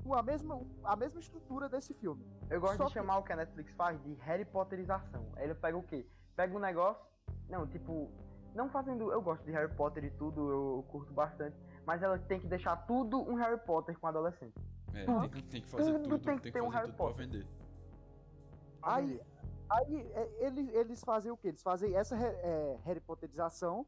com 0.05 0.15
a 0.15 0.23
mesma, 0.23 0.61
a 0.85 0.95
mesma 0.95 1.19
estrutura 1.21 1.69
desse 1.69 1.93
filme. 1.95 2.25
Eu 2.49 2.61
gosto 2.61 2.77
Só 2.77 2.85
de 2.85 2.93
que- 2.93 2.99
chamar 3.01 3.19
o 3.19 3.23
que 3.25 3.33
a 3.33 3.37
Netflix 3.37 3.73
faz 3.75 4.01
de 4.05 4.15
Harry 4.15 4.45
Potterização. 4.45 5.27
Aí 5.35 5.45
ele 5.45 5.55
pega 5.55 5.77
o 5.77 5.83
quê? 5.83 6.07
Pega 6.37 6.57
um 6.57 6.61
negócio. 6.61 7.05
Não, 7.51 7.67
tipo. 7.67 8.11
Não 8.55 8.69
fazendo. 8.69 9.13
Eu 9.13 9.23
gosto 9.23 9.45
de 9.45 9.53
Harry 9.53 9.73
Potter 9.75 10.05
e 10.05 10.11
tudo, 10.11 10.51
eu 10.51 10.85
curto 10.89 11.13
bastante. 11.13 11.57
Mas 11.87 12.03
ela 12.03 12.19
tem 12.19 12.41
que 12.41 12.47
deixar 12.49 12.77
tudo 12.87 13.19
um 13.21 13.35
Harry 13.35 13.59
Potter 13.61 13.99
com 13.99 14.07
adolescente. 14.07 14.55
É, 14.93 15.05
Tudo- 15.05 15.21
tem, 15.21 15.31
que- 15.31 15.43
tem 15.45 15.63
que 15.63 15.69
fazer 15.69 15.93
tudo 15.93 16.03
tudo, 16.03 16.19
tem 16.19 16.25
tem 16.27 16.37
que 16.39 16.43
que, 16.43 16.53
ter 16.53 16.61
um 16.61 16.65
fazer 16.67 16.77
Harry 16.79 16.89
tudo 16.89 16.97
pra 16.97 17.07
Potter. 17.07 17.27
vender. 17.27 17.47
Aí, 18.83 19.21
aí 19.69 20.01
é, 20.15 20.47
eles, 20.47 20.69
eles 20.75 21.05
fazem 21.05 21.31
o 21.31 21.37
quê? 21.37 21.49
Eles 21.49 21.63
fazem 21.63 21.95
essa 21.95 22.17
é, 22.17 22.79
Harry 22.85 23.01
Potterização 23.01 23.87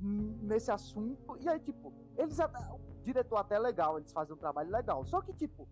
hum, 0.00 0.38
nesse 0.42 0.70
assunto. 0.70 1.36
E 1.40 1.48
aí, 1.48 1.58
tipo, 1.60 1.92
eles 2.16 2.38
até- 2.40 2.58
o 2.72 2.80
diretor 3.02 3.36
até 3.36 3.56
é 3.56 3.58
legal, 3.58 3.98
eles 3.98 4.12
fazem 4.12 4.34
um 4.34 4.38
trabalho 4.38 4.70
legal. 4.70 5.04
Só 5.04 5.20
que, 5.20 5.32
tipo, 5.34 5.68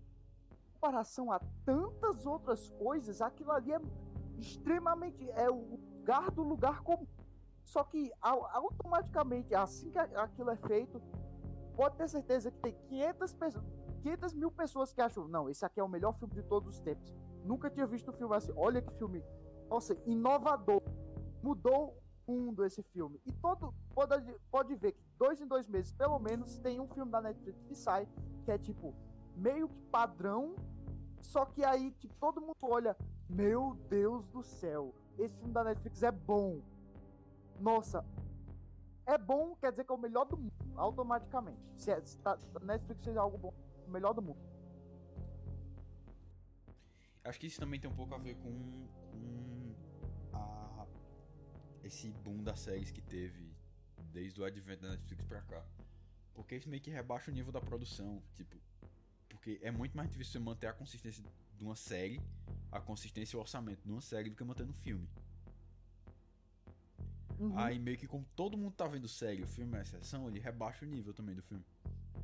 em 0.53 0.72
comparação 0.75 1.33
a 1.33 1.40
tantas 1.64 2.27
outras 2.27 2.68
coisas, 2.72 3.22
aquilo 3.22 3.53
ali 3.53 3.72
é 3.72 3.81
extremamente. 4.38 5.31
É 5.31 5.49
o 5.51 5.55
lugar 5.99 6.31
do 6.31 6.42
lugar 6.42 6.83
comum. 6.83 7.07
Só 7.66 7.83
que 7.83 8.11
au- 8.22 8.46
automaticamente, 8.46 9.55
assim 9.55 9.90
que 9.90 9.98
aquilo 9.98 10.50
é 10.50 10.57
feito, 10.57 11.02
pode 11.74 11.96
ter 11.96 12.09
certeza 12.09 12.50
que 12.50 12.59
tem 12.61 12.72
500, 12.88 13.35
pessoas, 13.35 13.64
500 14.02 14.35
mil 14.35 14.50
pessoas 14.52 14.92
que 14.92 15.00
acham, 15.00 15.26
não, 15.26 15.50
esse 15.50 15.64
aqui 15.66 15.81
é 15.81 15.83
o 15.83 15.88
melhor 15.88 16.14
filme 16.14 16.33
de 16.33 16.42
todos 16.44 16.76
os 16.76 16.81
tempos. 16.81 17.12
Nunca 17.44 17.68
tinha 17.68 17.85
visto 17.87 18.09
um 18.11 18.14
filme 18.14 18.35
assim. 18.37 18.52
Olha 18.57 18.81
que 18.81 18.92
filme, 18.94 19.22
nossa, 19.68 19.96
inovador. 20.07 20.81
Mudou 21.42 22.00
o 22.24 22.33
mundo 22.33 22.64
esse 22.64 22.83
filme. 22.85 23.20
E 23.26 23.33
todo 23.33 23.74
pode, 23.92 24.33
pode 24.48 24.74
ver 24.76 24.92
que 24.92 25.02
dois 25.18 25.40
em 25.40 25.46
dois 25.46 25.66
meses, 25.68 25.92
pelo 25.92 26.18
menos, 26.20 26.59
tem 26.61 26.79
um 26.81 26.87
filme 26.88 27.11
da 27.11 27.20
Netflix 27.20 27.61
que 27.64 27.74
sai, 27.74 28.09
que 28.44 28.50
é 28.52 28.59
tipo, 28.59 28.94
meio 29.37 29.68
que 29.68 29.81
padrão. 29.90 30.55
Só 31.20 31.44
que 31.44 31.64
aí, 31.64 31.90
tipo, 31.92 32.14
todo 32.20 32.40
mundo 32.40 32.57
olha, 32.62 32.96
meu 33.29 33.74
Deus 33.88 34.29
do 34.29 34.42
céu, 34.42 34.94
esse 35.18 35.37
filme 35.37 35.52
da 35.52 35.64
Netflix 35.64 36.02
é 36.05 36.12
bom. 36.12 36.61
Nossa, 37.61 38.05
é 39.07 39.16
bom, 39.16 39.55
quer 39.57 39.71
dizer 39.71 39.85
que 39.85 39.92
é 39.92 39.95
o 39.95 39.99
melhor 39.99 40.25
do 40.25 40.37
mundo, 40.37 40.53
automaticamente. 40.75 41.61
Se, 41.77 41.90
é, 41.90 42.01
se 42.05 42.19
tá, 42.19 42.38
Netflix 42.62 43.05
fez 43.05 43.16
algo 43.16 43.38
bom, 43.38 43.55
o 43.87 43.90
melhor 43.90 44.12
do 44.12 44.21
mundo. 44.21 44.40
Acho 47.25 47.40
que 47.40 47.47
isso 47.47 47.59
também 47.59 47.81
tem 47.81 47.90
um 47.90 47.95
pouco 47.95 48.14
a 48.14 48.19
ver 48.19 48.37
com, 48.37 48.88
com 49.11 49.75
a, 50.33 50.87
esse 51.83 52.12
boom 52.12 52.42
das 52.42 52.61
séries 52.61 52.90
que 52.90 53.01
teve 53.01 53.53
desde 54.12 54.40
o 54.40 54.45
advento 54.45 54.83
da 54.83 54.90
Netflix 54.90 55.25
pra 55.25 55.40
cá. 55.42 55.64
Porque 56.35 56.57
isso 56.57 56.69
meio 56.69 56.83
que 56.83 56.90
rebaixa 56.90 57.31
o 57.31 57.35
nível 57.35 57.51
da 57.51 57.61
produção, 57.61 58.23
tipo, 58.35 58.57
porque 59.29 59.59
é 59.62 59.71
muito 59.71 59.97
mais 59.97 60.09
difícil 60.11 60.33
você 60.33 60.38
manter 60.38 60.66
a 60.66 60.73
consistência 60.73 61.25
de 61.57 61.64
uma 61.64 61.77
série, 61.77 62.21
a 62.71 62.81
consistência 62.81 63.37
e 63.37 63.38
o 63.38 63.40
orçamento 63.40 63.83
de 63.85 63.90
uma 63.90 64.01
série 64.01 64.31
do 64.31 64.37
que 64.37 64.45
manter 64.45 64.66
no 64.66 64.75
filme. 64.75 65.09
Uhum. 67.38 67.59
Aí 67.59 67.79
meio 67.79 67.99
que 67.99 68.07
como 68.07 68.25
todo 68.35 68.57
mundo 68.57 68.75
tá 68.75 68.87
vendo 68.87 69.07
série, 69.09 69.42
o 69.42 69.46
filme 69.46 69.77
é 69.77 69.83
exceção, 69.83 70.29
ele 70.29 70.38
rebaixa 70.40 70.85
o 70.85 70.88
nível 70.88 71.12
também 71.12 71.35
do 71.35 71.42
filme. 71.42 71.64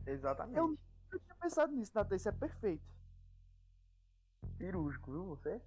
Exatamente. 0.07 0.57
Eu- 0.59 0.79
Eu 1.12 1.20
tinha 1.20 1.35
pensado 1.35 1.72
nisso, 1.75 1.92
Natan, 1.94 2.16
isso 2.16 2.29
é 2.29 2.33
perfeito. 2.33 2.83
Cirúrgico, 4.57 5.11
viu 5.12 5.25
você? 5.27 5.61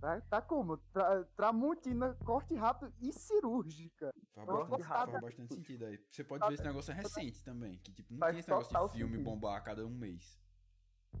Tá, 0.00 0.20
tá 0.20 0.42
como? 0.42 0.76
Tra, 0.76 1.24
tramontina, 1.36 2.14
corte 2.24 2.54
rápido 2.54 2.92
e 3.00 3.12
cirúrgica. 3.12 4.12
Faz, 4.34 4.46
bastante, 4.46 4.82
faz 4.84 5.20
bastante 5.20 5.54
sentido 5.54 5.86
aí. 5.86 5.98
Você 6.10 6.22
pode 6.22 6.46
ver 6.46 6.54
esse 6.54 6.62
negócio 6.62 6.92
é 6.92 6.94
recente 6.94 7.42
também, 7.42 7.78
que 7.78 7.90
tipo, 7.92 8.12
não 8.14 8.28
tinha 8.28 8.38
esse 8.40 8.48
negócio 8.48 8.72
de 8.92 8.92
filme 8.98 9.12
sentido. 9.16 9.24
bombar 9.24 9.56
a 9.56 9.60
cada 9.60 9.84
um 9.86 9.90
mês. 9.90 10.38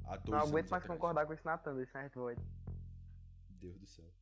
Há 0.04 0.16
dois 0.16 0.28
Não 0.28 0.38
aguento 0.48 0.70
mais 0.70 0.82
atrás. 0.84 1.00
concordar 1.00 1.26
com 1.26 1.32
esse 1.32 1.44
Natan 1.44 1.74
desse 1.76 1.94
Nerd 1.94 2.14
Void. 2.14 2.40
Deus 3.48 3.78
do 3.80 3.86
céu. 3.86 4.12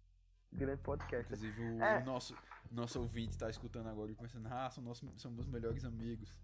Grande 0.53 0.83
podcast. 0.83 1.25
Inclusive 1.25 1.63
o 1.63 1.83
É. 1.83 2.03
nosso, 2.05 2.37
nosso 2.71 3.01
ouvinte 3.01 3.39
tá 3.39 3.49
escutando 3.49 3.89
agora 3.89 4.11
e 4.11 4.15
pensando, 4.15 4.47
ah, 4.51 4.69
são, 4.71 4.85
nossos, 4.85 5.09
são 5.21 5.31
meus 5.31 5.47
melhores 5.49 5.85
amigos. 5.85 6.37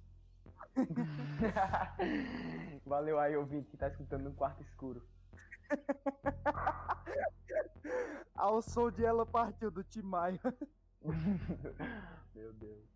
Valeu 2.87 3.19
aí, 3.19 3.37
ouvinte, 3.37 3.71
que 3.71 3.77
tá 3.77 3.89
escutando 3.89 4.23
no 4.25 4.33
quarto 4.35 4.63
escuro. 4.63 5.03
Ao 8.35 8.63
som 8.63 8.91
de 8.91 9.05
ela 9.05 9.27
partiu 9.27 9.71
do 9.71 9.83
Tim 9.85 10.03
Maia. 10.03 10.41
meu 12.35 12.53
Deus. 12.55 12.89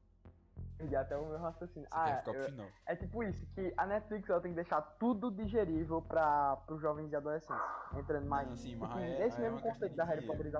Perdi 0.78 0.96
até 0.96 1.16
o 1.16 1.26
meu 1.26 1.38
raciocínio. 1.38 1.86
Você 1.88 1.94
Ah, 1.94 2.16
ficar 2.18 2.34
eu- 2.34 2.44
final. 2.44 2.68
é 2.86 2.96
tipo 2.96 3.22
isso, 3.22 3.46
que 3.54 3.72
a 3.76 3.86
Netflix 3.86 4.28
ela 4.30 4.40
tem 4.40 4.52
que 4.52 4.56
deixar 4.56 4.80
tudo 4.98 5.30
digerível 5.30 6.00
para 6.02 6.58
os 6.68 6.80
jovens 6.80 7.12
e 7.12 7.16
adolescentes. 7.16 7.62
Entrando 7.94 8.26
mais. 8.26 8.48
Não, 8.48 8.56
sim, 8.56 8.74
mas 8.76 8.96
é- 8.96 9.26
esse 9.26 9.38
é 9.38 9.42
mesmo 9.42 9.60
conceito 9.60 9.94
da 9.94 10.04
Harry 10.04 10.22
dinheiro. 10.22 10.52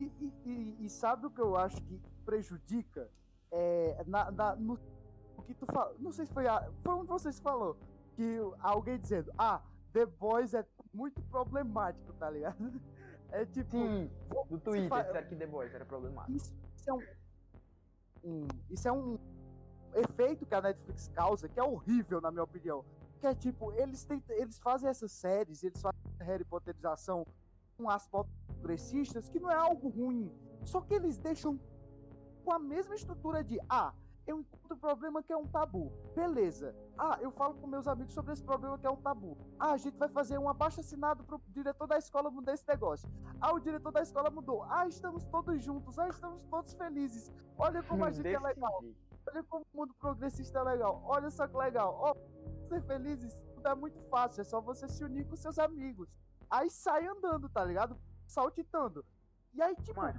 E, 0.00 0.04
e- 0.04 0.34
e- 0.44 0.84
e 0.84 0.88
sabe 0.90 1.26
o 1.26 1.30
que 1.30 1.40
eu 1.40 1.56
acho 1.56 1.76
que 1.82 2.00
prejudica? 2.24 3.08
É, 3.50 4.02
na, 4.06 4.30
na- 4.30 4.56
no, 4.56 4.78
o 5.36 5.42
que 5.42 5.54
tu 5.54 5.66
fala. 5.66 5.94
Não 5.98 6.10
sei 6.12 6.26
se 6.26 6.32
foi, 6.32 6.46
a, 6.48 6.70
foi 6.82 6.94
um 6.94 7.02
de 7.02 7.08
vocês 7.08 7.38
falou. 7.40 7.76
Que 8.14 8.38
alguém 8.60 8.98
dizendo, 8.98 9.32
ah, 9.38 9.62
The 9.92 10.06
Boys 10.06 10.54
é 10.54 10.66
muito 10.92 11.20
problemático, 11.22 12.12
tá 12.14 12.30
ligado? 12.30 12.56
É 13.34 13.46
tipo. 13.46 13.70
Sim, 13.70 14.10
do 14.50 14.58
Twitter, 14.58 14.90
fa- 14.90 15.02
disseram 15.04 15.26
que 15.26 15.36
The 15.36 15.46
Boys 15.46 15.72
era 15.74 15.86
problemático. 15.86 16.36
Isso, 16.36 16.52
isso 16.76 16.90
é 16.90 16.92
um, 16.92 17.00
um- 18.24 18.48
Isso 18.68 18.88
é 18.88 18.92
um 18.92 19.18
efeito 19.94 20.44
que 20.44 20.54
a 20.54 20.60
Netflix 20.60 21.08
causa 21.08 21.48
que 21.48 21.58
é 21.58 21.62
horrível, 21.62 22.20
na 22.20 22.30
minha 22.30 22.42
opinião. 22.44 22.84
Que 23.20 23.26
é 23.26 23.34
tipo, 23.34 23.72
eles, 23.72 24.06
eles 24.28 24.58
fazem 24.58 24.86
essas 24.90 25.12
séries, 25.12 25.62
eles 25.64 25.80
fazem 25.80 25.98
Harry 26.20 26.44
Potterização 26.44 27.26
com 27.78 27.88
aspectos 27.88 28.34
progressistas, 28.62 29.28
que 29.28 29.40
não 29.40 29.50
é 29.50 29.56
algo 29.56 29.88
ruim. 29.88 30.32
Só 30.64 30.80
que 30.80 30.94
eles 30.94 31.18
deixam 31.18 31.58
com 32.44 32.52
a 32.52 32.58
mesma 32.58 32.94
estrutura 32.94 33.42
de 33.42 33.58
ah, 33.68 33.92
eu 34.24 34.38
encontro 34.38 34.76
um 34.76 34.78
problema 34.78 35.22
que 35.22 35.32
é 35.32 35.36
um 35.36 35.46
tabu. 35.46 35.92
Beleza. 36.14 36.74
Ah, 36.96 37.18
eu 37.20 37.32
falo 37.32 37.54
com 37.54 37.66
meus 37.66 37.88
amigos 37.88 38.12
sobre 38.12 38.32
esse 38.32 38.42
problema 38.42 38.78
que 38.78 38.86
é 38.86 38.90
um 38.90 38.96
tabu. 38.96 39.36
Ah, 39.58 39.72
a 39.72 39.76
gente 39.76 39.98
vai 39.98 40.08
fazer 40.08 40.38
um 40.38 40.48
abaixo 40.48 40.78
assinado 40.80 41.24
pro 41.24 41.40
diretor 41.48 41.88
da 41.88 41.98
escola 41.98 42.30
mudar 42.30 42.54
esse 42.54 42.66
negócio. 42.68 43.10
Ah, 43.40 43.52
o 43.52 43.58
diretor 43.58 43.90
da 43.90 44.00
escola 44.00 44.30
mudou. 44.30 44.62
Ah, 44.64 44.86
estamos 44.86 45.26
todos 45.26 45.62
juntos. 45.62 45.98
Ah, 45.98 46.08
estamos 46.08 46.44
todos 46.44 46.72
felizes. 46.74 47.32
Olha 47.58 47.82
como 47.82 48.04
a 48.04 48.10
gente 48.12 48.28
é 48.28 48.32
Desse 48.32 48.44
legal. 48.44 48.84
Olha 49.28 49.42
como 49.44 49.66
o 49.72 49.76
mundo 49.76 49.94
progressista 49.94 50.60
é 50.60 50.62
legal. 50.62 51.02
Olha 51.04 51.30
só 51.30 51.48
que 51.48 51.56
legal. 51.56 51.96
Ó, 52.00 52.14
ser 52.64 52.80
felizes, 52.82 53.42
tudo 53.54 53.66
é 53.66 53.74
muito 53.74 54.00
fácil. 54.02 54.42
É 54.42 54.44
só 54.44 54.60
você 54.60 54.88
se 54.88 55.04
unir 55.04 55.26
com 55.26 55.34
seus 55.34 55.58
amigos. 55.58 56.08
Aí 56.48 56.70
sai 56.70 57.06
andando, 57.06 57.48
tá 57.48 57.64
ligado? 57.64 57.98
Saltitando. 58.32 59.04
E 59.54 59.60
aí, 59.60 59.76
tipo, 59.76 60.00
Mano, 60.00 60.18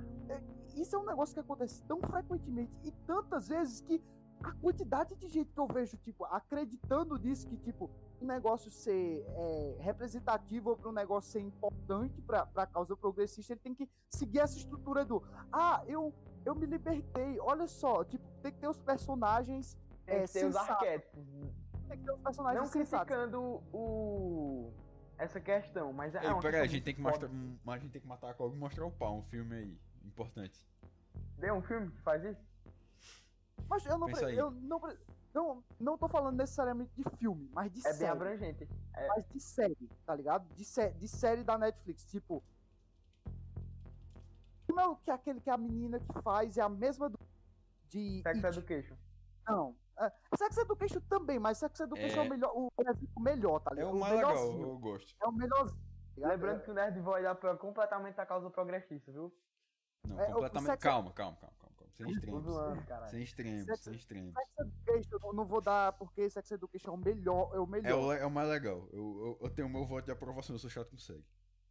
isso 0.76 0.96
é 0.96 1.00
um 1.00 1.06
negócio 1.06 1.34
que 1.34 1.40
acontece 1.40 1.84
tão 1.86 2.00
frequentemente 2.02 2.78
e 2.84 2.92
tantas 3.08 3.48
vezes 3.48 3.82
que 3.82 4.04
a 4.44 4.52
quantidade 4.52 5.16
de 5.16 5.28
gente 5.28 5.52
que 5.52 5.60
eu 5.60 5.68
vejo, 5.68 5.98
tipo, 5.98 6.26
acreditando 6.26 7.18
nisso, 7.18 7.48
que, 7.48 7.58
tipo, 7.58 7.90
um 8.22 8.26
negócio 8.26 8.70
ser 8.70 9.26
é, 9.28 9.78
representativo 9.80 10.76
para 10.76 10.90
um 10.90 10.94
negócio 10.94 11.32
ser 11.32 11.40
importante 11.40 12.22
para 12.22 12.48
a 12.56 12.68
causa 12.68 12.96
progressista, 12.96 13.54
ele 13.54 13.60
tem 13.62 13.74
que 13.74 13.90
seguir 14.10 14.40
essa 14.40 14.58
estrutura 14.58 15.04
do 15.06 15.24
ah, 15.52 15.84
eu, 15.88 16.14
eu 16.46 16.54
me 16.56 16.66
libertei, 16.66 17.40
olha 17.40 17.68
só, 17.68 18.04
tipo, 18.04 18.24
tem 18.42 18.52
que 18.52 18.60
ter 18.60 18.68
os 18.68 18.82
personagens, 18.82 19.78
tem 20.06 20.16
é, 20.18 20.26
que 20.26 20.34
ter 20.34 20.46
os 20.46 20.54
sensato. 20.56 20.72
arquétipos. 20.72 21.26
tem 21.88 21.98
que 21.98 22.06
ter 22.06 22.12
os 22.12 22.22
personagens 22.22 22.64
Não 22.64 22.72
sensatos. 22.72 23.08
criticando 23.08 23.64
o. 23.74 24.72
essa 25.24 25.40
questão, 25.42 25.92
mas 25.94 26.14
é. 26.16 26.24
Ei, 26.24 26.30
uma 26.32 26.42
peraí, 26.42 26.62
a 26.62 26.66
gente 26.68 26.84
tem 26.84 26.94
que 26.96 27.02
mostrar. 27.02 27.28
hum, 27.30 27.58
A 27.68 27.78
gente 27.78 27.92
tem 27.92 28.02
que 28.02 28.08
matar 28.08 28.30
a 28.32 28.34
cobra 28.34 28.56
e 28.56 28.60
mostrar 28.60 28.86
o 28.86 28.92
pau, 28.92 29.18
um 29.18 29.24
filme 29.24 29.56
aí. 29.56 29.78
Importante. 30.06 30.66
Tem 31.40 31.52
um 31.52 31.62
filme 31.62 31.90
que 31.92 32.02
faz 32.02 32.24
isso? 32.24 32.42
Mas 33.70 33.86
eu 33.86 33.98
não, 33.98 34.08
Pensa 34.08 34.26
pre- 34.26 34.36
eu 34.36 34.52
não, 34.52 34.80
pre- 34.80 34.98
não, 35.34 35.64
não 35.80 35.98
tô 35.98 36.08
falando 36.08 36.36
necessariamente 36.38 36.92
de 36.96 37.04
filme, 37.18 37.50
mas 37.54 37.72
de 37.72 37.80
É 37.80 37.84
bem 37.90 37.94
série. 37.94 38.12
abrangente. 38.12 38.68
É, 38.94 39.08
mas 39.08 39.26
de 39.30 39.40
série, 39.40 39.90
tá 40.06 40.16
ligado? 40.16 40.48
De, 40.54 40.64
sé 40.66 40.92
de 40.92 41.08
série 41.08 41.44
da 41.44 41.58
Netflix, 41.58 42.06
tipo. 42.06 42.44
Como 44.68 44.80
é 44.80 44.86
o 44.88 44.96
que 44.96 45.12
aquele 45.12 45.40
que 45.40 45.50
a 45.50 45.58
menina 45.58 46.00
que 46.00 46.22
faz 46.22 46.58
é 46.58 46.62
a 46.62 46.70
mesma 46.70 47.10
do 47.10 47.20
de. 47.90 48.22
Sex 48.24 48.44
It. 48.44 48.58
Education. 48.58 48.96
Não. 49.48 49.76
É, 50.00 50.12
Sex 50.38 50.58
Education 50.58 51.00
também, 51.10 51.38
mas 51.40 51.58
Sex 51.60 51.80
Education 51.80 52.22
é, 52.22 52.24
É. 52.24 52.28
o 52.28 52.30
melhor, 52.30 52.52
o 52.56 52.70
exemplo 52.82 53.22
melhor, 53.22 53.60
tá 53.60 53.72
É 53.72 53.76
ligado? 53.76 53.96
o 53.96 54.00
mais 54.00 54.16
legal, 54.16 54.36
eu 54.62 54.78
gosto. 54.80 55.16
É 55.22 55.28
o 55.28 55.32
melhorzinho. 55.32 55.82
tá? 56.20 56.28
Lembrando 56.30 56.64
que 56.64 56.72
o 56.72 56.74
Nerd 56.74 57.00
Void 57.00 57.26
apoia 57.26 57.56
completamente 57.56 58.20
a 58.20 58.26
causa 58.26 58.50
progressista, 58.50 59.12
viu? 59.12 59.34
Não, 60.08 60.20
É, 60.20 60.26
completamente. 60.32 60.72
Sex- 60.72 60.84
Calma, 60.84 61.12
calma, 61.14 61.38
calma, 61.38 61.56
calma, 61.60 61.76
calma. 61.78 61.92
Sem 61.94 62.10
extremos. 62.12 62.44
zoando. 62.44 62.84
Sem 63.10 63.22
extremos, 63.24 63.66
Sex- 63.66 63.80
sem 63.84 63.94
extremos. 63.94 64.34
Sex 64.34 64.50
Education, 64.60 65.18
eu 65.28 65.34
não 65.34 65.46
vou 65.46 65.62
dar 65.62 65.94
porque 65.94 66.30
Sex 66.30 66.52
Education 66.52 66.90
é 66.90 66.94
o 66.94 66.98
melhor, 66.98 67.52
é 67.54 67.60
o 67.60 67.64
É 67.64 67.68
melhor. 67.68 68.04
o, 68.04 68.12
é 68.12 68.26
o 68.26 68.32
mais 68.32 68.50
legal. 68.50 68.88
Eu, 68.92 69.38
eu, 69.40 69.40
eu 69.42 69.50
tenho 69.52 69.68
o 69.68 69.72
meu 69.72 69.86
voto 69.86 70.06
de 70.06 70.12
aprovação, 70.12 70.56
eu 70.56 70.60
sou 70.60 70.70
chato 70.70 70.90
com 70.90 70.98
segue. 70.98 71.24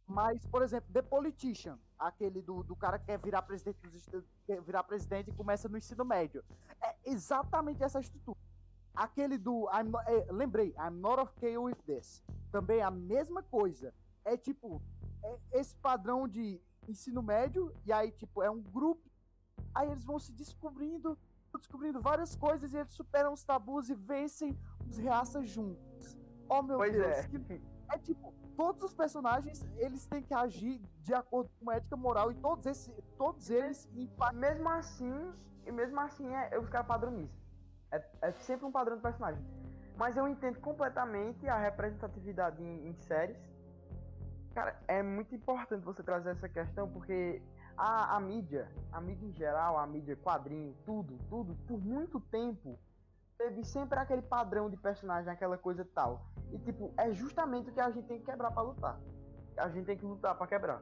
Mas, 0.05 0.45
por 0.47 0.61
exemplo, 0.61 0.91
The 0.91 1.01
Politician, 1.01 1.79
aquele 1.97 2.41
do, 2.41 2.61
do 2.63 2.75
cara 2.75 2.99
que 2.99 3.05
quer 3.05 3.17
virar 3.19 3.41
presidente 3.43 3.79
dos 3.81 4.05
quer 4.45 4.61
virar 4.61 4.83
presidente 4.83 5.29
e 5.29 5.33
começa 5.33 5.69
no 5.69 5.77
ensino 5.77 6.03
médio. 6.03 6.43
É 6.81 6.95
exatamente 7.05 7.81
essa 7.83 7.99
estrutura. 7.99 8.37
Aquele 8.93 9.37
do. 9.37 9.67
I'm 9.71 9.89
not- 9.89 10.05
é, 10.07 10.31
lembrei, 10.31 10.75
I'm 10.77 10.99
not 10.99 11.19
okay 11.21 11.57
with 11.57 11.75
this. 11.85 12.23
Também 12.51 12.81
a 12.81 12.91
mesma 12.91 13.41
coisa. 13.41 13.93
É 14.25 14.37
tipo, 14.37 14.81
é 15.23 15.39
esse 15.53 15.75
padrão 15.77 16.27
de 16.27 16.61
ensino 16.87 17.23
médio, 17.23 17.73
e 17.85 17.91
aí, 17.93 18.11
tipo, 18.11 18.43
é 18.43 18.51
um 18.51 18.61
grupo. 18.61 19.01
Aí 19.73 19.89
eles 19.89 20.03
vão 20.05 20.19
se 20.19 20.31
descobrindo, 20.33 21.17
descobrindo 21.57 22.01
várias 22.01 22.35
coisas, 22.35 22.73
e 22.73 22.77
eles 22.77 22.91
superam 22.91 23.33
os 23.33 23.43
tabus 23.43 23.89
e 23.89 23.95
vencem 23.95 24.55
os 24.87 24.97
reaças 24.97 25.49
juntos. 25.49 26.17
Oh 26.49 26.61
meu 26.61 26.77
Pois 26.77 26.91
Deus, 26.91 27.17
é. 27.17 27.27
que 27.29 27.39
é 27.93 27.97
tipo, 27.99 28.33
todos 28.55 28.81
os 28.83 28.93
personagens, 28.93 29.63
eles 29.77 30.05
têm 30.07 30.21
que 30.21 30.33
agir 30.33 30.81
de 31.01 31.13
acordo 31.13 31.49
com 31.59 31.69
a 31.69 31.75
ética 31.75 31.95
moral 31.95 32.31
e 32.31 32.35
todos, 32.35 32.65
esse, 32.65 32.91
todos 33.17 33.49
eles. 33.49 33.87
Mesmo 34.33 34.69
assim, 34.69 35.33
e 35.65 35.71
mesmo 35.71 35.99
assim 35.99 36.27
é, 36.33 36.57
os 36.57 36.67
caras 36.69 36.87
padronizam. 36.87 37.35
É, 37.91 38.03
é 38.21 38.31
sempre 38.31 38.65
um 38.65 38.71
padrão 38.71 38.95
do 38.95 39.01
personagem. 39.01 39.43
Mas 39.95 40.17
eu 40.17 40.27
entendo 40.27 40.59
completamente 40.59 41.47
a 41.47 41.57
representatividade 41.57 42.63
em, 42.63 42.87
em 42.87 42.93
séries. 42.95 43.37
Cara, 44.55 44.79
é 44.87 45.03
muito 45.03 45.33
importante 45.35 45.83
você 45.83 46.01
trazer 46.01 46.31
essa 46.31 46.49
questão 46.49 46.89
porque 46.89 47.41
a, 47.77 48.15
a 48.15 48.19
mídia, 48.19 48.67
a 48.91 48.99
mídia 48.99 49.27
em 49.27 49.33
geral, 49.33 49.77
a 49.77 49.85
mídia 49.85 50.15
quadrinho, 50.15 50.75
tudo, 50.85 51.17
tudo, 51.29 51.55
por 51.67 51.79
muito 51.79 52.19
tempo, 52.19 52.79
teve 53.43 53.63
sempre 53.65 53.99
aquele 53.99 54.21
padrão 54.21 54.69
de 54.69 54.77
personagem, 54.77 55.29
aquela 55.29 55.57
coisa 55.57 55.85
tal. 55.93 56.25
E 56.51 56.57
tipo, 56.59 56.93
é 56.97 57.11
justamente 57.11 57.69
o 57.69 57.73
que 57.73 57.79
a 57.79 57.91
gente 57.91 58.07
tem 58.07 58.19
que 58.19 58.25
quebrar 58.25 58.51
pra 58.51 58.61
lutar. 58.61 58.97
A 59.57 59.67
gente 59.67 59.85
tem 59.85 59.97
que 59.97 60.05
lutar 60.05 60.35
pra 60.37 60.47
quebrar. 60.47 60.81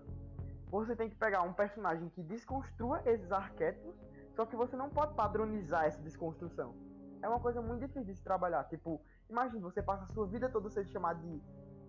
Você 0.69 0.95
tem 0.95 1.09
que 1.09 1.15
pegar 1.15 1.41
um 1.41 1.53
personagem 1.53 2.07
que 2.09 2.21
desconstrua 2.21 3.01
esses 3.05 3.31
arquétipos, 3.31 3.95
só 4.35 4.45
que 4.45 4.55
você 4.55 4.75
não 4.75 4.89
pode 4.89 5.15
padronizar 5.15 5.85
essa 5.85 6.01
desconstrução. 6.01 6.75
É 7.21 7.27
uma 7.27 7.39
coisa 7.39 7.61
muito 7.61 7.81
difícil 7.81 8.05
de 8.05 8.15
se 8.15 8.23
trabalhar. 8.23 8.63
Tipo, 8.65 9.01
imagine, 9.29 9.59
você 9.59 9.81
passa 9.81 10.03
a 10.03 10.07
sua 10.13 10.27
vida 10.27 10.47
toda 10.47 10.69
sendo 10.69 10.89
chamado 10.89 11.19
de, 11.19 11.41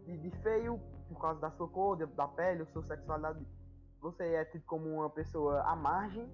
de, 0.07 0.17
de 0.19 0.31
feio 0.39 0.81
por 1.09 1.21
causa 1.21 1.39
da 1.39 1.51
sua 1.51 1.69
cor, 1.69 2.07
da 2.07 2.29
pele, 2.29 2.61
ou 2.61 2.67
sua 2.69 2.83
sexualidade. 2.83 3.47
Você 4.01 4.25
é 4.25 4.45
tido 4.47 4.65
como 4.65 4.89
uma 4.89 5.11
pessoa 5.11 5.61
à 5.63 5.77
margem. 5.77 6.29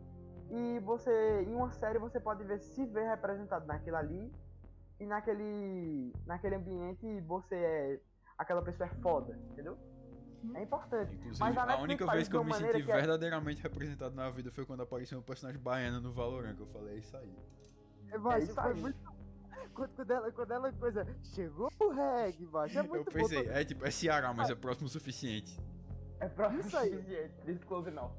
E 0.51 0.79
você, 0.81 1.43
em 1.43 1.55
uma 1.55 1.71
série, 1.73 1.99
você 1.99 2.19
pode 2.19 2.43
ver, 2.45 2.59
se 2.59 2.85
ver 2.87 3.09
representado 3.09 3.67
naquilo 3.67 3.97
ali. 3.97 4.33
E 4.99 5.07
naquele, 5.07 6.13
naquele 6.27 6.57
ambiente, 6.57 7.21
você 7.21 7.55
é. 7.55 8.01
Aquela 8.37 8.63
pessoa 8.63 8.89
é 8.89 8.95
foda, 9.03 9.37
entendeu? 9.51 9.77
É 10.55 10.63
importante. 10.63 11.15
Inclusive, 11.15 11.41
Mas 11.41 11.57
a 11.57 11.73
a, 11.73 11.81
única 11.81 12.07
vez 12.07 12.29
que 12.29 12.37
eu 12.37 12.45
me 12.45 12.55
senti 12.55 12.83
é- 12.83 12.83
verdadeiramente 12.83 13.63
representado 13.63 14.15
na 14.15 14.31
vida 14.31 14.51
foi 14.53 14.65
quando 14.65 14.83
apareceu 14.83 15.19
um 15.19 15.23
personagem 15.23 15.61
baiano 15.61 16.01
no 16.01 16.13
Valorant, 16.13 16.55
que 16.55 16.63
eu 16.63 16.67
falei, 16.69 16.95
é 16.95 16.99
isso 16.99 17.17
aí. 17.17 17.37
Mas 18.21 18.45
isso 18.45 18.55
foi 18.55 18.73
aí. 18.73 18.81
muito. 18.81 18.99
Quando, 19.75 19.91
quando 19.95 20.11
ela, 20.11 20.33
quando 20.33 20.51
ela 20.53 20.73
coisa. 20.73 21.07
Chegou 21.23 21.71
o 21.81 21.89
reggae, 21.91 22.47
macho. 22.47 22.79
É 22.79 22.83
muito 22.83 22.97
eu 22.97 23.05
pensei, 23.05 23.45
bom. 23.45 23.51
é 23.51 23.65
tipo, 23.65 23.87
é 23.87 23.91
Ceará, 23.93 24.33
mas 24.33 24.51
é 24.51 24.55
próximo 24.57 24.87
o 24.87 24.91
suficiente. 24.91 25.57
É 26.19 26.29
próximo 26.29 26.61
Isso 26.61 26.77
aí. 26.77 26.91
suficiente, 26.91 27.35
disclose 27.45 27.91
não. 27.93 28.13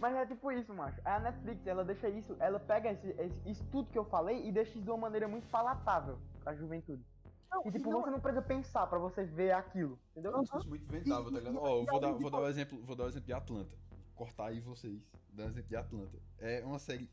Mas 0.00 0.16
é 0.16 0.24
tipo 0.26 0.50
isso, 0.50 0.72
macho. 0.74 0.98
A 1.04 1.20
Netflix, 1.20 1.66
ela 1.66 1.84
deixa 1.84 2.08
isso, 2.08 2.34
ela 2.40 2.58
pega 2.58 2.90
esse, 2.92 3.06
esse- 3.20 3.48
isso 3.50 3.64
tudo 3.70 3.90
que 3.90 3.98
eu 3.98 4.04
falei 4.04 4.48
e 4.48 4.50
deixa 4.50 4.70
isso 4.70 4.80
de 4.82 4.88
uma 4.90 4.96
maneira 4.96 5.28
muito 5.28 5.46
palatável 5.48 6.18
pra 6.42 6.54
juventude. 6.54 7.04
Não, 7.50 7.66
E 7.66 7.70
tipo, 7.72 7.90
não- 7.90 8.00
você 8.00 8.10
não 8.10 8.20
precisa 8.20 8.40
pensar 8.42 8.86
pra 8.86 8.98
você 8.98 9.24
ver 9.24 9.52
aquilo, 9.52 9.98
entendeu? 10.12 10.32
É 10.32 10.36
um 10.38 10.40
discurso 10.42 10.68
muito 10.68 10.84
inventável, 10.84 11.30
tá 11.30 11.38
ligado? 11.38 11.58
Ó, 11.58 11.68
eu 11.78 11.82
e 11.82 11.86
vou 11.86 12.00
dar, 12.00 12.12
vou 12.12 12.30
dar 12.30 12.38
o 12.40 12.48
exemplo, 12.48 12.82
vou 12.82 12.96
dar 12.96 13.04
o 13.04 13.08
exemplo 13.08 13.26
de 13.26 13.32
Atlanta. 13.34 13.76
Cortar 14.14 14.46
aí 14.46 14.60
vocês, 14.60 15.02
dar 15.32 15.44
o 15.44 15.48
exemplo 15.48 15.68
de 15.68 15.76
Atlanta. 15.76 16.18
É 16.38 16.64
uma 16.64 16.78
série 16.78 17.10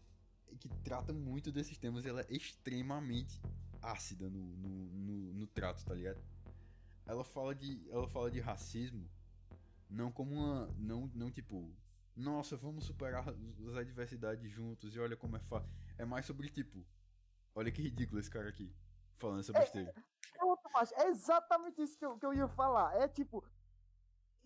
que 0.59 0.69
trata 0.83 1.11
muito 1.11 1.51
desses 1.51 1.77
temas 1.77 2.05
e 2.05 2.09
ela 2.09 2.21
é 2.21 2.25
extremamente 2.29 3.41
ácida 3.81 4.29
no, 4.29 4.39
no, 4.39 4.69
no, 4.69 5.33
no 5.33 5.47
trato, 5.47 5.83
tá 5.83 5.93
ligado? 5.93 6.19
Ela 7.05 7.23
fala 7.25 7.53
de, 7.53 7.85
ela 7.91 8.07
fala 8.07 8.31
de 8.31 8.39
racismo 8.39 9.09
não 9.89 10.11
como 10.11 10.35
uma, 10.35 10.69
não, 10.77 11.09
não 11.15 11.31
tipo, 11.31 11.69
nossa, 12.17 12.57
vamos 12.57 12.85
superar 12.85 13.29
as 13.29 13.75
adversidades 13.75 14.51
juntos 14.51 14.95
e 14.95 14.99
olha 14.99 15.15
como 15.15 15.37
é 15.37 15.39
fácil. 15.39 15.71
É 15.97 16.03
mais 16.03 16.25
sobre 16.25 16.49
tipo, 16.49 16.83
olha 17.53 17.71
que 17.71 17.81
ridículo 17.81 18.19
esse 18.19 18.29
cara 18.29 18.49
aqui 18.49 18.73
falando 19.17 19.41
essa 19.41 19.53
besteira. 19.53 19.93
Pronto, 20.33 20.61
macho. 20.73 20.93
É 20.95 21.07
exatamente 21.07 21.81
isso 21.81 21.97
que 21.97 22.05
eu, 22.05 22.17
que 22.17 22.25
eu 22.25 22.33
ia 22.33 22.47
falar. 22.47 22.95
É 22.99 23.07
tipo. 23.07 23.43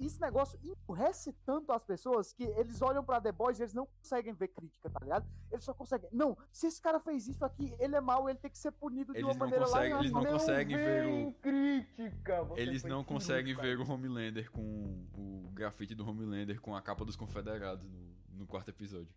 Esse 0.06 0.20
negócio 0.20 0.60
emburrece 0.64 1.32
tanto 1.45 1.72
as 1.72 1.84
pessoas 1.86 2.34
que 2.34 2.43
eles 2.43 2.82
olham 2.82 3.04
pra 3.04 3.22
The 3.22 3.32
Boys 3.32 3.60
e 3.60 3.64
eles 3.64 3.74
não 3.74 3.86
conseguem 3.86 4.34
ver 4.34 4.47
crítica, 4.49 4.89
tá 4.89 4.99
ligado? 5.02 5.28
Eles 5.52 5.64
só 5.64 5.74
conseguem. 5.74 6.10
Não, 6.12 6.38
se 6.52 6.68
esse 6.68 6.82
cara 6.82 6.99
fez 6.99 7.28
isso 7.28 7.45
aqui, 7.45 7.76
ele 7.80 7.95
é 7.95 8.02
mau, 8.02 8.28
ele 8.30 8.39
tem 8.39 8.49
que 8.49 8.58
ser 8.58 8.72
punido 8.72 9.14
de 9.14 9.20
Eles 9.20 9.28
uma 9.28 9.34
não 9.34 9.39
maneira 9.39 9.66
conseguem- 9.66 9.93
lá. 9.93 9.99
eles 9.99 10.12
não 10.12 10.26
conseguem 10.26 10.78
ver 10.78 11.06
o- 11.08 11.34
crítica. 11.34 12.47
Eles 12.56 12.84
não 12.84 13.04
conseguem 13.04 13.54
ver 13.54 13.78
o 13.80 13.89
Homelander 13.91 14.52
com 14.52 15.06
o 15.14 15.49
grafite 15.54 15.93
do 15.93 16.08
Homelander 16.08 16.60
com 16.62 16.76
a 16.76 16.82
capa 16.82 17.06
dos 17.06 17.16
confederados 17.16 17.86
no, 17.88 18.16
no 18.39 18.47
quarto 18.47 18.70
episódio. 18.70 19.14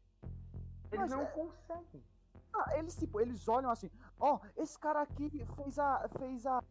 Eles 0.93 1.01
Mas 1.01 1.11
não 1.11 1.23
é- 1.23 1.27
conseguem. 1.27 2.05
Ah, 2.53 2.79
eles, 2.79 2.95
tipo, 2.97 3.21
eles 3.21 3.49
olham 3.49 3.69
assim, 3.71 3.91
ó, 4.21 4.39
esse 4.57 4.79
cara 4.79 5.01
aqui 5.03 5.29
fez 5.57 5.79
a. 5.79 6.09
fez 6.19 6.47
a. 6.47 6.63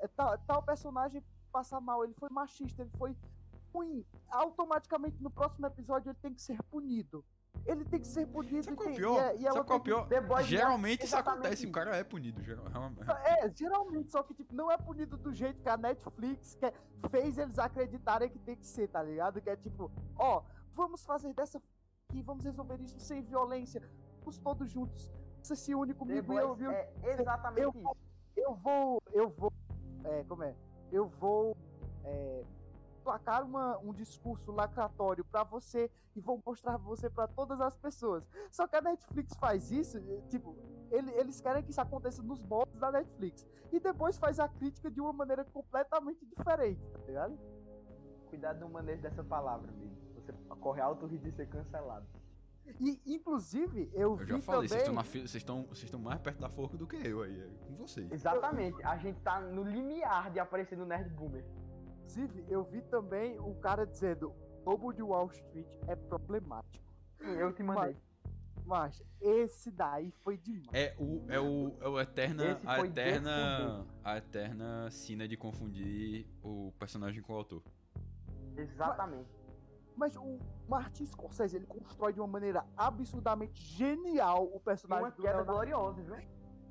é, 0.00 0.08
tal, 0.08 0.36
tal 0.38 0.62
personagem 0.62 1.22
passar 1.52 1.80
mal, 1.80 2.02
ele 2.02 2.14
foi 2.14 2.28
machista, 2.30 2.82
ele 2.82 2.90
foi 2.98 3.14
ruim. 3.72 4.04
Automaticamente 4.30 5.22
no 5.22 5.30
próximo 5.30 5.66
episódio 5.66 6.10
ele 6.10 6.18
tem 6.20 6.32
que 6.34 6.42
ser 6.42 6.62
punido. 6.64 7.24
Ele 7.66 7.84
tem 7.84 8.00
que 8.00 8.06
ser 8.06 8.26
punido 8.26 8.64
Sabe 8.64 8.76
e 8.76 8.80
é 8.80 8.82
o 8.82 8.84
tem- 8.86 8.94
pior? 8.96 9.14
e 9.16 9.18
é- 9.20 9.36
e 9.42 9.46
é 9.46 9.52
o 9.52 9.64
tem 9.64 9.78
que- 9.78 9.84
pior? 9.84 10.08
The 10.08 10.20
Boys 10.20 10.46
Geralmente 10.46 11.04
isso 11.04 11.16
acontece, 11.16 11.62
o 11.64 11.66
isso. 11.66 11.72
cara 11.72 11.96
é 11.96 12.02
punido. 12.02 12.42
geral- 12.42 12.64
realmente. 12.66 13.10
É, 13.24 13.48
geralmente, 13.54 14.10
só 14.10 14.22
que 14.22 14.34
tipo, 14.34 14.54
não 14.54 14.70
é 14.70 14.76
punido 14.76 15.16
do 15.16 15.32
jeito 15.32 15.60
que 15.62 15.68
a 15.68 15.76
Netflix 15.76 16.54
quer, 16.56 16.72
fez 17.10 17.38
eles 17.38 17.58
acreditarem 17.58 18.28
que 18.30 18.38
tem 18.38 18.56
que 18.56 18.66
ser, 18.66 18.88
tá 18.88 19.02
ligado? 19.02 19.40
Que 19.40 19.50
é 19.50 19.56
tipo, 19.56 19.90
ó, 20.18 20.42
vamos 20.72 21.04
fazer 21.04 21.32
dessa 21.34 21.58
f- 21.58 21.66
aqui, 22.08 22.22
vamos 22.22 22.44
resolver 22.44 22.80
isso 22.80 22.98
sem 22.98 23.22
violência, 23.22 23.80
vamos 24.20 24.38
todos 24.38 24.70
juntos. 24.70 25.12
Você 25.42 25.54
se 25.54 25.74
une 25.74 25.92
comigo 25.94 26.32
e 26.32 26.36
eu, 26.36 26.56
eu, 26.58 26.70
é 26.70 26.90
exatamente 27.20 27.62
eu- 27.62 27.70
isso. 27.76 27.96
eu 28.36 28.54
vou, 28.54 29.02
eu 29.12 29.28
vou, 29.28 29.52
é, 30.04 30.24
como 30.24 30.42
é? 30.42 30.54
Eu 30.90 31.06
vou 31.08 31.56
é, 32.04 32.44
placar 33.02 33.44
uma, 33.44 33.78
um 33.78 33.92
discurso 33.92 34.50
lacratório 34.52 35.24
pra 35.24 35.42
você 35.44 35.90
e 36.16 36.20
vou 36.20 36.40
mostrar 36.44 36.76
você 36.76 37.10
pra 37.10 37.26
todas 37.26 37.60
as 37.60 37.76
pessoas. 37.76 38.26
Só 38.50 38.66
que 38.66 38.76
a 38.76 38.80
Netflix 38.80 39.34
faz 39.36 39.70
isso, 39.70 39.98
eh, 39.98 40.22
tipo, 40.28 40.56
ele- 40.90 41.10
eles 41.12 41.40
querem 41.40 41.62
que 41.62 41.70
isso 41.70 41.80
aconteça 41.80 42.22
nos 42.22 42.42
modos 42.42 42.78
da 42.78 42.90
Netflix 42.92 43.46
e 43.72 43.80
depois 43.80 44.16
faz 44.16 44.38
a 44.38 44.48
crítica 44.48 44.90
de 44.90 45.00
uma 45.00 45.12
maneira 45.12 45.44
completamente 45.44 46.24
diferente, 46.26 46.80
tá 46.92 46.98
ligado? 47.06 47.38
Cuidado 48.28 48.60
no 48.60 48.68
manejo 48.70 49.02
dessa 49.02 49.22
palavra, 49.24 49.70
amigo. 49.70 49.94
Você 50.14 50.32
corre 50.60 50.80
alto 50.80 51.06
risco 51.06 51.24
de 51.28 51.32
ser 51.36 51.48
cancelado. 51.48 52.06
E 52.80 53.00
inclusive 53.06 53.90
eu, 53.92 54.12
Eu 54.12 54.16
vi 54.16 54.24
já 54.26 54.40
falei, 54.40 54.68
vocês 54.68 54.70
também, 54.70 54.82
estão 55.72 56.00
mais 56.00 56.20
perto 56.20 56.38
da 56.40 56.48
forca 56.48 56.76
do 56.76 56.86
que 56.86 56.96
eu 56.96 57.22
aí, 57.22 57.40
é 57.40 57.48
com 57.66 57.74
vocês. 57.74 58.10
Exatamente. 58.12 58.80
A 58.84 58.96
gente 58.98 59.20
tá 59.20 59.40
no 59.40 59.64
limiar 59.64 60.30
de 60.30 60.38
aparecer 60.38 60.78
no 60.78 60.86
Nerd 60.86 61.10
Boomer. 61.10 61.44
Inclusive 62.02 62.44
eu 62.48 62.64
vi 62.64 62.82
também 62.82 63.38
o 63.38 63.54
cara 63.54 63.86
dizendo, 63.86 64.34
o 64.64 64.70
Lobo 64.70 64.92
de 64.92 65.02
Wall 65.02 65.30
Street 65.30 65.68
é 65.86 65.96
problemático. 65.96 66.84
Eu 67.20 67.52
te 67.52 67.62
mandei. 67.62 67.96
Mas 68.64 69.02
esse 69.20 69.70
daí 69.70 70.12
foi 70.22 70.36
demais. 70.36 70.68
É 70.72 70.94
o 70.98 71.24
é 71.28 71.40
o 71.40 71.76
é 71.80 71.88
o 71.88 72.00
eterna 72.00 72.60
a 72.64 72.80
eterna 72.80 73.86
a 74.04 74.16
eterna 74.18 74.90
sina 74.90 75.26
de 75.26 75.36
confundir 75.36 76.26
o 76.42 76.72
personagem 76.78 77.22
com 77.22 77.32
o 77.32 77.36
autor. 77.36 77.62
Exatamente. 78.56 79.30
Mas 79.96 80.16
o 80.16 80.38
Martin 80.68 81.06
Scorsese, 81.06 81.56
ele 81.56 81.66
constrói 81.66 82.12
de 82.12 82.20
uma 82.20 82.26
maneira 82.26 82.64
absurdamente 82.76 83.60
genial 83.60 84.44
o 84.44 84.60
personagem 84.60 85.04
uma 85.04 85.10
do 85.10 85.22
queda 85.22 85.42
gloriosa, 85.42 86.02
viu? 86.02 86.16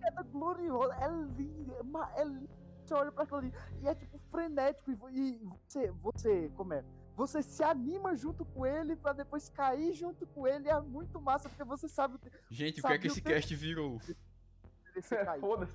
queda 0.02 0.24
gloriosa, 0.24 0.94
é 0.96 1.08
lindo, 1.08 1.74
é 1.74 2.22
é 2.22 2.24
lindo. 2.24 2.61
Você 2.92 2.96
olha 2.96 3.12
pra 3.12 3.24
aquilo 3.24 3.38
ali 3.40 3.54
e 3.82 3.88
é 3.88 3.96
tipo 3.96 4.18
frenético 4.30 4.92
e, 4.92 4.96
vo- 4.96 5.10
e 5.10 5.40
você, 5.66 5.92
você, 5.92 6.52
como 6.58 6.74
é? 6.74 6.84
você 7.16 7.42
se 7.42 7.64
anima 7.64 8.16
junto 8.18 8.44
com 8.44 8.66
ele 8.66 8.96
pra 8.98 9.14
depois 9.14 9.48
cair 9.50 9.94
junto 9.94 10.26
com 10.28 10.46
ele. 10.46 10.68
É 10.68 10.78
muito 10.82 11.22
massa, 11.22 11.48
porque 11.48 11.64
você 11.64 11.88
sabe. 11.88 12.18
Gente, 12.50 12.82
o 12.82 12.84
que 12.84 12.94
é 12.94 12.98
que 12.98 13.08
esse 13.08 13.22
cast 13.22 13.56
virou? 13.56 13.98
Foda-se. 15.40 15.74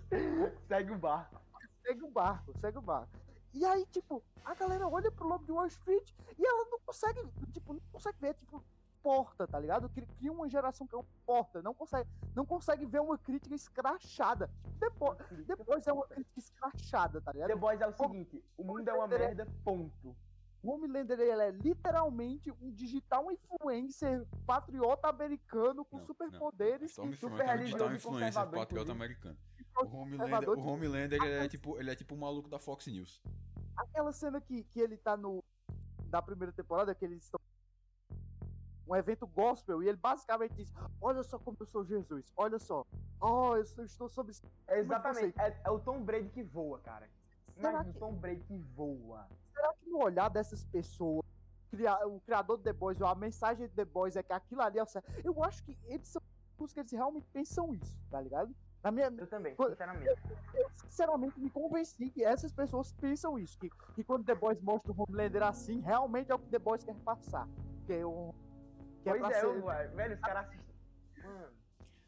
Segue 0.69 0.93
o 0.93 0.99
barco. 0.99 1.41
Segue 1.83 2.03
o 2.05 2.11
barco, 2.11 2.59
segue 2.59 2.79
o 2.79 2.83
barco. 2.83 3.09
E 3.55 3.65
aí, 3.65 3.87
tipo, 3.87 4.23
a 4.45 4.55
galera 4.55 4.87
olha 4.87 5.11
pro 5.11 5.27
Lobo 5.27 5.47
de 5.47 5.53
Wall 5.53 5.67
Street 5.69 6.11
e 6.39 6.45
ela 6.47 6.67
não 6.71 6.79
consegue, 6.81 7.21
tipo, 7.53 7.73
não 7.73 7.81
consegue 7.93 8.19
ver, 8.21 8.35
tipo, 8.35 8.63
porta, 9.07 9.47
tá 9.47 9.61
ligado? 9.61 9.89
Cria 9.89 10.33
uma 10.33 10.49
geração 10.49 10.85
que 10.85 10.97
é 10.97 10.99
um 10.99 11.05
porta, 11.25 11.63
não 11.63 11.73
consegue, 11.73 12.11
não 12.35 12.45
consegue 12.45 12.85
ver 12.85 13.01
uma 13.01 13.17
crítica 13.17 13.55
escrachada. 13.55 14.51
Depois, 14.81 15.17
depois 15.47 15.87
é 15.87 15.93
uma 15.93 16.05
crítica 16.09 16.41
escrachada, 16.41 17.21
tá 17.21 17.33
ligado? 17.33 17.51
The 17.51 17.55
Boys 17.55 17.81
é 17.81 17.87
o 17.87 17.93
seguinte, 17.93 18.45
o 18.59 18.65
mundo 18.65 18.89
é 18.89 18.93
uma 18.93 19.07
merda, 19.07 19.47
ponto. 19.65 20.17
O 20.61 20.73
Homelander 20.73 21.21
ele 21.21 21.41
é 21.41 21.51
literalmente 21.53 22.51
um 22.61 22.73
digital 22.73 23.31
influencer 23.31 24.27
patriota 24.45 25.09
americano 25.09 25.85
com 25.85 26.01
superpoderes 26.01 26.99
e 26.99 27.15
super 27.15 27.49
é 27.49 27.55
um 27.55 27.59
digital 27.59 27.95
influencer 27.95 28.51
patriota 28.51 28.91
americano. 28.91 29.39
O 29.85 29.97
Homelander, 29.97 30.49
o 30.49 30.67
Homelander 30.67 31.23
ele 31.23 31.45
é 31.45 31.49
tipo, 31.49 31.79
ele 31.79 31.93
é 31.93 31.95
tipo 31.95 32.17
o 32.17 32.19
maluco 32.19 32.49
da 32.49 32.59
Fox 32.59 32.89
News. 32.89 33.23
Aquela 33.77 34.11
cena 34.11 34.41
que, 34.41 34.65
que 34.65 34.81
ele 34.81 34.97
tá 34.97 35.17
no 35.17 35.45
da 36.07 36.21
primeira 36.21 36.53
temporada 36.53 36.93
que 36.93 37.05
eles 37.05 37.23
estão 37.23 37.39
um 38.87 38.95
evento 38.95 39.27
gospel 39.27 39.83
e 39.83 39.89
ele 39.89 39.97
basicamente 39.97 40.55
diz: 40.55 40.73
Olha 41.01 41.23
só 41.23 41.39
como 41.39 41.57
eu 41.61 41.67
sou 41.67 41.85
Jesus, 41.85 42.33
olha 42.37 42.59
só, 42.59 42.87
oh, 43.21 43.57
eu 43.57 43.63
estou 43.63 44.09
sob. 44.09 44.33
É 44.67 44.79
exatamente, 44.79 45.39
é, 45.41 45.61
é, 45.65 45.71
o 45.71 45.79
Tom 45.79 46.01
Brady 46.03 46.29
que 46.31 46.43
voa, 46.43 46.79
cara. 46.81 47.09
Será 47.59 47.83
que... 47.83 47.91
o 47.91 47.95
Tom 47.95 48.13
Brady 48.15 48.45
que 48.45 48.59
voa. 48.75 49.27
Será 49.53 49.73
que 49.75 49.89
no 49.89 50.03
olhar 50.03 50.29
dessas 50.29 50.65
pessoas, 50.65 51.25
o 52.07 52.21
criador 52.21 52.59
do 52.59 52.63
The 52.63 52.73
Boys, 52.73 53.01
ou 53.01 53.07
a 53.07 53.15
mensagem 53.15 53.67
do 53.67 53.75
The 53.75 53.85
Boys 53.85 54.17
é 54.17 54.23
que 54.23 54.33
aquilo 54.33 54.63
ali 54.63 54.79
é 54.79 54.83
o 54.83 54.87
certo? 54.87 55.11
Eu 55.25 55.43
acho 55.43 55.65
que 55.65 55.77
eles 55.87 56.09
são 56.09 56.23
os 56.59 56.73
que 56.73 56.81
eles 56.81 56.93
realmente 56.93 57.27
pensam 57.33 57.75
isso, 57.75 57.99
tá 58.11 58.21
ligado? 58.21 58.55
Na 58.83 58.91
minha, 58.93 59.13
eu 59.19 59.27
também, 59.27 59.55
sinceramente. 59.57 60.07
Eu, 60.07 60.17
eu, 60.63 60.71
sinceramente 60.71 61.41
me 61.41 61.51
convenci 61.51 62.09
que 62.09 62.23
essas 62.23 62.53
pessoas 62.53 62.93
pensam 62.93 63.37
isso. 63.37 63.59
Que, 63.59 63.69
que 63.95 64.05
quando 64.05 64.25
The 64.25 64.35
Boys 64.37 64.61
mostra 64.61 64.93
o 64.93 65.03
Homelander 65.03 65.43
assim, 65.43 65.81
realmente 65.81 66.31
é 66.31 66.35
o 66.35 66.39
que 66.39 66.49
The 66.49 66.59
Boys 66.61 66.85
quer 66.85 66.95
passar. 66.97 67.49
Que 67.85 67.95
é 67.95 68.07
o. 68.07 68.33
Que 69.07 69.11
é 69.11 69.19
pois 69.19 69.33
é, 69.33 69.39
é 69.39 69.41
ser... 69.41 69.95
velho, 69.95 70.15
os 70.15 70.21
caras 70.21 70.47
assistem. 70.47 70.75
Mano. 71.23 71.47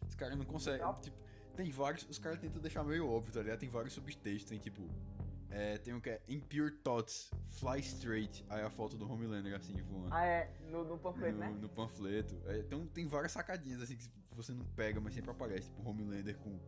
Os 0.08 0.14
caras 0.16 0.36
não 0.36 0.44
conseguem. 0.44 0.94
Tipo, 1.00 1.16
tem 1.54 1.70
vários. 1.70 2.08
Os 2.08 2.18
caras 2.18 2.40
tentam 2.40 2.60
deixar 2.60 2.82
meio 2.82 3.08
óbvio, 3.08 3.32
tá 3.32 3.40
ligado? 3.40 3.60
Tem 3.60 3.68
vários 3.68 3.94
subtextos. 3.94 4.50
Tem 4.50 4.58
tipo. 4.58 4.82
É, 5.48 5.78
tem 5.78 5.94
um 5.94 6.00
que 6.00 6.10
é 6.10 6.20
Impure 6.28 6.72
Thoughts, 6.72 7.30
Fly 7.60 7.78
Straight. 7.78 8.44
Aí 8.48 8.62
a 8.62 8.68
foto 8.68 8.96
do 8.96 9.10
Homelander 9.10 9.54
assim 9.54 9.80
voando. 9.82 10.08
Ah, 10.12 10.26
é, 10.26 10.50
no, 10.68 10.84
no 10.84 10.98
panfleto, 10.98 11.34
no, 11.34 11.38
né? 11.38 11.56
No 11.60 11.68
panfleto. 11.68 12.36
É, 12.46 12.58
então 12.58 12.84
tem 12.88 13.06
várias 13.06 13.30
sacadinhas 13.30 13.80
assim 13.80 13.96
que 13.96 14.10
você 14.32 14.52
não 14.52 14.64
pega, 14.74 15.00
mas 15.00 15.14
sempre 15.14 15.30
aparece. 15.30 15.70
Tipo, 15.70 15.88
Homelander 15.88 16.36
com. 16.38 16.58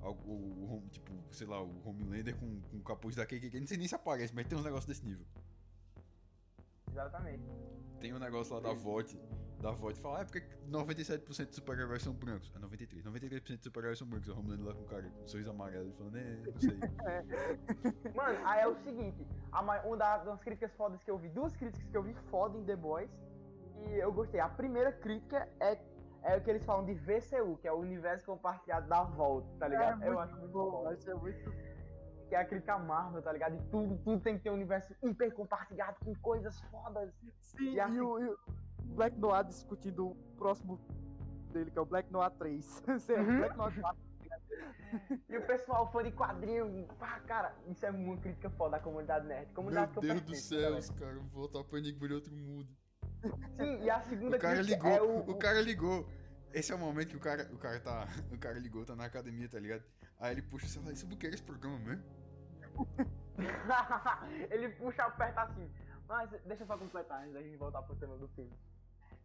O, 0.00 0.08
o, 0.08 0.78
o, 0.78 0.88
tipo, 0.90 1.12
sei 1.30 1.46
lá, 1.46 1.62
o 1.62 1.86
Homelander 1.86 2.34
com, 2.36 2.58
com 2.62 2.78
o 2.78 2.82
capuz 2.82 3.14
da 3.14 3.26
KKK. 3.26 3.60
Não 3.60 3.66
sei 3.66 3.76
nem 3.76 3.86
se 3.86 3.94
aparece, 3.94 4.34
mas 4.34 4.46
tem 4.46 4.56
uns 4.56 4.64
negócios 4.64 4.86
desse 4.86 5.04
nível. 5.04 5.26
Exatamente. 6.90 7.44
Tem 8.00 8.12
um 8.14 8.18
negócio 8.18 8.54
lá 8.54 8.60
da 8.60 8.72
VOT 8.72 9.16
da 9.62 9.70
VOT 9.70 10.00
fala, 10.00 10.18
ah, 10.18 10.22
é 10.22 10.24
porque 10.24 10.42
97% 10.68 11.46
dos 11.46 11.54
super-heróis 11.54 12.02
são 12.02 12.12
brancos. 12.12 12.52
É 12.54 12.58
93. 12.58 13.04
93% 13.04 13.56
dos 13.56 13.62
super-heróis 13.62 13.98
são 13.98 14.08
brancos. 14.08 14.28
O 14.28 14.38
Homelander 14.38 14.66
lá 14.66 14.74
com 14.74 14.82
o 14.82 14.86
cara 14.86 15.02
com 15.08 15.22
um 15.22 15.28
sorriso 15.28 15.50
amarelo 15.50 15.88
e 15.88 15.92
falando, 15.92 16.16
é, 16.16 16.36
não 16.44 16.60
sei. 16.60 16.78
Mano, 18.14 18.38
aí 18.44 18.60
é 18.60 18.66
o 18.66 18.74
seguinte, 18.74 19.26
a, 19.52 19.60
uma 19.60 19.96
das 19.96 20.42
críticas 20.42 20.74
fodas 20.74 21.02
que 21.02 21.10
eu 21.10 21.16
vi, 21.16 21.28
duas 21.28 21.56
críticas 21.56 21.88
que 21.88 21.96
eu 21.96 22.02
vi 22.02 22.12
foda 22.28 22.58
em 22.58 22.64
The 22.64 22.76
Boys, 22.76 23.10
e 23.86 23.94
eu 23.94 24.12
gostei. 24.12 24.40
A 24.40 24.48
primeira 24.48 24.92
crítica 24.92 25.48
é, 25.60 25.78
é 26.24 26.36
o 26.36 26.40
que 26.40 26.50
eles 26.50 26.64
falam 26.64 26.84
de 26.84 26.94
VCU, 26.94 27.56
que 27.58 27.68
é 27.68 27.72
o 27.72 27.76
universo 27.76 28.26
compartilhado 28.26 28.88
da 28.88 29.04
volta, 29.04 29.48
tá 29.58 29.68
ligado? 29.68 30.02
É 30.02 30.08
eu 30.08 30.18
acho 30.18 30.36
muito 30.36 30.52
bom, 30.52 30.82
vai 30.82 30.96
ser 30.96 31.14
muito 31.14 31.52
que 32.28 32.36
é 32.36 32.40
a 32.40 32.44
crítica 32.46 32.78
Marvel, 32.78 33.20
tá 33.20 33.30
ligado? 33.30 33.56
E 33.56 33.62
tudo, 33.70 33.98
tudo 33.98 34.18
tem 34.22 34.38
que 34.38 34.44
ter 34.44 34.50
um 34.50 34.54
universo 34.54 34.94
hiper 35.02 35.34
compartilhado 35.34 35.98
com 36.02 36.14
coisas 36.14 36.58
fodas. 36.70 37.12
Sim, 37.42 37.74
e, 37.74 37.78
assim... 37.78 37.96
e, 37.96 38.00
o, 38.00 38.24
e, 38.24 38.36
Black 38.82 39.18
Noir 39.18 39.44
discutindo 39.44 40.08
o 40.08 40.14
próximo 40.36 40.80
dele, 41.52 41.70
que 41.70 41.78
é 41.78 41.80
o 41.80 41.86
Black 41.86 42.12
Noir 42.12 42.30
3. 42.30 42.82
uhum. 42.88 43.38
Black 43.38 43.56
Noir 43.56 43.80
4. 43.80 44.02
e 45.28 45.36
o 45.36 45.46
pessoal 45.46 45.90
fã 45.90 46.02
de 46.02 46.12
quadrinho, 46.12 46.86
pá, 46.98 47.20
cara, 47.20 47.54
isso 47.66 47.84
é 47.86 47.90
uma 47.90 48.16
crítica 48.16 48.50
foda 48.50 48.76
da 48.76 48.80
comunidade 48.80 49.26
nerd. 49.26 49.52
Comunidade 49.52 49.92
Meu 49.92 50.02
Deus 50.02 50.20
do 50.22 50.34
céu, 50.34 50.76
os 50.76 50.90
caras 50.90 51.16
vão 51.16 51.28
voltar 51.28 51.64
pro 51.64 51.78
Enigma 51.78 52.08
de 52.08 52.14
outro 52.14 52.34
mundo. 52.34 52.68
Sim, 53.56 53.82
e 53.82 53.90
a 53.90 54.00
segunda 54.02 54.36
o 54.36 54.40
cara 54.40 54.60
ligou, 54.62 54.90
é 54.90 55.02
o... 55.02 55.18
o 55.18 55.34
cara 55.36 55.60
ligou. 55.60 56.08
Esse 56.52 56.72
é 56.72 56.74
o 56.74 56.78
momento 56.78 57.08
que 57.08 57.16
o 57.16 57.20
cara, 57.20 57.48
o 57.52 57.58
cara 57.58 57.80
tá, 57.80 58.08
o 58.30 58.38
cara 58.38 58.58
ligou, 58.58 58.84
tá 58.84 58.94
na 58.94 59.06
academia, 59.06 59.48
tá 59.48 59.58
ligado? 59.58 59.82
Aí 60.18 60.32
ele 60.32 60.42
puxa 60.42 60.66
o 60.66 60.68
celular, 60.68 60.92
isso 60.92 61.08
que 61.08 61.26
é 61.26 61.30
esse 61.30 61.42
programa 61.42 61.78
mesmo? 61.78 62.04
ele 64.50 64.68
puxa, 64.70 65.04
aperta 65.04 65.42
assim. 65.42 65.70
Mas 66.08 66.30
deixa 66.44 66.62
eu 66.62 66.66
só 66.66 66.76
completar 66.76 67.20
antes 67.20 67.32
da 67.32 67.42
gente 67.42 67.56
voltar 67.56 67.82
pro 67.82 67.96
tema 67.96 68.16
do 68.18 68.28
filme. 68.28 68.52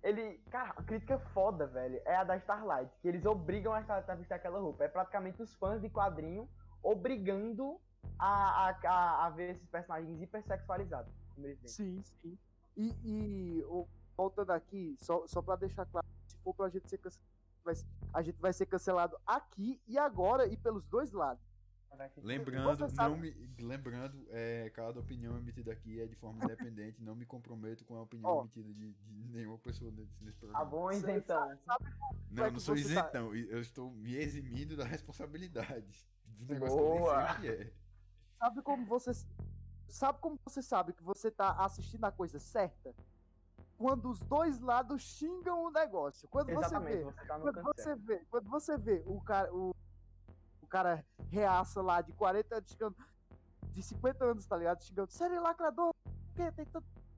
Ele, 0.04 0.38
cara, 0.50 0.74
a 0.78 0.84
crítica 0.84 1.20
foda, 1.34 1.66
velho, 1.68 2.02
é 2.06 2.16
a 2.16 2.24
da 2.24 2.38
Starlight, 2.38 2.92
que 3.02 3.08
eles 3.08 3.26
obrigam 3.26 3.74
a 3.74 3.82
Starlight 3.82 4.12
a 4.12 4.16
vestir 4.16 4.34
aquela 4.34 4.60
roupa. 4.60 4.84
É 4.84 4.88
praticamente 4.88 5.42
os 5.42 5.54
fãs 5.56 5.82
de 5.82 5.90
quadrinho 5.90 6.48
obrigando 6.82 7.80
a, 8.18 8.70
a, 8.70 9.26
a, 9.26 9.30
ver 9.30 9.52
esses 9.52 9.68
personagens 9.68 10.22
hipersexualizados. 10.22 11.12
Sim, 11.66 12.02
sim. 12.22 12.38
E, 12.76 12.96
e 13.04 13.66
voltando 14.16 14.52
aqui, 14.52 14.96
só, 15.00 15.26
só 15.28 15.42
pra 15.42 15.56
deixar 15.56 15.86
claro, 15.86 16.06
se 16.28 16.38
for 16.38 16.54
pra 16.54 16.70
gente 16.70 16.90
ser 16.90 16.98
cancelado, 16.98 17.38
a 18.14 18.22
gente 18.22 18.40
vai 18.40 18.54
ser 18.54 18.66
cancelado 18.66 19.18
aqui 19.26 19.82
e 19.88 19.98
agora 19.98 20.48
e 20.48 20.56
pelos 20.56 20.86
dois 20.86 21.12
lados. 21.12 21.44
Lembrando, 22.18 22.88
não 22.96 23.18
me, 23.18 23.32
lembrando 23.60 24.28
é, 24.30 24.70
cada 24.72 25.00
opinião 25.00 25.38
emitida 25.38 25.72
aqui 25.72 26.00
é 26.00 26.06
de 26.06 26.16
forma 26.16 26.44
independente. 26.44 27.02
não 27.02 27.16
me 27.16 27.26
comprometo 27.26 27.84
com 27.86 27.96
a 27.96 28.02
opinião 28.04 28.38
oh. 28.38 28.42
emitida 28.42 28.74
de, 28.74 28.94
de, 28.94 29.28
nenhuma 29.30 29.58
pessoa 29.58 29.92
nesse, 29.92 30.24
nesse 30.24 30.38
programa. 30.38 30.64
Ah, 30.64 30.66
bom, 30.66 30.92
isentão. 30.92 31.58
Não, 32.32 32.46
eu 32.46 32.52
não 32.52 32.60
sou 32.60 32.76
tá 32.76 32.82
isentão. 32.82 33.30
Tá... 33.30 33.36
Eu 33.36 33.62
estou 33.62 33.92
me 33.92 34.16
eximindo 34.16 34.76
da 34.76 34.86
responsabilidade 34.86 36.08
do 36.26 36.54
negócio 36.54 36.78
Boa. 36.78 37.36
que 37.36 37.48
é. 37.48 37.72
Sabe 38.38 38.62
como 38.62 38.86
você 38.86 39.12
sabe 39.90 40.20
como 40.20 40.40
você 40.44 40.62
sabe 40.62 40.94
que 40.94 41.04
você 41.04 41.30
está 41.30 41.52
assistindo 41.64 42.04
a 42.06 42.12
coisa 42.12 42.40
certa? 42.40 42.94
Quando 43.78 44.10
os 44.10 44.20
dois 44.24 44.60
lados 44.60 45.02
xingam 45.04 45.64
o 45.64 45.72
negócio. 45.72 46.28
Quando 46.30 46.50
Exatamente, 46.50 47.04
você 47.04 47.06
vê, 47.06 47.14
você 47.14 47.28
tá 47.28 47.40
quando 47.40 47.64
você 47.64 47.96
vê, 47.96 48.26
quando 48.30 48.50
você 48.50 48.78
vê 48.78 49.04
o 49.06 49.22
cara, 49.22 49.54
o 49.54 49.76
o 50.68 50.70
cara 50.70 51.04
reaça 51.32 51.82
lá 51.82 52.02
de 52.02 52.12
40 52.14 52.56
anos, 52.56 52.70
chegando, 52.70 52.96
de 53.72 53.82
50 53.82 54.26
anos, 54.26 54.46
tá 54.46 54.58
ligado? 54.58 54.84
Chegando, 54.84 55.10
série 55.10 55.40
lacrador, 55.40 55.94
tem, 56.36 56.52
tem, 56.52 56.68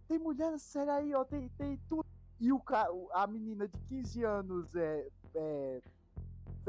tem 0.08 0.20
mulher 0.20 0.52
nessa 0.52 0.66
série 0.66 0.92
aí, 0.92 1.16
ó, 1.16 1.26
tem, 1.26 1.50
tem 1.50 1.78
tudo. 1.90 2.06
E 2.40 2.54
o 2.54 2.60
cara, 2.60 2.90
a 3.12 3.28
menina 3.28 3.68
de 3.68 3.78
15 3.88 4.24
anos, 4.24 4.76
é, 4.76 5.08
é 5.36 5.82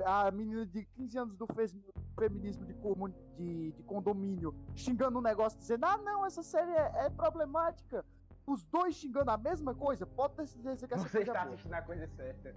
a 0.04 0.30
menina 0.30 0.64
de 0.66 0.84
15 0.84 1.18
anos 1.18 1.36
do 1.36 1.46
feminismo 2.18 2.64
de, 2.64 2.74
de, 3.36 3.72
de 3.72 3.82
condomínio 3.82 4.54
xingando 4.74 5.18
um 5.18 5.22
negócio, 5.22 5.58
dizendo: 5.58 5.84
Ah, 5.84 5.98
não, 5.98 6.24
essa 6.24 6.42
série 6.42 6.72
é, 6.72 7.06
é 7.06 7.10
problemática. 7.10 8.04
Os 8.46 8.64
dois 8.64 8.96
xingando 8.96 9.30
a 9.30 9.36
mesma 9.36 9.74
coisa, 9.74 10.06
pode 10.06 10.34
ter 10.34 10.46
certeza 10.46 10.88
que 10.88 10.94
essa 10.94 11.04
Você 11.04 11.18
coisa 11.18 11.30
está 11.30 11.44
é 11.44 11.48
assistindo 11.48 11.74
a 11.74 11.82
coisa 11.82 12.08
certa. 12.08 12.54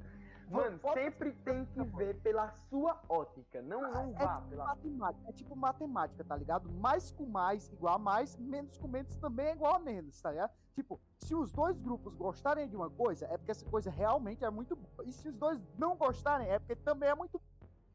Mano, 0.49 0.79
sempre 0.93 1.33
tem 1.43 1.65
que 1.65 1.83
ver 1.83 2.15
pela 2.21 2.51
sua 2.69 3.01
ótica. 3.09 3.61
Não, 3.61 3.81
não 3.81 4.09
é 4.09 4.13
vá 4.13 4.35
tipo 4.37 4.49
pela. 4.49 4.65
Matemática, 4.65 5.29
é 5.29 5.31
tipo 5.33 5.55
matemática, 5.55 6.23
tá 6.23 6.35
ligado? 6.35 6.71
Mais 6.71 7.11
com 7.11 7.25
mais 7.25 7.71
igual 7.71 7.95
a 7.95 7.99
mais, 7.99 8.35
menos 8.35 8.77
com 8.77 8.87
menos 8.87 9.15
também 9.17 9.47
é 9.47 9.51
igual 9.53 9.75
a 9.75 9.79
menos, 9.79 10.21
tá 10.21 10.31
ligado? 10.31 10.51
Tipo, 10.75 10.99
se 11.19 11.35
os 11.35 11.51
dois 11.51 11.79
grupos 11.79 12.15
gostarem 12.15 12.67
de 12.67 12.75
uma 12.75 12.89
coisa, 12.89 13.25
é 13.27 13.37
porque 13.37 13.51
essa 13.51 13.65
coisa 13.65 13.89
realmente 13.89 14.43
é 14.43 14.49
muito 14.49 14.75
boa. 14.75 15.07
E 15.07 15.11
se 15.11 15.27
os 15.29 15.37
dois 15.37 15.63
não 15.77 15.95
gostarem, 15.95 16.47
é 16.47 16.59
porque 16.59 16.75
também 16.75 17.09
é 17.09 17.15
muito 17.15 17.39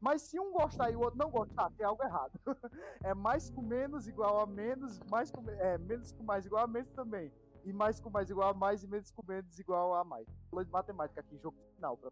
mas 0.01 0.21
se 0.21 0.39
um 0.39 0.51
gostar 0.53 0.89
e 0.91 0.95
o 0.95 1.01
outro 1.01 1.19
não 1.19 1.29
gostar, 1.29 1.69
tem 1.71 1.85
algo 1.85 2.01
errado. 2.01 2.31
é 3.03 3.13
mais 3.13 3.49
com 3.49 3.61
menos 3.61 4.07
igual 4.07 4.39
a 4.39 4.45
menos, 4.45 4.97
mais 5.11 5.29
com, 5.29 5.47
é, 5.49 5.77
menos 5.77 6.11
com 6.13 6.23
mais 6.23 6.45
igual 6.45 6.63
a 6.63 6.67
menos 6.67 6.89
também. 6.91 7.31
E 7.65 7.73
mais 7.73 7.99
com 7.99 8.09
mais 8.09 8.29
igual 8.29 8.49
a 8.49 8.53
mais 8.53 8.81
e 8.81 8.87
menos 8.87 9.11
com 9.11 9.23
menos 9.27 9.59
igual 9.59 9.93
a 9.93 10.03
mais. 10.05 10.25
Falando 10.49 10.65
de 10.67 10.71
matemática 10.71 11.19
aqui, 11.19 11.37
jogo 11.37 11.57
final. 11.75 11.97
Pra... 11.97 12.09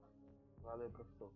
Valeu, 0.67 0.89
professor. 0.89 1.31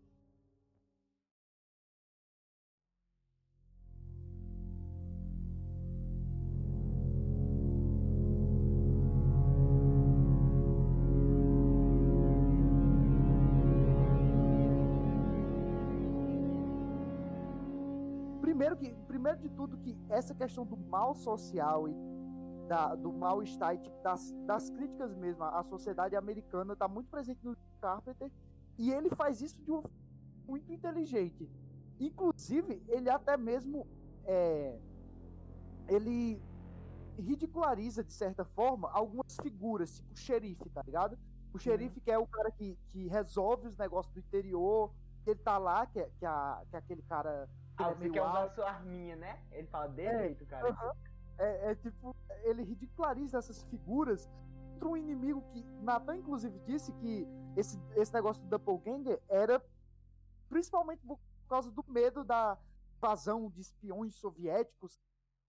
Primeiro, 18.42 18.76
que, 18.76 18.94
primeiro 19.08 19.40
de 19.40 19.50
tudo, 19.50 19.78
que 19.78 19.98
essa 20.10 20.36
questão 20.36 20.66
do 20.66 20.76
mal 20.76 21.16
social 21.16 21.88
e 21.88 21.96
da, 22.68 22.96
do 22.96 23.14
mal-estar 23.14 23.76
e 23.76 23.78
tipo, 23.78 23.98
das, 24.04 24.34
das 24.46 24.70
críticas 24.70 25.16
mesmo. 25.16 25.46
A 25.46 25.64
sociedade 25.64 26.18
americana 26.18 26.74
está 26.74 26.86
muito 26.86 27.10
presente 27.10 27.46
no 27.46 27.56
Carpenter 27.80 28.30
e 28.78 28.92
ele 28.92 29.10
faz 29.10 29.42
isso 29.42 29.62
de 29.62 29.72
um 29.72 29.84
muito 30.48 30.72
inteligente. 30.72 31.50
Inclusive, 32.00 32.84
ele 32.88 33.10
até 33.10 33.38
mesmo 33.38 33.88
é, 34.26 34.80
ele 35.88 36.42
ridiculariza, 37.18 38.04
de 38.04 38.14
certa 38.14 38.44
forma, 38.44 38.90
algumas 38.92 39.36
figuras, 39.42 39.96
tipo 39.96 40.14
o 40.14 40.18
xerife, 40.18 40.70
tá 40.70 40.82
ligado? 40.82 41.18
O 41.54 41.60
xerife 41.60 42.00
que 42.00 42.10
é 42.10 42.18
o 42.18 42.26
cara 42.26 42.50
que, 42.52 42.78
que 42.92 43.08
resolve 43.08 43.68
os 43.68 43.78
negócios 43.78 44.14
do 44.14 44.20
interior, 44.20 44.92
ele 45.26 45.40
tá 45.40 45.58
lá, 45.58 45.86
que 45.86 46.00
é, 46.00 46.10
que 46.18 46.26
é, 46.26 46.66
que 46.70 46.76
é 46.76 46.80
aquele 46.80 47.02
cara... 47.04 47.48
Que 47.78 47.84
ah, 47.84 47.90
é 47.90 47.96
você 47.96 48.10
quer 48.10 48.22
usar 48.22 48.50
sua 48.50 48.70
arminha, 48.70 49.16
né? 49.16 49.44
Ele 49.52 49.68
fala 49.68 49.88
desse 49.88 50.16
É, 50.16 50.20
jeito, 50.20 50.46
cara. 50.46 50.70
Aham. 50.70 50.94
É, 51.38 51.72
é 51.72 51.76
tipo, 51.76 52.16
ele 52.44 52.64
ridiculariza 52.64 53.38
essas 53.38 53.64
figuras 53.64 54.30
contra 54.82 54.90
um 54.90 54.98
inimigo 54.98 55.42
que 55.54 55.64
Nathan, 55.82 56.18
inclusive, 56.18 56.60
disse 56.66 56.92
que 56.94 57.28
esse, 57.56 57.80
esse 57.96 58.12
negócio 58.14 58.44
do 58.44 58.50
Doppelganger 58.50 59.22
era 59.30 59.64
principalmente 60.50 61.02
por 61.06 61.20
causa 61.48 61.72
do 61.72 61.84
medo 61.88 62.24
da 62.24 62.58
invasão 62.98 63.50
de 63.50 63.62
espiões 63.62 64.16
soviéticos 64.16 65.00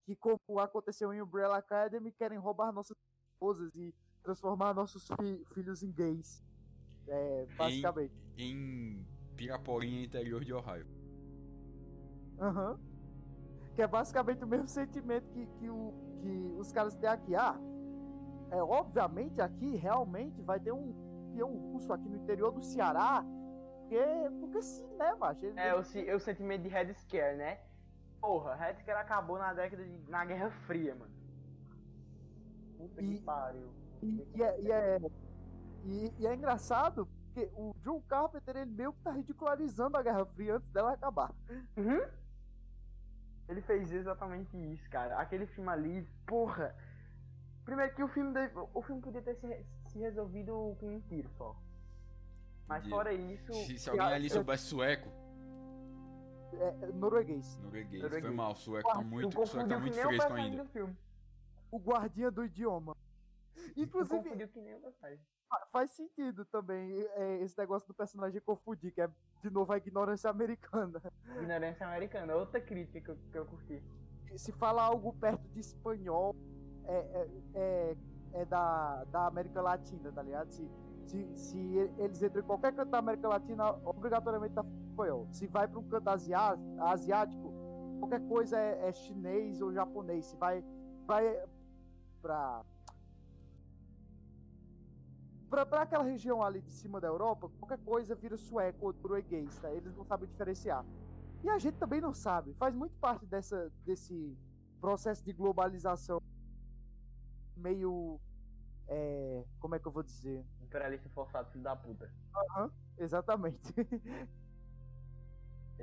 que, 0.04 0.14
como 0.16 0.58
aconteceu 0.58 1.12
em 1.12 1.22
Umbrella 1.22 1.56
Academy, 1.56 2.12
querem 2.12 2.38
roubar 2.38 2.72
nossas 2.72 2.96
esposas 3.32 3.74
e 3.74 3.94
transformar 4.22 4.74
nossos 4.74 5.06
fi- 5.06 5.44
filhos 5.54 5.82
em 5.82 5.90
gays. 5.90 6.44
É, 7.08 7.46
basicamente. 7.56 8.14
Em 8.36 9.06
Piraporinha, 9.36 10.04
interior 10.04 10.44
de 10.44 10.52
Ohio. 10.52 10.86
Aham. 12.38 12.78
Que 13.74 13.82
é 13.82 13.86
basicamente 13.86 14.44
o 14.44 14.46
mesmo 14.46 14.68
sentimento 14.68 15.26
que, 15.30 15.46
que, 15.46 15.70
o, 15.70 15.94
que 16.20 16.54
os 16.58 16.70
caras 16.72 16.96
têm 16.98 17.08
aqui. 17.08 17.34
Ah, 17.34 17.58
é, 18.52 18.62
obviamente 18.62 19.40
aqui 19.40 19.76
realmente 19.76 20.40
vai 20.42 20.60
ter 20.60 20.72
um 20.72 20.92
peão 21.34 21.50
russo 21.72 21.92
aqui 21.92 22.08
no 22.08 22.16
interior 22.16 22.52
do 22.52 22.62
Ceará. 22.62 23.24
Porque, 23.80 24.04
porque 24.40 24.62
sim, 24.62 24.86
né, 24.96 25.14
macho? 25.14 25.44
Ele- 25.44 25.58
É, 25.60 25.74
o, 25.74 25.82
se- 25.82 26.12
o 26.14 26.20
sentimento 26.20 26.62
de 26.62 26.68
Red 26.68 26.92
Scare, 26.94 27.36
né? 27.36 27.60
Porra, 28.20 28.54
Red 28.54 28.74
Scare 28.80 28.98
acabou 29.00 29.38
na 29.38 29.52
década 29.52 29.84
de. 29.84 29.98
na 30.10 30.24
Guerra 30.24 30.50
Fria, 30.66 30.94
mano. 30.94 31.12
Puta 32.78 33.02
E- 33.02 33.16
que 33.18 33.22
pariu. 33.22 33.72
E, 34.02 34.28
e 34.34 34.42
é, 34.42 34.60
e, 34.60 34.72
é, 34.72 34.98
e- 35.84 36.14
e 36.18 36.26
é 36.26 36.34
engraçado 36.34 37.06
porque 37.06 37.50
o 37.56 37.72
John 37.80 38.00
Carpenter 38.02 38.56
ele 38.56 38.70
meio 38.70 38.92
que 38.92 39.00
tá 39.02 39.10
ridicularizando 39.12 39.96
a 39.96 40.02
Guerra 40.02 40.24
Fria 40.26 40.56
antes 40.56 40.70
dela 40.70 40.92
acabar. 40.92 41.32
Uhum. 41.76 42.00
Ele 43.48 43.60
fez 43.62 43.92
exatamente 43.92 44.56
isso, 44.72 44.88
cara. 44.90 45.18
Aquele 45.18 45.46
filme 45.46 45.68
ali, 45.70 46.08
porra. 46.26 46.74
Primeiro 47.64 47.94
que 47.94 48.02
o 48.02 48.08
filme 48.08 48.32
deve- 48.32 48.54
o 48.74 48.82
filme 48.82 49.00
podia 49.00 49.22
ter 49.22 49.34
se, 49.36 49.66
se 49.88 49.98
resolvido 49.98 50.76
com 50.80 50.96
um 50.96 51.00
tiro 51.00 51.28
só. 51.38 51.56
Mas 52.68 52.82
Podia. 52.82 52.96
fora 52.96 53.12
isso, 53.12 53.52
Se, 53.52 53.78
se 53.78 53.90
alguém 53.90 54.06
ali 54.06 54.30
soubesse 54.30 54.64
sueco, 54.64 55.08
É, 56.54 56.68
é 56.84 56.86
norueguês. 56.92 57.56
norueguês, 57.58 58.00
foi 58.02 58.10
Norueguês. 58.10 58.34
mal, 58.34 58.54
sueco 58.54 58.88
tá 58.88 58.94
tu 58.98 59.04
muito, 59.04 59.32
sueco 59.32 59.40
confundiu 59.40 59.68
tá 59.68 59.74
que 59.76 59.80
muito 59.80 59.98
o 59.98 60.02
fresco 60.08 60.32
ainda. 60.32 60.68
O 61.70 61.78
guardiã 61.78 62.30
do 62.32 62.44
idioma. 62.44 62.96
Inclusive, 63.76 64.22
que 64.48 64.60
nem 64.60 64.74
o 64.74 64.80
faz 65.72 65.90
sentido 65.92 66.44
também 66.46 67.00
é, 67.14 67.42
esse 67.42 67.56
negócio 67.58 67.86
do 67.88 67.94
personagem 67.94 68.40
confundir, 68.40 68.92
que 68.92 69.00
é 69.00 69.08
de 69.42 69.50
novo 69.50 69.72
a 69.72 69.76
ignorância 69.78 70.28
americana. 70.30 71.00
Ignorância 71.36 71.86
americana, 71.86 72.34
outra 72.34 72.60
crítica 72.60 73.00
que 73.00 73.10
eu, 73.10 73.16
que 73.30 73.38
eu 73.38 73.46
curti. 73.46 73.82
Se 74.36 74.50
fala 74.52 74.82
algo 74.82 75.12
perto 75.14 75.46
de 75.48 75.60
espanhol, 75.60 76.34
é, 76.86 76.94
é, 76.94 77.28
é, 77.54 77.96
é 78.32 78.44
da, 78.44 79.04
da 79.04 79.26
América 79.26 79.60
Latina, 79.60 80.10
tá 80.12 80.22
ligado? 80.22 80.50
Se, 80.50 80.70
se, 81.06 81.36
se 81.36 81.58
eles 81.98 82.22
entram 82.22 82.42
em 82.42 82.46
qualquer 82.46 82.74
canto 82.74 82.90
da 82.90 82.98
América 82.98 83.28
Latina, 83.28 83.72
obrigatoriamente 83.84 84.54
tá 84.54 84.64
espanhol. 84.88 85.26
Se 85.30 85.46
vai 85.46 85.66
para 85.68 85.78
um 85.78 85.88
canto 85.88 86.08
asiá- 86.08 86.58
asiático, 86.80 87.52
qualquer 87.98 88.20
coisa 88.28 88.58
é, 88.58 88.88
é 88.88 88.92
chinês 88.92 89.60
ou 89.60 89.72
japonês. 89.72 90.26
Se 90.26 90.36
vai, 90.36 90.64
vai 91.06 91.44
para 92.20 92.64
pra 95.50 95.82
aquela 95.82 96.02
região 96.02 96.42
ali 96.42 96.62
de 96.62 96.72
cima 96.72 96.98
da 96.98 97.08
Europa, 97.08 97.50
qualquer 97.58 97.78
coisa 97.84 98.14
vira 98.14 98.38
sueco 98.38 98.86
ou 98.86 98.92
norueguês, 98.94 99.54
tá? 99.60 99.70
Eles 99.70 99.94
não 99.94 100.04
sabem 100.04 100.26
diferenciar. 100.26 100.82
E 101.44 101.48
a 101.50 101.58
gente 101.58 101.76
também 101.76 102.00
não 102.00 102.14
sabe. 102.14 102.54
Faz 102.54 102.74
muito 102.74 102.94
parte 102.98 103.26
dessa, 103.26 103.70
desse 103.84 104.34
processo 104.80 105.22
de 105.22 105.32
globalização 105.32 106.22
meio. 107.56 108.20
é, 108.88 109.44
como 109.60 109.74
é 109.74 109.78
que 109.78 109.86
eu 109.86 109.92
vou 109.92 110.02
dizer? 110.02 110.44
Imperialista 110.60 111.08
forçado, 111.10 111.50
filho 111.50 111.64
da 111.64 111.76
puta. 111.76 112.12
Exatamente. 112.98 113.72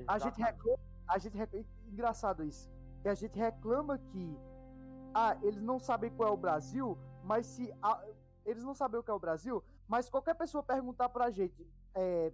A 0.08 0.18
gente 0.18 0.42
reclama. 0.42 0.80
A 1.08 1.18
gente 1.18 1.38
reclama, 1.38 1.66
engraçado 1.88 2.44
isso. 2.44 2.70
Que 3.02 3.10
a 3.10 3.14
gente 3.16 3.38
reclama 3.38 3.98
que. 3.98 4.38
Ah, 5.14 5.38
eles 5.42 5.62
não 5.62 5.80
sabem 5.80 6.12
qual 6.16 6.30
é 6.30 6.32
o 6.32 6.38
Brasil, 6.38 6.98
mas 7.24 7.46
se. 7.48 7.74
a- 7.82 8.06
eles 8.46 8.64
não 8.64 8.74
sabem 8.74 9.00
o 9.00 9.04
que 9.04 9.12
é 9.12 9.14
o 9.14 9.20
Brasil, 9.20 9.64
mas 9.88 10.10
qualquer 10.10 10.36
pessoa 10.36 10.64
perguntar 10.64 11.10
pra 11.10 11.30
gente. 11.32 11.68
É, 11.94 12.32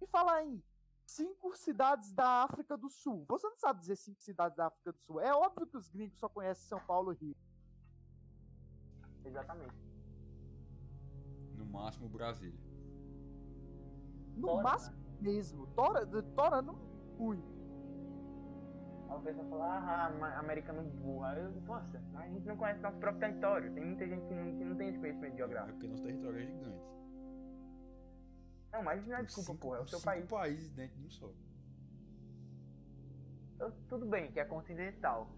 me 0.00 0.06
fala 0.06 0.34
aí. 0.34 0.62
Cinco 1.06 1.56
cidades 1.56 2.12
da 2.12 2.42
África 2.44 2.76
do 2.76 2.90
Sul. 2.90 3.24
Você 3.28 3.48
não 3.48 3.56
sabe 3.56 3.80
dizer 3.80 3.96
cinco 3.96 4.22
cidades 4.22 4.56
da 4.56 4.66
África 4.66 4.92
do 4.92 4.98
Sul. 4.98 5.20
É 5.20 5.34
óbvio 5.34 5.66
que 5.66 5.76
os 5.76 5.88
gringos 5.88 6.18
só 6.18 6.28
conhecem 6.28 6.68
São 6.68 6.80
Paulo 6.80 7.12
e 7.12 7.16
Rio. 7.16 7.36
Exatamente. 9.28 9.74
No 11.56 11.66
máximo, 11.66 12.08
Brasília. 12.08 12.58
No 14.36 14.46
Tora, 14.48 14.62
máximo 14.62 14.96
mesmo. 15.20 15.66
Tora, 15.68 16.06
Tora 16.06 16.62
não 16.62 16.74
muito. 17.18 17.58
Aí 19.10 19.16
o 19.16 19.20
pessoal 19.22 19.48
fala, 19.48 19.64
ah, 19.78 20.38
americano 20.38 20.82
burro. 20.82 21.24
Aí 21.24 21.38
eu, 21.42 21.50
nossa, 21.62 22.00
mas 22.12 22.24
a 22.30 22.34
gente 22.34 22.46
não 22.46 22.56
conhece 22.56 22.80
nosso 22.80 22.98
próprio 22.98 23.20
território. 23.20 23.72
Tem 23.74 23.84
muita 23.84 24.06
gente 24.06 24.26
que 24.26 24.34
não, 24.34 24.56
que 24.58 24.64
não 24.64 24.76
tem 24.76 24.88
esse 24.90 24.98
conhecimento 24.98 25.32
É 25.34 25.36
geográfico. 25.36 25.72
porque 25.72 25.88
nosso 25.88 26.02
território 26.02 26.38
é 26.38 26.46
gigante. 26.46 26.82
Não, 28.72 28.82
mas 28.82 29.06
não 29.06 29.16
é 29.16 29.22
desculpa, 29.22 29.52
cinco- 29.52 29.60
porra. 29.60 29.78
É 29.78 29.80
o 29.80 29.86
seu 29.88 30.00
país. 30.00 30.26
países 30.26 30.70
dentro 30.72 30.96
de 30.98 31.06
um 31.06 31.10
só. 31.10 31.30
Eu- 33.58 33.72
tudo 33.88 34.06
bem 34.06 34.30
que 34.30 34.38
é 34.38 34.44
continental. 34.44 35.28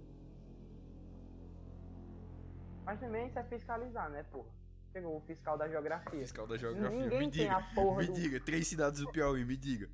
Mas 2.91 2.99
também 2.99 3.29
isso 3.29 3.39
é 3.39 3.45
fiscalizar, 3.45 4.11
né, 4.11 4.25
porra? 4.25 4.51
Chegou 4.91 5.17
o 5.17 5.21
fiscal 5.21 5.57
da 5.57 5.69
geografia. 5.69 6.19
Fiscal 6.23 6.45
da 6.45 6.57
geografia. 6.57 6.99
Ninguém 6.99 7.19
me 7.21 7.31
tem 7.31 7.45
diga, 7.45 7.57
a 7.57 7.63
porra 7.73 8.01
me 8.01 8.07
do... 8.09 8.13
diga. 8.15 8.41
Três 8.41 8.67
cidades 8.67 8.99
do 8.99 9.13
Piauí, 9.13 9.45
me 9.45 9.57
diga. 9.57 9.89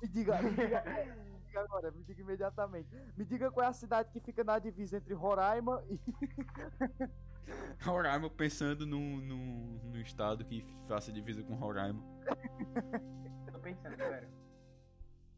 Me 0.00 0.08
diga, 0.08 0.42
me 0.42 0.50
diga, 0.50 0.82
me 0.82 1.40
diga 1.46 1.60
agora, 1.60 1.92
me 1.92 2.02
diga 2.02 2.20
imediatamente. 2.20 2.88
Me 3.16 3.24
diga 3.24 3.48
qual 3.52 3.64
é 3.64 3.68
a 3.68 3.72
cidade 3.72 4.10
que 4.10 4.18
fica 4.18 4.42
na 4.42 4.58
divisa 4.58 4.96
entre 4.96 5.14
Roraima 5.14 5.84
e. 5.88 6.00
Roraima 7.80 8.28
pensando 8.28 8.84
num, 8.88 9.18
num, 9.18 9.80
num 9.84 10.00
estado 10.00 10.44
que 10.44 10.66
faça 10.88 11.12
divisa 11.12 11.44
com 11.44 11.54
Roraima. 11.54 12.02
Tô 13.52 13.58
pensando, 13.60 13.96
sério. 13.96 14.28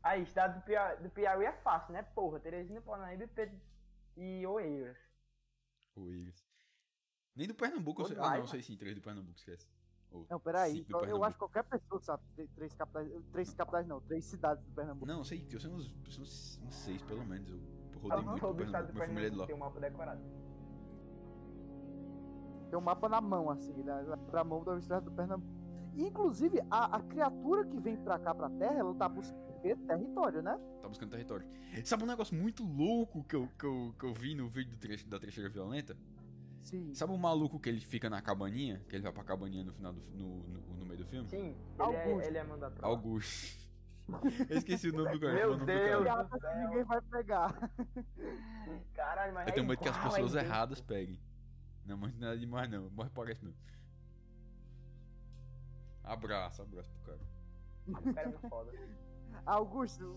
Aí, 0.03 0.23
estado 0.23 0.59
do 0.59 0.65
Piauí, 0.65 1.03
do 1.03 1.11
Piauí 1.11 1.45
é 1.45 1.53
fácil, 1.53 1.93
né, 1.93 2.03
porra? 2.15 2.41
Teresina, 2.41 2.81
Paranaíba 2.81 3.25
e 3.25 3.27
Pedro... 3.27 3.61
E 4.17 4.47
Oeiras. 4.47 4.97
Eles. 5.97 6.54
Nem 7.37 7.49
do 7.49 7.55
Pernambuco 7.55 8.03
eu 8.03 8.07
sei. 8.07 8.17
Ah, 8.19 8.31
não, 8.31 8.37
eu 8.39 8.47
sei 8.47 8.63
sim, 8.63 8.77
três 8.77 8.95
do 8.95 9.01
Pernambuco, 9.01 9.37
esquece. 9.37 9.67
Ou 10.11 10.27
Não, 10.31 10.39
peraí. 10.39 10.85
do 10.85 10.99
Eu, 10.99 11.05
eu 11.05 11.25
acho 11.25 11.35
que 11.35 11.41
qualquer 11.41 11.65
pessoa 11.65 12.01
sabe 12.01 12.23
três 12.55 12.75
capitais. 12.75 13.11
Três 13.33 13.53
capitais 13.55 13.87
não, 13.87 14.01
três 14.01 14.25
cidades 14.25 14.65
do 14.65 14.73
Pernambuco. 14.73 15.07
Não, 15.07 15.19
eu 15.19 15.25
sei, 15.25 15.47
eu 15.51 15.59
sei 15.59 15.71
uns, 15.71 15.91
eu 16.05 16.13
sei 16.13 16.23
uns, 16.23 16.61
uns 16.65 16.75
seis 16.75 17.03
pelo 17.03 17.27
menos. 17.27 17.51
Eu 17.51 17.59
rodei 18.01 18.19
Aham, 18.19 18.31
muito 18.31 18.41
pro 18.41 18.65
estado 18.65 18.87
Pernambuco, 18.87 18.93
do 18.93 18.95
minha 18.95 19.07
família 19.07 19.27
é 19.27 19.31
de 19.31 19.37
lá. 19.37 19.47
Tem 19.47 19.55
um 19.55 19.59
mapa 19.59 19.81
decorado. 19.81 20.23
Tem 22.71 22.79
um 22.79 22.83
mapa 22.83 23.09
na 23.09 23.21
mão, 23.21 23.51
assim, 23.51 23.83
na, 23.83 24.03
na 24.03 24.45
mão 24.45 24.63
da 24.63 24.71
Universidade 24.73 25.05
do 25.05 25.13
Pernambuco. 25.13 25.53
E, 25.95 26.05
inclusive, 26.05 26.61
a, 26.71 26.97
a 26.97 27.03
criatura 27.03 27.65
que 27.65 27.79
vem 27.79 27.97
pra 27.97 28.19
cá, 28.19 28.35
pra 28.35 28.51
Terra, 28.51 28.79
ela 28.79 28.95
tá 28.95 29.09
buscando 29.09 29.45
território, 29.87 30.43
né? 30.43 30.59
Tá 30.83 30.89
buscando 30.89 31.11
território. 31.11 31.47
Sabe 31.85 32.03
um 32.05 32.07
negócio 32.07 32.37
muito 32.37 32.65
louco 32.65 33.25
que 33.25 33.35
eu, 33.35 33.49
que 33.59 33.65
eu, 33.65 33.95
que 33.99 34.05
eu 34.05 34.13
vi 34.13 34.35
no 34.35 34.49
vídeo 34.49 34.73
do 34.73 34.79
trecho, 34.79 35.09
da 35.09 35.19
trecheira 35.19 35.49
violenta? 35.49 35.97
Sim. 36.65 36.95
Sabe 36.95 37.13
o 37.13 37.19
maluco 37.19 37.61
que 37.61 37.69
ele 37.69 37.81
fica 37.81 38.09
na 38.09 38.23
cabaninha? 38.23 38.83
Que 38.89 38.97
ele 38.97 39.03
vai 39.03 39.13
pra 39.13 39.23
cabaninha 39.23 39.63
no 39.63 39.73
final 39.75 39.93
do 39.93 40.01
no, 40.15 40.43
no, 40.45 40.61
no 40.79 40.87
meio 40.87 40.99
do 40.99 41.07
filme? 41.07 41.29
Sim, 41.29 41.55
ele 41.55 41.57
Augusto. 41.79 42.21
é, 42.21 42.27
ele 42.27 42.39
é 42.39 42.45
mandado 42.45 42.75
pra. 42.75 42.89
Augusto. 42.89 43.69
eu 44.49 44.59
esqueci 44.59 44.89
o 44.89 44.93
nome 44.93 45.13
do 45.13 45.21
cara. 45.21 45.35
Meu 45.35 45.55
é 45.55 45.65
Deus. 45.65 46.05
cara. 46.05 46.29
Céu. 46.41 46.59
ninguém 46.59 46.85
vai 46.85 47.01
pegar. 47.03 47.71
Caralho, 48.95 49.35
mas 49.35 49.47
Eu 49.47 49.51
é 49.51 49.55
tenho 49.55 49.67
medo 49.67 49.83
que 49.83 49.89
as 49.89 49.99
pessoas 49.99 50.35
é 50.35 50.41
erradas 50.41 50.81
peguem. 50.81 51.21
Não, 51.85 51.99
mas 51.99 52.17
nada 52.19 52.39
demais 52.39 52.71
não. 52.71 52.89
Morre 52.91 53.11
parece 53.11 53.45
mesmo. 53.45 53.61
Abraço, 56.03 56.63
abraço 56.63 56.91
pro 56.91 57.13
cara. 57.13 58.15
Cara 58.15 58.31
é 58.31 58.49
foda. 58.49 58.73
Augusto, 59.45 60.17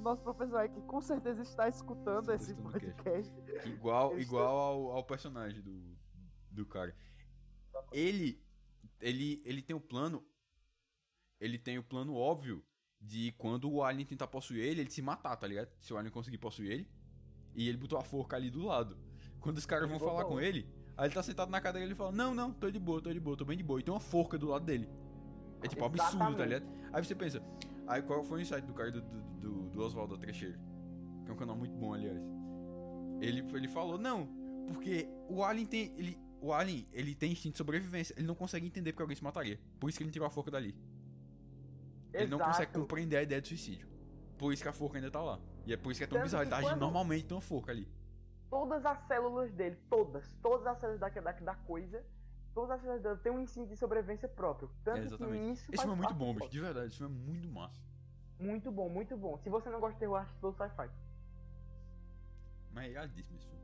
nosso 0.00 0.22
professor 0.22 0.58
aí, 0.58 0.68
que 0.68 0.80
com 0.82 1.00
certeza 1.00 1.42
está 1.42 1.68
escutando 1.68 2.32
esse 2.32 2.54
podcast. 2.54 3.32
Igual 3.66 4.18
igual 4.18 4.56
ao, 4.56 4.92
ao 4.92 5.04
personagem 5.04 5.62
do, 5.62 5.96
do 6.50 6.66
cara. 6.66 6.94
Ele, 7.92 8.42
ele, 9.00 9.42
ele 9.44 9.62
tem 9.62 9.76
o 9.76 9.80
plano, 9.80 10.24
ele 11.40 11.58
tem 11.58 11.78
o 11.78 11.82
plano 11.82 12.14
óbvio 12.14 12.64
de 13.00 13.32
quando 13.32 13.70
o 13.70 13.82
alien 13.82 14.06
tentar 14.06 14.26
possuir 14.26 14.64
ele, 14.64 14.80
ele 14.80 14.90
se 14.90 15.02
matar, 15.02 15.36
tá 15.36 15.46
ligado? 15.46 15.70
Se 15.80 15.92
o 15.92 15.96
alien 15.96 16.12
conseguir 16.12 16.38
possuir 16.38 16.72
ele. 16.72 16.90
E 17.54 17.68
ele 17.68 17.78
botou 17.78 17.98
a 17.98 18.02
forca 18.02 18.36
ali 18.36 18.50
do 18.50 18.62
lado. 18.62 18.98
Quando 19.40 19.58
os 19.58 19.66
caras 19.66 19.88
vão 19.88 19.98
falar 19.98 20.24
com 20.24 20.40
ele, 20.40 20.68
aí 20.96 21.06
ele 21.06 21.14
tá 21.14 21.22
sentado 21.22 21.50
na 21.50 21.60
cadeira 21.60 21.86
e 21.86 21.88
ele 21.88 21.94
fala: 21.94 22.12
Não, 22.12 22.34
não, 22.34 22.52
tô 22.52 22.70
de 22.70 22.78
boa, 22.78 23.00
tô 23.00 23.12
de 23.12 23.20
boa, 23.20 23.36
tô 23.36 23.44
bem 23.44 23.56
de 23.56 23.62
boa. 23.62 23.80
E 23.80 23.82
tem 23.82 23.92
uma 23.92 24.00
forca 24.00 24.36
do 24.36 24.48
lado 24.48 24.64
dele. 24.64 24.88
É 25.62 25.68
tipo 25.68 25.84
absurdo, 25.84 26.18
tá 26.18 26.28
Exatamente. 26.28 26.42
ligado? 26.42 26.94
Aí 26.94 27.04
você 27.04 27.14
pensa, 27.14 27.42
aí 27.86 28.02
qual 28.02 28.22
foi 28.24 28.38
o 28.38 28.42
insight 28.42 28.66
do 28.66 28.74
cara 28.74 28.90
do, 28.90 29.00
do, 29.00 29.22
do, 29.40 29.70
do 29.70 29.80
Oswaldo 29.80 30.16
Trecheiro? 30.18 30.58
Que 31.24 31.30
é 31.30 31.34
um 31.34 31.36
canal 31.36 31.56
muito 31.56 31.76
bom, 31.76 31.94
aliás. 31.94 32.20
Ele, 33.20 33.40
ele 33.54 33.68
falou, 33.68 33.98
não, 33.98 34.28
porque 34.72 35.08
o 35.28 35.42
Alien 35.42 35.66
tem. 35.66 35.94
Ele, 35.96 36.18
o 36.40 36.52
Alien, 36.52 36.86
ele 36.92 37.14
tem 37.14 37.32
instinto 37.32 37.52
de 37.52 37.58
sobrevivência. 37.58 38.14
Ele 38.16 38.26
não 38.26 38.34
consegue 38.34 38.66
entender 38.66 38.92
porque 38.92 39.02
alguém 39.02 39.16
se 39.16 39.24
mataria. 39.24 39.58
Por 39.80 39.88
isso 39.88 39.98
que 39.98 40.04
ele 40.04 40.10
tirou 40.10 40.26
a 40.26 40.30
forca 40.30 40.50
dali. 40.50 40.74
Ele 42.12 42.26
não 42.26 42.38
Exato. 42.38 42.50
consegue 42.50 42.72
compreender 42.72 43.16
a 43.16 43.22
ideia 43.22 43.40
de 43.40 43.48
suicídio. 43.48 43.88
Por 44.38 44.52
isso 44.52 44.62
que 44.62 44.68
a 44.68 44.72
forca 44.72 44.98
ainda 44.98 45.10
tá 45.10 45.22
lá. 45.22 45.40
E 45.64 45.72
é 45.72 45.76
por 45.76 45.90
isso 45.90 45.98
que 46.00 46.04
é 46.04 46.06
tão 46.06 46.18
Tanto 46.18 46.24
bizarro. 46.24 46.44
Ele 46.44 46.50
tá 46.50 46.58
agindo 46.58 46.78
normalmente, 46.78 47.26
tem 47.26 47.34
uma 47.34 47.40
forca 47.40 47.72
ali. 47.72 47.88
Todas 48.50 48.84
as 48.86 48.98
células 49.06 49.52
dele, 49.52 49.76
todas, 49.90 50.32
todas 50.42 50.66
as 50.66 50.78
células 50.78 51.00
da, 51.00 51.08
da, 51.08 51.32
da 51.32 51.54
coisa, 51.54 52.04
todas 52.56 52.82
as 52.88 53.02
dele 53.02 53.18
têm 53.18 53.30
um 53.30 53.38
instinto 53.40 53.68
de 53.68 53.76
sobrevivência 53.76 54.26
próprio. 54.26 54.70
Tanto 54.82 54.96
É, 54.96 55.00
que 55.02 55.06
exatamente. 55.08 55.52
isso 55.52 55.62
Esse 55.70 55.76
faz 55.76 55.80
filme 55.82 55.92
é 55.92 55.96
muito 56.06 56.14
bom, 56.18 56.32
do 56.32 56.40
bicho. 56.40 56.50
De 56.50 56.60
verdade, 56.62 56.86
esse 56.86 56.96
filme 56.96 57.14
é 57.14 57.26
muito 57.26 57.48
massa. 57.50 57.78
Muito 58.40 58.72
bom, 58.72 58.88
muito 58.88 59.14
bom. 59.14 59.36
Se 59.38 59.50
você 59.50 59.68
não 59.68 59.78
gosta 59.78 59.92
de 59.92 60.00
terror, 60.00 60.16
assiste 60.16 60.40
todo 60.40 60.56
sci-fi. 60.56 60.88
Mas 62.72 62.84
é 62.86 62.90
iradíssimo 62.92 63.36
esse 63.36 63.46
filme. 63.46 63.62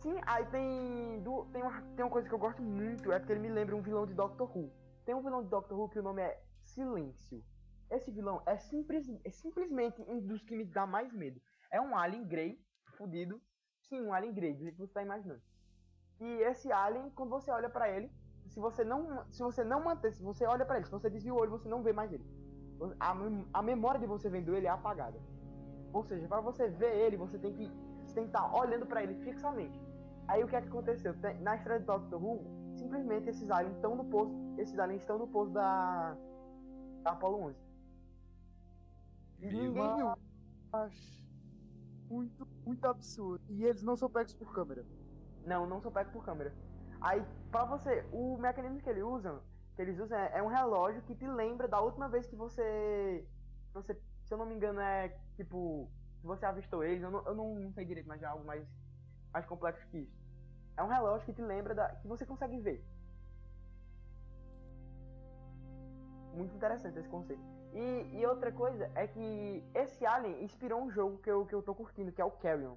Sim, 0.00 0.20
aí 0.26 0.46
tem, 0.46 1.22
du- 1.22 1.44
tem, 1.52 1.62
uma, 1.62 1.82
tem 1.94 2.04
uma 2.04 2.10
coisa 2.10 2.26
que 2.26 2.34
eu 2.34 2.38
gosto 2.38 2.62
muito, 2.62 3.12
é 3.12 3.18
porque 3.18 3.32
ele 3.32 3.40
me 3.40 3.50
lembra 3.50 3.76
um 3.76 3.82
vilão 3.82 4.06
de 4.06 4.14
Doctor 4.14 4.50
Who. 4.56 4.72
Tem 5.04 5.14
um 5.14 5.22
vilão 5.22 5.42
de 5.42 5.48
Doctor 5.50 5.78
Who 5.78 5.90
que 5.90 5.98
o 5.98 6.02
nome 6.02 6.22
é 6.22 6.42
Silêncio. 6.62 7.44
Esse 7.90 8.10
vilão 8.10 8.42
é, 8.46 8.56
simples, 8.56 9.06
é 9.24 9.30
simplesmente 9.30 10.00
um 10.08 10.18
dos 10.20 10.42
que 10.42 10.56
me 10.56 10.64
dá 10.64 10.86
mais 10.86 11.12
medo. 11.12 11.40
É 11.70 11.78
um 11.80 11.94
alien 11.96 12.24
grey, 12.26 12.58
fudido. 12.96 13.40
Sim, 13.82 14.00
um 14.00 14.12
alien 14.14 14.32
grey, 14.32 14.54
do 14.54 14.62
jeito 14.62 14.76
que 14.76 14.86
você 14.86 14.92
tá 14.94 15.02
imaginando. 15.02 15.42
E 16.20 16.24
esse 16.44 16.72
alien, 16.72 17.10
quando 17.10 17.30
você 17.30 17.50
olha 17.50 17.68
pra 17.68 17.90
ele, 17.90 18.10
se 18.52 18.60
você 18.60 18.84
não, 18.84 19.24
se 19.30 19.42
você 19.42 19.64
não 19.64 19.82
manter, 19.82 20.12
se 20.12 20.22
você 20.22 20.44
olha 20.46 20.64
pra 20.64 20.76
ele, 20.76 20.84
se 20.86 20.92
você 20.92 21.08
desvia 21.08 21.32
o 21.34 21.38
olho, 21.40 21.50
você 21.50 21.68
não 21.68 21.82
vê 21.82 21.92
mais 21.92 22.12
ele. 22.12 22.24
A, 23.00 23.14
a 23.54 23.62
memória 23.62 23.98
de 24.00 24.06
você 24.06 24.28
vendo 24.28 24.54
ele 24.54 24.66
é 24.66 24.70
apagada. 24.70 25.18
Ou 25.92 26.04
seja, 26.04 26.26
para 26.28 26.40
você 26.40 26.68
ver 26.68 26.94
ele, 27.04 27.16
você 27.16 27.38
tem 27.38 27.52
que 27.54 27.66
você 28.04 28.14
tem 28.14 28.24
que 28.24 28.30
estar 28.30 28.54
olhando 28.54 28.86
pra 28.86 29.02
ele 29.02 29.14
fixamente. 29.24 29.80
Aí 30.28 30.42
o 30.44 30.48
que 30.48 30.56
é 30.56 30.60
que 30.60 30.68
aconteceu? 30.68 31.18
Tem- 31.20 31.40
Na 31.40 31.56
história 31.56 31.80
de 31.80 31.86
Doctor 31.86 32.22
Who, 32.22 32.44
simplesmente 32.76 33.28
esses 33.28 33.50
aliens 33.50 33.76
estão 33.76 33.94
no 33.96 34.04
posto, 34.04 34.34
esses 34.58 34.78
aliens 34.78 35.00
estão 35.02 35.18
no 35.18 35.26
posto 35.28 35.52
da, 35.52 36.16
da 37.02 37.10
Apollo 37.12 37.38
11. 37.48 37.58
E 39.40 39.46
ninguém 39.46 39.96
viu. 39.96 40.12
Acho 40.72 41.22
muito, 42.10 42.46
muito 42.66 42.84
absurdo. 42.86 43.42
E 43.48 43.64
eles 43.64 43.82
não 43.82 43.96
são 43.96 44.10
pegos 44.10 44.34
por 44.34 44.52
câmera. 44.52 44.84
Não, 45.46 45.66
não 45.66 45.80
são 45.80 45.90
pegos 45.90 46.12
por 46.12 46.24
câmera. 46.24 46.54
Aí, 47.02 47.26
pra 47.50 47.64
você, 47.64 48.06
o 48.12 48.38
mecanismo 48.38 48.80
que 48.80 48.88
eles 48.88 49.02
usam, 49.02 49.42
que 49.74 49.82
eles 49.82 49.98
usam 49.98 50.16
é, 50.16 50.38
é 50.38 50.42
um 50.42 50.46
relógio 50.46 51.02
que 51.02 51.16
te 51.16 51.26
lembra 51.26 51.66
da 51.66 51.80
última 51.80 52.08
vez 52.08 52.28
que 52.28 52.36
você, 52.36 53.26
você, 53.74 54.00
se 54.24 54.32
eu 54.32 54.38
não 54.38 54.46
me 54.46 54.54
engano, 54.54 54.80
é 54.80 55.08
tipo, 55.34 55.90
você 56.22 56.46
avistou 56.46 56.84
eles, 56.84 57.02
eu 57.02 57.10
não, 57.10 57.26
eu 57.26 57.34
não 57.34 57.72
sei 57.72 57.84
direito, 57.84 58.06
mas 58.06 58.22
é 58.22 58.26
algo 58.26 58.44
mais, 58.44 58.64
mais 59.32 59.44
complexo 59.46 59.84
que 59.88 59.98
isso. 59.98 60.22
É 60.76 60.82
um 60.84 60.86
relógio 60.86 61.26
que 61.26 61.32
te 61.32 61.42
lembra 61.42 61.74
da, 61.74 61.88
que 61.88 62.06
você 62.06 62.24
consegue 62.24 62.58
ver. 62.60 62.84
Muito 66.32 66.54
interessante 66.54 67.00
esse 67.00 67.08
conceito. 67.08 67.42
E, 67.72 68.20
e 68.20 68.26
outra 68.26 68.52
coisa 68.52 68.88
é 68.94 69.08
que 69.08 69.64
esse 69.74 70.06
Alien 70.06 70.44
inspirou 70.44 70.80
um 70.80 70.90
jogo 70.90 71.18
que 71.18 71.30
eu, 71.30 71.44
que 71.46 71.54
eu 71.54 71.62
tô 71.62 71.74
curtindo, 71.74 72.12
que 72.12 72.22
é 72.22 72.24
o 72.24 72.30
Carrion 72.30 72.76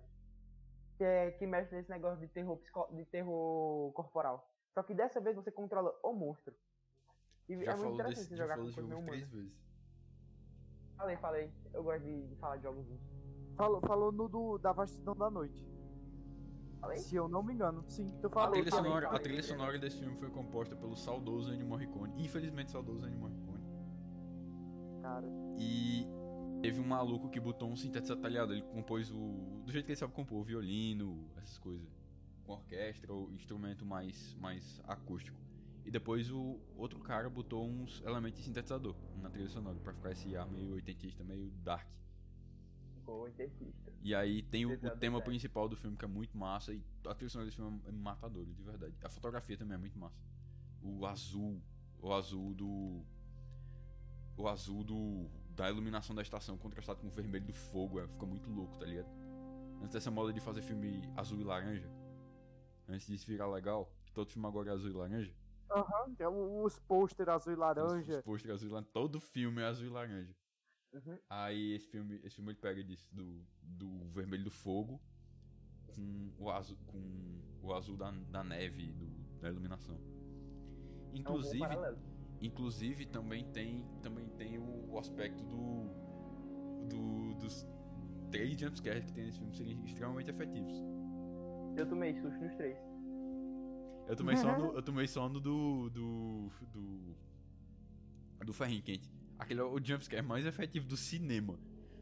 que, 0.97 1.03
é, 1.03 1.31
que 1.31 1.45
mexe 1.45 1.73
nesse 1.75 1.89
negócio 1.89 2.19
de 2.19 2.27
terror, 2.27 2.59
de 2.91 3.05
terror 3.05 3.91
corporal. 3.93 4.49
Só 4.73 4.83
que 4.83 4.93
dessa 4.93 5.19
vez 5.21 5.35
você 5.35 5.51
controla 5.51 5.93
o 6.03 6.13
monstro. 6.13 6.53
E 7.47 7.55
Já 7.63 7.71
é 7.71 7.75
muito 7.75 7.77
falou 7.77 7.93
interessante 7.93 8.23
desse, 8.29 8.35
jogar 8.37 8.57
com 8.57 8.65
jogo 8.69 8.87
humana. 8.87 9.07
três 9.07 9.29
vezes. 9.29 9.53
Falei, 10.97 11.17
falei. 11.17 11.51
Eu 11.73 11.83
gosto 11.83 12.03
de, 12.03 12.27
de 12.27 12.35
falar 12.37 12.57
de 12.57 12.63
jogos. 12.63 12.85
Falou, 13.55 13.81
falou 13.81 14.11
no 14.11 14.27
do, 14.27 14.57
da 14.57 14.71
vastidão 14.71 15.15
da 15.15 15.29
noite. 15.29 15.65
Falei? 16.79 16.97
Se 16.97 17.15
eu 17.15 17.27
não 17.27 17.43
me 17.43 17.53
engano. 17.53 17.83
Sim, 17.87 18.17
tu 18.21 18.27
A 18.27 18.29
falou. 18.31 18.51
trilha, 18.51 18.71
falei, 18.71 18.85
sonora, 18.85 19.05
a 19.05 19.09
falei. 19.09 19.23
trilha 19.23 19.43
sonora 19.43 19.79
desse 19.79 19.97
filme 19.99 20.17
foi 20.17 20.29
composta 20.29 20.75
pelo 20.75 20.95
saudoso 20.95 21.53
Ennio 21.53 21.65
Morricone. 21.67 22.13
Infelizmente, 22.23 22.71
saudoso 22.71 23.05
Ennio 23.05 23.19
Morricone. 23.19 23.63
Cara. 25.01 25.27
E 25.57 26.07
teve 26.65 26.79
um 26.79 26.87
maluco 26.87 27.29
que 27.29 27.39
botou 27.39 27.69
um 27.69 27.75
sintetizador 27.75 28.21
talhado. 28.23 28.53
Ele 28.53 28.61
compôs 28.63 29.11
o. 29.11 29.61
Do 29.65 29.71
jeito 29.71 29.85
que 29.85 29.91
ele 29.91 29.97
sabe 29.97 30.13
compor, 30.13 30.43
violino, 30.43 31.29
essas 31.37 31.57
coisas. 31.57 31.87
Com 32.43 32.53
orquestra 32.53 33.11
ou 33.11 33.31
instrumento 33.31 33.85
mais, 33.85 34.35
mais 34.35 34.81
acústico. 34.87 35.39
E 35.83 35.91
depois 35.91 36.31
o 36.31 36.59
outro 36.75 36.99
cara 36.99 37.29
botou 37.29 37.67
uns 37.67 38.01
elementos 38.01 38.39
de 38.39 38.45
sintetizador 38.45 38.95
na 39.21 39.29
trilha 39.29 39.49
sonora. 39.49 39.79
Pra 39.79 39.93
ficar 39.93 40.11
esse 40.11 40.35
ar 40.35 40.47
meio 40.49 40.73
oitentista, 40.73 41.23
meio 41.23 41.51
dark. 41.63 41.87
Ficou 42.95 43.27
intensista. 43.27 43.93
E 44.01 44.15
aí 44.15 44.41
tem 44.43 44.65
o, 44.65 44.73
o 44.73 44.97
tema 44.97 45.21
principal 45.21 45.69
do 45.69 45.75
filme 45.75 45.95
que 45.95 46.05
é 46.05 46.07
muito 46.07 46.35
massa. 46.35 46.73
E 46.73 46.83
a 47.05 47.13
trilha 47.13 47.29
sonora 47.29 47.45
desse 47.45 47.57
filme 47.57 47.81
é 47.85 47.91
matadora, 47.91 48.45
de 48.45 48.63
verdade. 48.63 48.95
A 49.03 49.09
fotografia 49.09 49.57
também 49.57 49.75
é 49.75 49.79
muito 49.79 49.97
massa. 49.97 50.17
O 50.81 51.05
azul. 51.05 51.61
O 52.01 52.11
azul 52.13 52.53
do. 52.53 53.03
O 54.37 54.47
azul 54.47 54.83
do. 54.83 55.29
Da 55.55 55.69
iluminação 55.69 56.15
da 56.15 56.21
estação 56.21 56.57
contrastado 56.57 56.99
com 56.99 57.07
o 57.07 57.11
vermelho 57.11 57.45
do 57.45 57.53
fogo. 57.53 57.99
É, 57.99 58.07
fica 58.07 58.25
muito 58.25 58.49
louco, 58.49 58.77
tá 58.77 58.85
ligado? 58.85 59.09
Antes 59.81 59.93
dessa 59.93 60.11
moda 60.11 60.33
de 60.33 60.39
fazer 60.39 60.61
filme 60.61 61.09
azul 61.15 61.39
e 61.39 61.43
laranja. 61.43 61.89
Antes 62.87 63.07
disso 63.07 63.25
virar 63.25 63.47
legal. 63.47 63.91
Que 64.05 64.11
todo 64.11 64.29
filme 64.29 64.47
agora 64.47 64.69
é 64.69 64.73
azul 64.73 64.89
e 64.89 64.93
laranja. 64.93 65.33
Aham, 65.71 66.13
que 66.15 66.21
é 66.21 66.27
os 66.27 66.79
pôster 66.79 67.29
azul 67.29 67.53
e 67.53 67.55
Os, 67.55 67.59
laranja. 67.59 68.17
os 68.17 68.23
pôsteres 68.23 68.55
azul 68.55 68.69
e 68.69 68.71
laranja. 68.71 68.89
Todo 68.91 69.19
filme 69.19 69.61
é 69.61 69.65
azul 69.65 69.87
e 69.87 69.89
laranja. 69.89 70.35
Uhum. 70.93 71.19
Aí 71.29 71.73
esse 71.73 71.87
filme, 71.87 72.19
esse 72.23 72.35
filme 72.35 72.51
ele 72.51 72.59
pega 72.59 72.83
disso, 72.83 73.07
do, 73.11 73.45
do 73.61 74.09
vermelho 74.11 74.45
do 74.45 74.51
fogo 74.51 75.01
com 75.87 76.31
o 76.37 76.49
azul, 76.49 76.77
com 76.87 77.41
o 77.61 77.73
azul 77.73 77.97
da, 77.97 78.11
da 78.11 78.43
neve, 78.43 78.91
do, 78.93 79.07
da 79.39 79.49
iluminação. 79.49 79.99
É 81.13 81.29
um 81.29 81.41
Inclusive, 82.41 83.05
também 83.05 83.45
tem, 83.51 83.85
também 84.01 84.27
tem 84.29 84.57
o, 84.59 84.91
o 84.91 84.99
aspecto 84.99 85.43
do, 85.43 85.89
do 86.89 87.33
dos 87.35 87.65
três 88.31 88.59
jumpscares 88.59 89.05
que 89.05 89.13
tem 89.13 89.25
nesse 89.25 89.37
filme 89.39 89.55
serem 89.55 89.83
extremamente 89.85 90.29
efetivos. 90.29 90.73
Eu 91.77 91.87
tomei 91.87 92.13
susto 92.21 92.39
nos 92.39 92.53
três. 92.55 92.77
Eu 94.07 94.15
tomei 94.15 94.35
só 94.37 94.57
no, 94.57 94.73
eu 94.75 94.81
tomei 94.83 95.07
só 95.07 95.27
no 95.29 95.39
do 95.39 95.89
do 95.89 96.49
do 96.71 97.15
do 98.45 98.53
ferrinho 98.53 98.83
quente. 98.83 99.09
Aquele 99.39 99.59
é 99.59 99.63
o 99.63 99.79
jumpscare 99.83 100.21
mais 100.21 100.45
efetivo 100.45 100.87
do 100.87 100.95
cinema. 100.95 101.57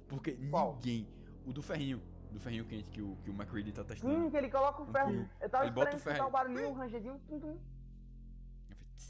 Porque 0.07 0.33
Qual? 0.49 0.75
ninguém, 0.75 1.07
o 1.45 1.53
do 1.53 1.61
ferrinho, 1.61 2.01
do 2.31 2.39
ferrinho 2.39 2.65
quente 2.65 2.89
que 2.89 3.01
o 3.01 3.15
que 3.23 3.29
o 3.29 3.33
McCready 3.33 3.71
tá 3.71 3.81
Sim, 3.83 3.87
testando. 3.87 4.29
que 4.31 4.37
ele 4.37 4.49
coloca 4.49 4.81
o 4.83 4.85
ferro. 4.85 5.11
Ele 5.11 5.29
Eu 5.41 5.49
tava 5.49 5.71
bota 5.71 5.95
o 5.95 5.97
esperando 5.97 6.01
ferro 6.03 6.11
escutar 6.11 6.23
o 6.23 6.25
aí. 6.25 6.31
barulhinho, 6.31 6.69
o 6.69 6.73
rangedinho. 6.73 7.19
Tum, 7.27 7.39
tum. 7.39 7.57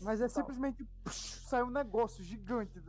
Mas 0.01 0.21
é 0.21 0.27
simplesmente. 0.27 0.83
psh, 1.05 1.47
sai 1.47 1.63
um 1.63 1.69
negócio 1.69 2.23
gigante. 2.23 2.81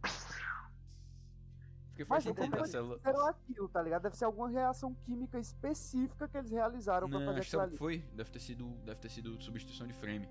Porque 1.88 2.04
faz 2.04 2.24
Mas 2.24 2.34
como 2.34 2.36
sentido 2.36 2.54
a 2.56 2.58
eles 2.58 2.70
célula. 2.70 2.96
fizeram 2.98 3.26
aquilo, 3.28 3.68
tá 3.68 3.82
ligado? 3.82 4.02
Deve 4.02 4.16
ser 4.16 4.24
alguma 4.24 4.48
reação 4.48 4.94
química 4.94 5.38
específica 5.38 6.28
que 6.28 6.36
eles 6.36 6.50
realizaram 6.50 7.08
pra 7.08 7.18
Não, 7.20 7.26
fazer 7.26 7.40
aquilo 7.42 7.62
ali. 7.62 7.72
que 7.72 7.78
foi? 7.78 7.98
Deve 8.14 8.30
ter 8.30 8.40
sido, 8.40 8.68
deve 8.84 9.00
ter 9.00 9.08
sido 9.10 9.40
substituição 9.40 9.86
de 9.86 9.92
frame. 9.92 10.28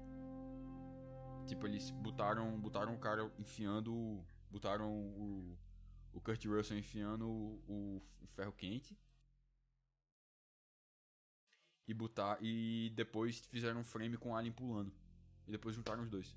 Tipo, 1.47 1.65
eles 1.67 1.89
botaram, 1.91 2.59
botaram 2.59 2.93
o 2.93 2.99
cara 2.99 3.31
enfiando, 3.37 4.25
botaram 4.51 4.89
o 4.91 5.57
o 6.13 6.21
Kurt 6.21 6.45
Russell 6.45 6.77
enfiando 6.77 7.27
o, 7.27 7.63
o, 7.67 8.01
o 8.21 8.27
ferro 8.27 8.53
quente. 8.53 8.97
E 11.87 11.93
botar 11.93 12.37
e 12.41 12.91
depois 12.95 13.39
fizeram 13.39 13.81
um 13.81 13.83
frame 13.83 14.17
com 14.17 14.31
o 14.31 14.35
Alien 14.35 14.53
pulando. 14.53 14.93
E 15.47 15.51
depois 15.51 15.75
juntaram 15.75 16.03
os 16.03 16.09
dois. 16.09 16.33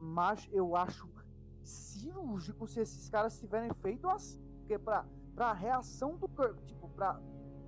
Mas 0.00 0.48
eu 0.50 0.74
acho 0.74 1.08
cirúrgico 1.62 2.66
se 2.66 2.80
esses 2.80 3.08
caras 3.08 3.38
tiverem 3.38 3.70
feito 3.74 4.08
assim. 4.08 4.42
Porque 4.58 4.78
pra, 4.78 5.04
pra 5.34 5.52
reação 5.52 6.16
do 6.16 6.28
Kirk, 6.28 6.64
tipo, 6.64 6.88
pra 6.88 7.20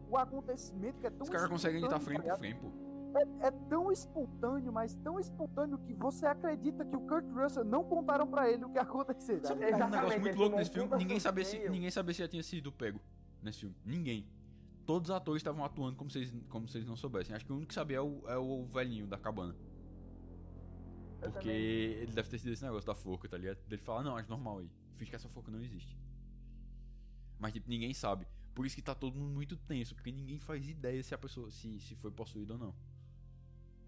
o 0.09 0.16
acontecimento 0.16 1.01
que 1.01 1.07
é 1.07 1.11
tão 1.11 1.22
Os 1.22 1.30
caras 1.30 1.49
conseguem 1.49 1.80
editar 1.80 1.99
frame 1.99 2.20
espontâneo, 2.20 2.37
por 2.37 2.39
frame, 2.39 2.55
pô. 2.61 2.70
tá 3.12 3.24
ligado? 3.24 3.45
É 3.45 3.51
tão 3.68 3.93
espontâneo, 3.93 4.72
mas 4.72 4.97
tão 4.97 5.18
espontâneo 5.20 5.78
que 5.78 5.95
você 5.95 6.26
acredita 6.26 6.85
que 6.85 6.97
o 6.97 7.01
Kurt 7.01 7.26
Russell 7.30 7.64
não 7.64 7.85
contaram 7.85 8.26
pra 8.26 8.51
ele 8.51 8.64
o 8.64 8.68
que 8.70 8.76
ia 8.76 8.83
acontecer. 8.83 9.41
tá 9.41 9.49
Sabe 9.49 9.72
um 9.72 9.89
negócio 9.91 10.20
muito 10.20 10.39
louco 10.39 10.57
nesse 10.57 10.70
um 10.70 10.74
filme? 10.74 10.97
Ninguém 10.97 11.20
sabia, 11.20 11.45
se, 11.45 11.68
ninguém 11.68 11.91
sabia 11.91 12.14
se 12.14 12.20
já 12.20 12.28
tinha 12.28 12.43
sido 12.43 12.72
pego 12.72 13.01
nesse 13.43 13.61
filme. 13.61 13.76
Ninguém. 13.85 14.26
Todos 14.87 15.11
os 15.11 15.16
atores 15.16 15.41
estavam 15.41 15.64
atuando 15.64 15.97
como 15.97 16.11
se 16.11 16.18
eles, 16.18 16.35
como 16.49 16.68
se 16.68 16.78
eles 16.78 16.89
não 16.89 16.97
soubessem. 16.97 17.35
Acho 17.35 17.45
que 17.45 17.53
o 17.53 17.57
único 17.57 17.68
que 17.68 17.74
sabia 17.74 17.99
é 17.99 18.01
o, 18.01 18.22
é 18.26 18.37
o 18.37 18.64
velhinho 18.66 19.07
da 19.07 19.18
cabana. 19.18 19.55
Porque 21.31 21.39
também. 21.39 21.57
ele 21.57 22.12
deve 22.12 22.29
ter 22.29 22.39
sido 22.39 22.53
esse 22.53 22.64
negócio 22.64 22.87
da 22.87 22.95
forca, 22.95 23.29
tá 23.29 23.37
ligado? 23.37 23.59
Ele 23.68 23.79
fala, 23.79 24.03
não, 24.03 24.16
acho 24.16 24.29
normal 24.29 24.59
aí. 24.59 24.70
Finge 24.97 25.11
que 25.11 25.16
essa 25.16 25.29
forca 25.29 25.51
não 25.51 25.61
existe. 25.61 25.97
Mas, 27.39 27.53
tipo, 27.53 27.68
ninguém 27.68 27.95
sabe. 27.95 28.27
Por 28.55 28.66
isso 28.66 28.77
que 28.77 28.83
tá 28.83 28.95
todo 28.95 29.16
mundo 29.16 29.33
muito 29.33 29.57
tenso, 29.57 29.95
porque 29.95 30.12
ninguém 30.12 30.39
faz 30.39 30.68
ideia 30.68 31.03
se 31.03 31.14
a 31.14 31.18
pessoa, 31.18 31.51
se, 31.51 31.81
se 31.81 31.95
foi 31.97 32.11
possuída 32.11 32.55
ou 32.55 32.59
não. 32.59 32.75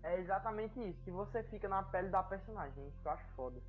É 0.03 0.21
exatamente 0.21 0.79
isso, 0.81 1.03
que 1.03 1.11
você 1.11 1.43
fica 1.45 1.69
na 1.69 1.83
pele 1.83 2.09
da 2.09 2.23
personagem, 2.23 2.87
isso 2.89 3.01
que 3.01 3.09
eu 3.09 3.13
acho 3.13 3.27
foda. 3.35 3.61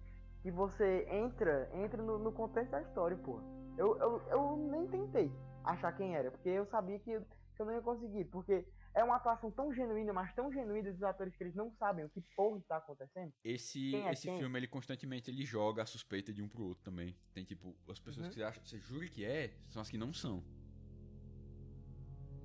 Que 0.42 0.52
você 0.52 1.08
entra, 1.10 1.70
entra 1.74 2.02
no, 2.02 2.20
no 2.20 2.32
contexto 2.32 2.72
da 2.72 2.82
história, 2.82 3.18
pô. 3.18 3.42
Eu, 3.78 3.98
eu, 3.98 4.22
eu 4.30 4.58
nem 4.58 4.88
tentei 4.88 5.32
achar 5.64 5.92
quem 5.94 6.16
era, 6.16 6.30
porque 6.30 6.50
eu 6.50 6.66
sabia 6.68 7.00
que, 7.00 7.20
que 7.20 7.62
eu 7.62 7.66
não 7.66 7.74
ia 7.74 7.82
conseguir, 7.82 8.26
porque 8.26 8.66
é 8.96 9.04
uma 9.04 9.18
atuação 9.18 9.52
tão 9.52 9.74
genuína, 9.74 10.14
mas 10.14 10.34
tão 10.34 10.52
genuína 10.52 10.92
dos 10.92 11.04
atores 11.04 11.36
que 11.36 11.44
eles 11.44 11.54
não 11.54 11.70
sabem 11.74 12.06
o 12.06 12.10
que 12.10 12.22
porra 12.36 12.58
está 12.60 12.78
acontecendo. 12.78 13.32
Esse, 13.44 13.94
é 13.96 14.12
esse 14.14 14.28
quem? 14.28 14.40
filme, 14.40 14.58
ele 14.58 14.68
constantemente 14.68 15.30
ele 15.30 15.44
joga 15.46 15.84
a 15.84 15.86
suspeita 15.86 16.32
de 16.34 16.42
um 16.42 16.48
pro 16.48 16.64
outro 16.64 16.84
também. 16.84 17.16
Tem 17.34 17.44
tipo, 17.44 17.76
as 17.90 18.00
pessoas 18.00 18.26
Uhum. 18.26 18.30
que 18.32 18.36
você 18.40 18.44
acha, 18.44 18.62
você 18.64 18.80
jura 18.80 19.06
que 19.08 19.24
é, 19.26 19.54
são 19.70 19.82
as 19.82 19.90
que 19.90 19.98
não 19.98 20.14
são. 20.14 20.42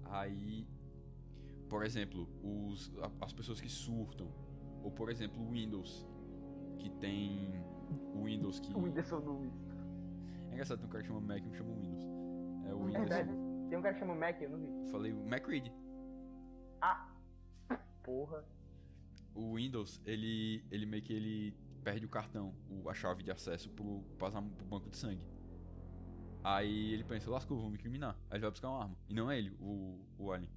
Aí, 0.07 0.66
por 1.68 1.84
exemplo, 1.84 2.28
os, 2.42 2.92
as 3.20 3.32
pessoas 3.32 3.61
que 3.61 3.68
surtam, 3.68 4.28
ou 4.82 4.90
por 4.90 5.09
exemplo, 5.09 5.40
o 5.40 5.51
Windows, 5.53 6.07
que 6.78 6.90
tem 6.90 7.62
o 8.14 8.24
Windows 8.24 8.59
que 8.59 8.72
O 8.74 8.80
Whindersson 8.82 9.20
Nunes. 9.20 9.53
é 10.48 10.53
engraçado, 10.55 10.78
tem 10.78 10.86
um 10.88 10.90
cara 10.90 11.03
que 11.03 11.09
chama 11.09 11.20
Mac 11.20 11.38
e 11.46 11.51
que 11.51 11.57
chama 11.57 11.74
Windows. 11.74 12.05
É 12.66 12.74
o 12.74 12.80
É 12.80 12.84
Windows. 12.86 13.09
verdade. 13.09 13.30
Tem 13.68 13.78
um 13.78 13.82
cara 13.82 13.94
que 13.94 14.01
chama 14.01 14.14
Mac, 14.16 14.40
eu 14.40 14.51
não 14.51 14.59
vi. 14.59 14.90
Falei 14.90 15.12
o 15.12 15.24
Macready. 15.28 15.72
Ah! 16.81 17.09
Porra. 18.03 18.45
O 19.35 19.55
Windows, 19.57 20.01
ele 20.05 20.64
ele 20.70 20.87
meio 20.87 21.03
que 21.03 21.12
ele 21.12 21.57
perde 21.85 22.05
o 22.05 22.09
cartão, 22.09 22.55
o- 22.68 22.89
a 22.91 22.95
chave 22.95 23.22
de 23.22 23.31
acesso 23.31 23.70
pro, 23.70 24.03
passar 24.18 24.43
pro 24.43 24.64
banco 24.66 24.89
de 24.91 24.97
sangue. 24.97 25.24
Aí 26.43 26.93
ele 26.95 27.05
pensa, 27.05 27.31
lascou, 27.31 27.59
vou 27.61 27.68
me 27.68 27.76
incriminar. 27.76 28.14
Aí 28.31 28.37
ele 28.37 28.41
vai 28.43 28.51
buscar 28.51 28.68
uma 28.70 28.83
arma. 28.83 28.97
E 29.09 29.14
não 29.14 29.31
é 29.31 29.39
ele, 29.39 29.51
o, 29.61 30.05
o 30.18 30.33
Alien. 30.33 30.51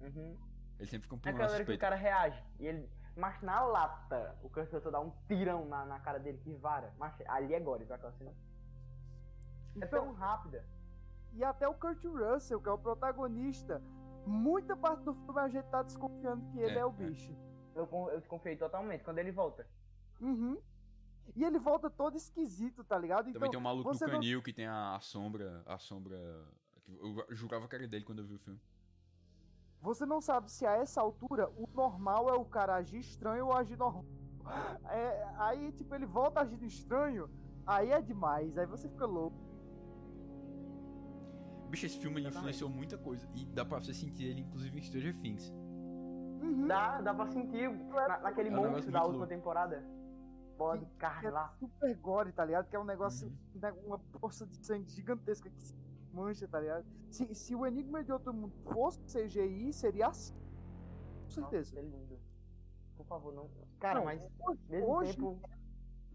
Uhum. 0.00 0.36
Ele 0.78 0.88
sempre 0.88 1.02
fica 1.02 1.14
um 1.14 1.18
É 1.18 1.20
pulando 1.20 1.34
aquela 1.36 1.50
a 1.52 1.54
hora 1.54 1.64
que 1.64 1.72
o 1.72 1.78
cara 1.78 1.96
reage. 1.96 2.42
E 2.58 2.66
ele. 2.66 2.88
Mas 3.16 3.40
na 3.42 3.60
lata, 3.62 4.36
o 4.42 4.48
cantor 4.50 4.90
dá 4.90 5.00
um 5.00 5.12
tirão 5.28 5.66
na, 5.68 5.84
na 5.86 6.00
cara 6.00 6.18
dele 6.18 6.38
que 6.38 6.52
vara. 6.54 6.92
Mas 6.98 7.14
ali 7.28 7.54
é 7.54 7.60
gore, 7.60 7.84
viu 7.84 7.94
aquela 7.94 8.12
cena? 8.12 8.30
É 8.30 9.84
Então, 9.86 10.06
tão 10.06 10.12
rápida. 10.14 10.64
e 11.32 11.44
até 11.44 11.68
o 11.68 11.74
Kurt 11.74 12.02
Russell, 12.04 12.60
que 12.60 12.68
é 12.68 12.72
o 12.72 12.78
protagonista, 12.78 13.80
muita 14.26 14.76
parte 14.76 15.02
do 15.04 15.14
filme 15.14 15.40
a 15.40 15.48
gente 15.48 15.64
tá 15.66 15.82
desconfiando 15.82 16.44
que 16.52 16.58
ele 16.58 16.76
É, 16.76 16.78
é, 16.80 16.86
o 16.86 16.90
é. 16.90 16.92
bicho. 16.92 17.36
Eu, 17.74 17.88
eu 18.12 18.18
desconfiei 18.20 18.56
totalmente 18.56 19.02
quando 19.04 19.18
ele 19.18 19.32
volta. 19.32 19.66
Uhum. 20.20 20.56
E 21.34 21.42
ele 21.42 21.58
volta 21.58 21.88
todo 21.90 22.16
esquisito, 22.16 22.84
tá 22.84 22.98
ligado? 22.98 23.24
Também 23.26 23.36
Então, 23.36 23.50
tem 23.50 23.58
um 23.58 23.62
maluco 23.62 23.90
do 23.90 23.98
você 23.98 24.04
não- 24.06 24.12
canil 24.14 24.42
que 24.42 24.52
tem 24.52 24.66
a, 24.66 24.94
a 24.96 25.00
sombra. 25.00 25.62
A 25.66 25.78
sombra. 25.78 26.16
que 26.84 26.92
Eu 26.92 27.26
jurava 27.34 27.66
que 27.66 27.74
era 27.74 27.88
dele 27.88 28.04
quando 28.04 28.18
eu 28.20 28.26
vi 28.26 28.34
o 28.34 28.38
filme. 28.38 28.60
Você 29.80 30.06
não 30.06 30.20
sabe 30.20 30.50
se 30.50 30.64
a 30.64 30.72
essa 30.72 31.00
altura 31.00 31.50
o 31.56 31.68
normal 31.74 32.28
é 32.30 32.32
o 32.34 32.44
cara 32.44 32.74
agir 32.76 32.98
estranho 33.00 33.46
ou 33.46 33.52
agir 33.52 33.76
normal. 33.76 34.04
É, 34.90 35.24
aí, 35.38 35.72
tipo, 35.72 35.94
ele 35.94 36.06
volta 36.06 36.40
agindo 36.40 36.64
estranho, 36.64 37.28
aí 37.66 37.90
é 37.90 38.00
demais, 38.00 38.56
aí 38.56 38.66
você 38.66 38.88
fica 38.88 39.04
louco. 39.06 39.36
Bicho, 41.74 41.86
esse 41.86 41.98
filme 41.98 42.20
ele 42.20 42.28
Exatamente. 42.28 42.54
influenciou 42.56 42.70
muita 42.70 42.96
coisa. 42.96 43.28
E 43.34 43.44
dá 43.46 43.64
pra 43.64 43.80
você 43.80 43.92
sentir 43.92 44.24
ele, 44.26 44.42
inclusive, 44.42 44.78
em 44.78 44.82
Stranger 44.82 45.16
Things. 45.20 45.50
Uhum. 45.50 46.66
Dá, 46.68 47.00
dá 47.00 47.12
pra 47.12 47.26
sentir 47.26 47.68
na- 47.68 48.18
naquele 48.20 48.48
É 48.48 48.52
um 48.52 48.54
negócio 48.54 48.72
monstro 48.74 48.92
da 48.92 49.00
última 49.00 49.18
louco. 49.18 49.34
temporada. 49.34 49.84
Bola 50.56 50.78
de 50.78 50.86
Que 50.86 50.94
carne 50.96 51.26
é 51.26 51.30
lá. 51.30 51.48
super 51.58 51.96
gore, 51.96 52.32
tá 52.32 52.44
ligado? 52.44 52.68
Que 52.68 52.76
é 52.76 52.78
um 52.78 52.84
negócio, 52.84 53.26
Uhum. 53.26 53.60
né, 53.60 53.72
uma 53.84 53.98
poça 53.98 54.46
de 54.46 54.64
sangue 54.64 54.88
gigantesca 54.88 55.50
que 55.50 55.60
se 55.60 55.74
mancha, 56.12 56.46
tá 56.46 56.60
ligado? 56.60 56.86
Se, 57.10 57.34
se 57.34 57.56
o 57.56 57.66
Enigma 57.66 58.04
de 58.04 58.12
Outro 58.12 58.32
Mundo 58.32 58.54
fosse 58.72 59.00
CGI, 59.06 59.72
seria 59.72 60.06
assim. 60.06 60.32
Com 61.24 61.30
certeza. 61.30 61.74
Nossa, 61.74 61.86
é 61.86 61.90
lindo. 61.90 62.20
Por 62.96 63.04
favor, 63.06 63.34
não. 63.34 63.50
Cara, 63.80 63.98
Não, 63.98 64.04
mas 64.04 64.22
hoje, 64.38 64.60
mesmo 64.68 64.88
hoje 64.92 65.16
tempo. 65.16 65.40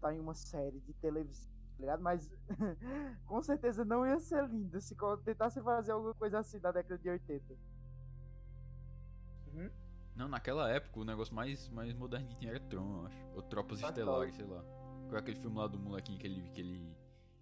tá 0.00 0.14
em 0.14 0.18
uma 0.20 0.32
série 0.32 0.80
de 0.80 0.94
televisão, 0.94 1.52
tá 1.80 1.86
ligado? 1.86 2.02
Mas 2.02 2.30
com 3.24 3.42
certeza 3.42 3.84
não 3.84 4.06
ia 4.06 4.20
ser 4.20 4.46
lindo 4.48 4.80
se 4.80 4.94
tentasse 5.24 5.62
fazer 5.62 5.92
alguma 5.92 6.14
coisa 6.14 6.38
assim 6.38 6.60
da 6.60 6.70
década 6.70 6.98
de 6.98 7.08
80. 7.08 7.54
Uhum. 9.52 9.70
Não, 10.14 10.28
naquela 10.28 10.70
época 10.70 11.00
o 11.00 11.04
negócio 11.04 11.34
mais, 11.34 11.68
mais 11.70 11.94
moderno 11.94 12.28
que 12.28 12.36
tinha 12.36 12.50
era 12.50 12.60
Tron, 12.60 13.00
eu 13.00 13.06
acho. 13.06 13.26
Ou 13.34 13.42
Tropas 13.42 13.80
Estelares, 13.80 14.34
sei 14.34 14.44
lá. 14.44 14.62
Qual 15.08 15.16
é 15.16 15.18
aquele 15.18 15.36
filme 15.38 15.56
lá 15.56 15.66
do 15.66 15.78
molequinho 15.78 16.18
que 16.18 16.26
ele, 16.26 16.50
que 16.50 16.60
ele 16.60 16.96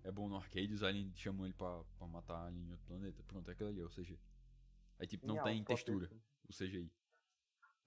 é 0.04 0.10
bom 0.12 0.28
no 0.28 0.36
arcade 0.36 0.70
e 0.70 0.74
os 0.74 0.82
aliens 0.82 1.18
chamam 1.18 1.44
ele 1.44 1.54
pra, 1.54 1.82
pra 1.98 2.06
matar 2.06 2.46
alien 2.46 2.66
em 2.66 2.70
outro 2.70 2.86
planeta. 2.86 3.22
Pronto, 3.24 3.48
é 3.48 3.52
aquele 3.52 3.70
ali, 3.70 3.80
é 3.80 3.84
o 3.84 3.90
CG. 3.90 4.18
Aí 5.00 5.06
tipo, 5.06 5.26
não 5.26 5.42
tem 5.42 5.58
foto 5.58 5.66
textura, 5.68 6.10
o 6.48 6.52
CGI. 6.52 6.90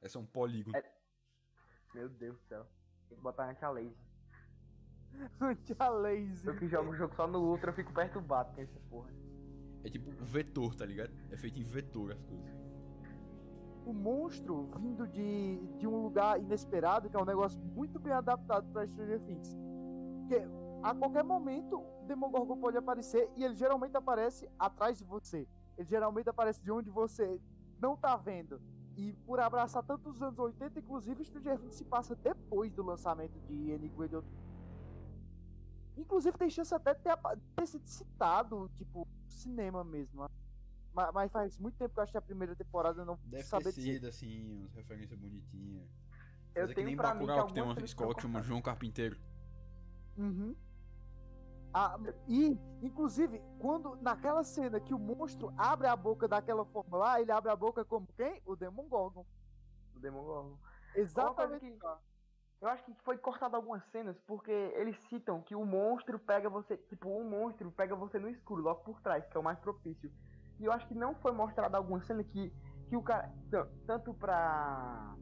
É 0.01 0.09
só 0.09 0.19
um 0.19 0.25
polígono. 0.25 0.75
É- 0.75 0.93
Meu 1.93 2.09
Deus 2.09 2.37
do 2.37 2.43
céu. 2.47 2.67
Tem 3.07 3.17
que 3.17 3.23
botar 3.23 3.49
anti 3.49 3.65
laser. 3.65 4.10
Tinha 5.65 5.89
laser. 5.89 6.53
Eu 6.53 6.57
que 6.57 6.67
jogo 6.67 6.91
o 6.91 6.95
jogo 6.95 7.15
só 7.15 7.27
no 7.27 7.39
Ultra, 7.39 7.71
eu 7.71 7.75
fico 7.75 7.93
perturbado 7.93 8.53
com 8.53 8.61
essa 8.61 8.79
porra. 8.89 9.09
É 9.83 9.89
tipo 9.89 10.09
um 10.09 10.25
vetor, 10.25 10.75
tá 10.75 10.85
ligado? 10.85 11.11
É 11.31 11.37
feito 11.37 11.59
em 11.59 11.63
vetor 11.63 12.11
as 12.11 12.21
coisas. 12.23 12.51
o 13.85 13.93
monstro 13.93 14.69
vindo 14.79 15.07
de, 15.07 15.57
de 15.79 15.87
um 15.87 16.03
lugar 16.03 16.39
inesperado, 16.39 17.09
que 17.09 17.15
é 17.15 17.19
um 17.19 17.25
negócio 17.25 17.59
muito 17.59 17.99
bem 17.99 18.13
adaptado 18.13 18.71
para 18.71 18.85
Stranger 18.87 19.19
Things. 19.21 19.57
Porque 20.19 20.47
a 20.83 20.93
qualquer 20.95 21.23
momento 21.23 21.77
o 21.79 22.05
Demogorgon 22.05 22.57
pode 22.57 22.77
aparecer 22.77 23.29
e 23.35 23.43
ele 23.43 23.55
geralmente 23.55 23.95
aparece 23.97 24.47
atrás 24.57 24.97
de 24.97 25.03
você. 25.03 25.47
Ele 25.77 25.87
geralmente 25.87 26.29
aparece 26.29 26.63
de 26.63 26.71
onde 26.71 26.89
você 26.89 27.39
não 27.79 27.97
tá 27.97 28.15
vendo. 28.15 28.61
E 28.95 29.13
por 29.25 29.39
abraçar 29.39 29.83
tantos 29.83 30.21
anos 30.21 30.37
80, 30.37 30.79
inclusive 30.79 31.23
Stranger 31.25 31.57
Things 31.59 31.75
se 31.75 31.85
passa 31.85 32.15
depois 32.15 32.71
do 32.73 32.83
lançamento 32.83 33.39
de 33.41 33.71
Enigma 33.71 34.07
de 34.07 34.15
Outro 34.15 34.31
Inclusive 35.97 36.37
tem 36.37 36.49
chance 36.49 36.73
até 36.73 36.93
de 36.93 37.01
ter, 37.01 37.17
ter 37.55 37.67
sido 37.67 37.85
citado, 37.85 38.69
tipo, 38.75 39.07
no 39.23 39.31
cinema 39.31 39.83
mesmo. 39.83 40.25
Mas, 40.93 41.13
mas 41.13 41.31
faz 41.31 41.59
muito 41.59 41.77
tempo 41.77 41.93
que 41.93 41.99
eu 41.99 42.03
acho 42.03 42.11
que 42.11 42.17
a 42.17 42.21
primeira 42.21 42.55
temporada 42.55 43.05
não 43.05 43.17
Deve 43.25 43.43
saber 43.43 43.73
ter 43.73 43.81
sido 43.81 44.07
assim, 44.07 44.57
umas 44.57 44.73
referências 44.73 45.17
bonitinhas. 45.17 45.89
Eu 46.53 46.67
que 46.67 46.75
tenho 46.75 46.87
nem 46.87 46.97
pra 46.97 47.13
mim 47.13 47.21
que 47.21 47.27
Bacurau, 47.27 47.47
que 47.47 47.53
tem 47.53 47.63
uma 47.63 47.79
escola 47.79 48.13
que 48.13 48.21
chama 48.21 48.41
João 48.41 48.61
Carpinteiro. 48.61 49.17
Uhum. 50.17 50.55
Ah, 51.73 51.97
e, 52.27 52.59
inclusive, 52.81 53.41
quando 53.57 53.95
naquela 54.01 54.43
cena 54.43 54.79
que 54.81 54.93
o 54.93 54.99
monstro 54.99 55.53
abre 55.57 55.87
a 55.87 55.95
boca 55.95 56.27
daquela 56.27 56.65
forma 56.65 56.97
lá, 56.97 57.21
ele 57.21 57.31
abre 57.31 57.49
a 57.49 57.55
boca 57.55 57.85
como 57.85 58.07
quem? 58.17 58.41
O 58.45 58.57
Demogorgon. 58.57 59.25
do 59.93 59.99
Demogorgon. 60.01 60.57
Exatamente. 60.93 61.71
que- 61.71 62.10
Eu 62.61 62.67
acho 62.67 62.83
que 62.83 62.93
foi 63.03 63.17
cortado 63.17 63.55
algumas 63.55 63.83
cenas 63.85 64.15
porque 64.27 64.51
eles 64.51 64.95
citam 65.09 65.41
que 65.41 65.55
o 65.55 65.65
monstro 65.65 66.19
pega 66.19 66.47
você, 66.47 66.77
tipo, 66.77 67.09
um 67.09 67.27
monstro 67.27 67.71
pega 67.71 67.95
você 67.95 68.19
no 68.19 68.29
escuro, 68.29 68.61
logo 68.61 68.81
por 68.83 69.01
trás, 69.01 69.25
que 69.27 69.35
é 69.35 69.39
o 69.39 69.43
mais 69.43 69.59
propício. 69.59 70.11
E 70.59 70.65
eu 70.65 70.71
acho 70.71 70.87
que 70.87 70.93
não 70.93 71.15
foi 71.15 71.31
mostrado 71.31 71.75
alguma 71.75 71.99
cena 72.01 72.23
que, 72.23 72.53
que 72.87 72.95
o 72.95 73.01
cara. 73.01 73.31
tan- 73.49 73.67
Tanto 73.87 74.13
pra. 74.13 75.15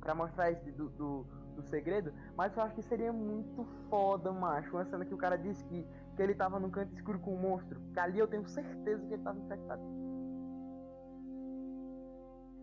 pra 0.00 0.14
mostrar 0.16 0.50
esse 0.50 0.72
do, 0.72 0.90
do, 0.90 1.22
do 1.54 1.62
segredo, 1.62 2.12
mas 2.36 2.56
eu 2.56 2.62
acho 2.64 2.74
que 2.74 2.82
seria 2.82 3.12
muito 3.12 3.64
foda, 3.88 4.32
macho. 4.32 4.72
Uma 4.74 4.84
cena 4.84 5.04
que 5.04 5.14
o 5.14 5.18
cara 5.18 5.38
disse 5.38 5.64
que, 5.66 5.84
que 6.16 6.22
ele 6.22 6.34
tava 6.34 6.58
no 6.58 6.72
canto 6.72 6.92
escuro 6.92 7.20
com 7.20 7.34
o 7.34 7.38
monstro. 7.38 7.80
Que 7.92 8.00
ali 8.00 8.18
eu 8.18 8.26
tenho 8.26 8.44
certeza 8.48 9.06
que 9.06 9.14
ele 9.14 9.22
tava 9.22 9.38
infectado. 9.38 10.01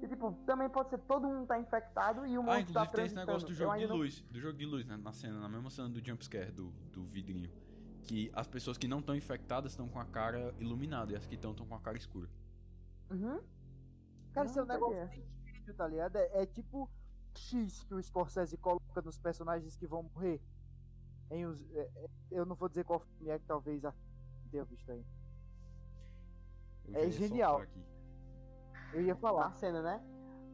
E 0.02 0.08
tipo, 0.08 0.32
também 0.46 0.70
pode 0.70 0.90
ser 0.90 0.98
todo 1.00 1.28
mundo 1.28 1.46
tá 1.48 1.60
infectado 1.60 2.26
e 2.26 2.38
o 2.38 2.42
Ah, 2.42 2.44
monstro 2.44 2.74
tá 2.74 2.82
inclusive 2.84 2.96
tem 2.96 3.06
esse 3.06 3.16
negócio 3.16 3.48
do 3.48 3.54
jogo 3.54 3.78
de 3.78 3.88
não- 3.88 3.96
luz. 3.98 4.22
Do 4.32 4.40
jogo 4.40 4.58
de 4.58 4.66
luz, 4.66 4.86
né? 4.86 4.96
Na 4.98 5.12
cena, 5.12 5.40
na 5.40 5.50
mesma 5.50 5.70
cena 5.70 5.90
do 5.90 6.00
jumpscare 6.06 6.52
do, 6.52 6.72
do 6.92 7.04
vidrinho. 7.06 7.52
Que 8.04 8.32
as 8.34 8.48
pessoas 8.48 8.78
que 8.78 8.88
não 8.88 9.00
estão 9.00 9.14
infectadas 9.16 9.74
estão 9.74 9.88
com 9.90 10.00
a 10.00 10.06
cara 10.06 10.56
iluminada 10.58 11.12
e 11.12 11.16
as 11.16 11.26
que 11.28 11.36
estão 11.36 11.52
estão 11.52 11.66
com 11.66 11.76
a 11.76 11.80
cara 11.82 11.98
escura. 11.98 12.30
Uhum. 13.12 13.42
Cara, 14.32 14.46
isso 14.48 14.60
é 14.60 14.64
um 14.64 14.66
negócio 14.66 14.96
bem 15.08 15.24
gênio, 15.54 15.74
tá 15.76 15.88
ligado? 15.88 16.16
É, 16.16 16.44
é 16.44 16.46
tipo 16.46 16.90
X 17.36 17.84
que 17.84 17.94
o 17.94 18.02
Scorsese 18.02 18.58
coloca 18.58 19.02
nos 19.02 19.18
personagens 19.20 19.76
que 19.76 19.86
vão 19.86 20.04
morrer. 20.04 20.42
Em 21.30 21.46
os, 21.46 21.60
é, 21.74 21.82
é, 21.96 22.10
eu 22.32 22.46
não 22.46 22.56
vou 22.56 22.70
dizer 22.70 22.86
qual 22.86 23.00
filme 23.02 23.30
é 23.30 23.38
que 23.38 23.46
talvez 23.46 23.84
a 23.84 23.94
tenha 24.50 24.64
visto 24.64 24.90
aí. 24.92 25.06
Eu 26.88 26.96
É 26.96 27.12
genial. 27.12 27.58
aqui. 27.62 27.84
Eu 28.94 29.02
ia 29.02 29.16
falar. 29.16 29.54
cena, 29.54 29.82
né? 29.82 30.02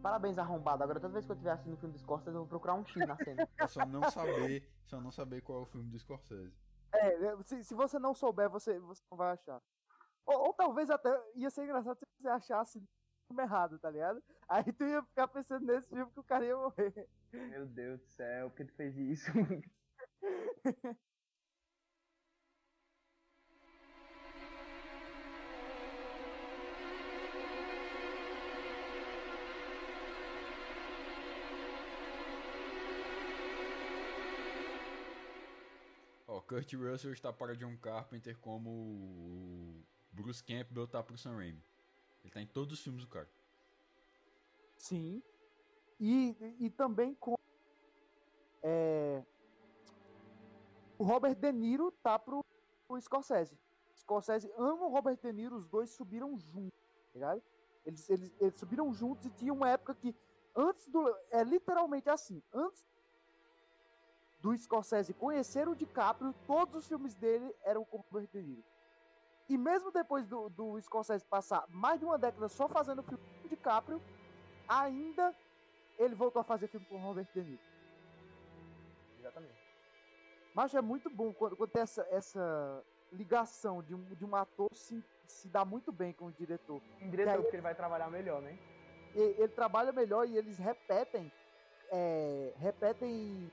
Parabéns, 0.02 0.38
arrombado. 0.38 0.84
Agora 0.84 1.00
toda 1.00 1.14
vez 1.14 1.26
que 1.26 1.32
eu 1.32 1.36
estiver 1.36 1.52
assistindo 1.52 1.74
o 1.74 1.78
filme 1.78 1.94
do 1.94 2.00
Scorsese, 2.00 2.36
eu 2.36 2.42
vou 2.42 2.48
procurar 2.48 2.76
um 2.76 2.86
X 2.86 2.96
na 3.08 3.16
cena. 3.18 3.48
É 3.58 3.68
só 3.68 3.86
não 3.86 4.10
saber, 4.12 4.70
só 4.86 5.02
não 5.02 5.12
saber 5.12 5.42
qual 5.42 5.60
é 5.60 5.62
o 5.64 5.66
filme 5.66 5.90
do 5.90 5.98
Scorsese. 5.98 6.54
É, 6.94 7.44
se, 7.44 7.64
se 7.64 7.74
você 7.74 7.98
não 7.98 8.14
souber, 8.14 8.50
você, 8.50 8.80
você 8.80 9.02
não 9.10 9.18
vai 9.18 9.32
achar. 9.32 9.62
Ou, 10.26 10.48
ou 10.48 10.54
talvez 10.54 10.90
até 10.90 11.10
ia 11.36 11.50
ser 11.50 11.64
engraçado 11.64 11.98
se 11.98 12.06
você 12.20 12.30
achasse 12.30 12.80
no 12.80 12.88
filme 13.28 13.44
errado, 13.44 13.80
tá 13.80 13.90
ligado? 13.90 14.22
Aí 14.48 14.72
tu 14.72 14.84
ia 14.84 15.02
ficar 15.04 15.28
pensando 15.28 15.66
nesse 15.66 15.90
filme 15.90 16.12
que 16.12 16.20
o 16.20 16.24
cara 16.24 16.46
ia 16.46 16.56
morrer. 16.56 17.10
Meu 17.32 17.66
Deus 17.66 18.00
do 18.02 18.08
céu, 18.08 18.50
por 18.50 18.58
que 18.58 18.66
tu 18.66 18.74
fez 18.74 18.98
isso? 18.98 19.32
Kurt 36.48 36.74
Russell 36.74 37.14
está 37.14 37.34
para 37.34 37.56
John 37.56 37.76
Carpenter 37.78 38.38
como 38.40 38.70
o 38.70 39.84
Bruce 40.12 40.44
Campbell 40.44 40.88
tá 40.88 41.02
pro 41.04 41.18
Sam 41.18 41.36
Raimi. 41.36 41.64
Ele 42.24 42.34
tá 42.34 42.42
em 42.42 42.48
todos 42.48 42.78
os 42.78 42.84
filmes 42.84 43.04
do 43.04 43.10
cara. 43.10 43.30
Sim. 44.78 45.22
E, 46.00 46.36
e 46.60 46.70
também 46.70 47.14
com. 47.16 47.36
É, 48.62 49.24
o 50.98 51.04
Robert 51.04 51.36
De 51.36 51.52
Niro 51.52 51.92
tá 52.04 52.18
pro, 52.18 52.44
pro 52.88 53.00
Scorsese. 53.02 53.58
Scorsese 53.96 54.52
ama 54.58 54.86
o 54.86 54.90
Robert 54.90 55.18
De 55.18 55.32
Niro, 55.32 55.56
os 55.56 55.68
dois 55.68 55.90
subiram 55.92 56.38
juntos, 56.38 56.80
tá 57.08 57.14
ligado? 57.14 57.44
Eles, 57.86 58.10
eles, 58.10 58.34
eles 58.40 58.58
subiram 58.58 58.94
juntos 58.94 59.26
e 59.26 59.30
tinha 59.32 59.54
uma 59.54 59.70
época 59.70 59.94
que, 59.96 60.16
antes 60.56 60.88
do. 60.88 61.08
É 61.30 61.44
literalmente 61.44 62.10
assim, 62.10 62.42
antes 62.54 62.86
do 64.46 64.56
Scorsese 64.56 65.12
conhecer 65.12 65.68
o 65.68 65.74
DiCaprio, 65.76 66.32
todos 66.46 66.76
os 66.76 66.88
filmes 66.88 67.16
dele 67.16 67.52
eram 67.64 67.84
com 67.84 67.98
o 67.98 68.06
Robert 68.12 68.28
De 68.32 68.44
Niro. 68.44 68.64
E 69.50 69.58
mesmo 69.58 69.92
depois 69.92 70.28
do, 70.28 70.50
do 70.50 70.80
Scorsese 70.80 71.26
passar 71.26 71.66
mais 71.68 72.00
de 72.00 72.06
uma 72.06 72.16
década 72.18 72.48
só 72.48 72.68
fazendo 72.68 73.02
filme 73.02 73.18
com 73.42 73.48
o 73.48 73.50
DiCaprio, 73.50 74.00
ainda 74.68 75.36
ele 75.98 76.14
voltou 76.14 76.40
a 76.42 76.44
fazer 76.44 76.68
filme 76.68 76.86
com 76.86 76.96
o 76.96 77.00
Robert 77.00 77.28
De 77.34 77.42
Niro. 77.44 77.60
Exatamente. 79.20 79.56
Mas 80.54 80.76
é 80.76 80.82
muito 80.82 81.10
bom 81.10 81.34
quando, 81.34 81.56
quando 81.58 81.72
tem 81.72 81.82
essa, 81.82 82.08
essa 82.12 82.84
ligação 83.12 83.82
de 83.82 83.96
um, 83.96 84.04
de 84.04 84.24
um 84.24 84.36
ator 84.36 84.70
se, 84.74 85.04
se 85.26 85.48
dá 85.48 85.66
muito 85.66 85.92
bem 85.92 86.14
com 86.14 86.28
o 86.28 86.32
diretor. 86.32 86.80
Um 87.02 87.10
diretor 87.10 87.32
aí- 87.32 87.42
porque 87.42 87.56
ele 87.56 87.64
vai 87.64 87.74
trabalhar 87.74 88.12
melhor, 88.12 88.44
né? 88.44 88.56
E- 89.16 89.36
ele 89.42 89.48
trabalha 89.48 89.92
melhor 89.92 90.28
e 90.28 90.38
eles 90.38 90.60
repetem 90.60 91.32
é, 91.92 92.54
repetem 92.58 93.52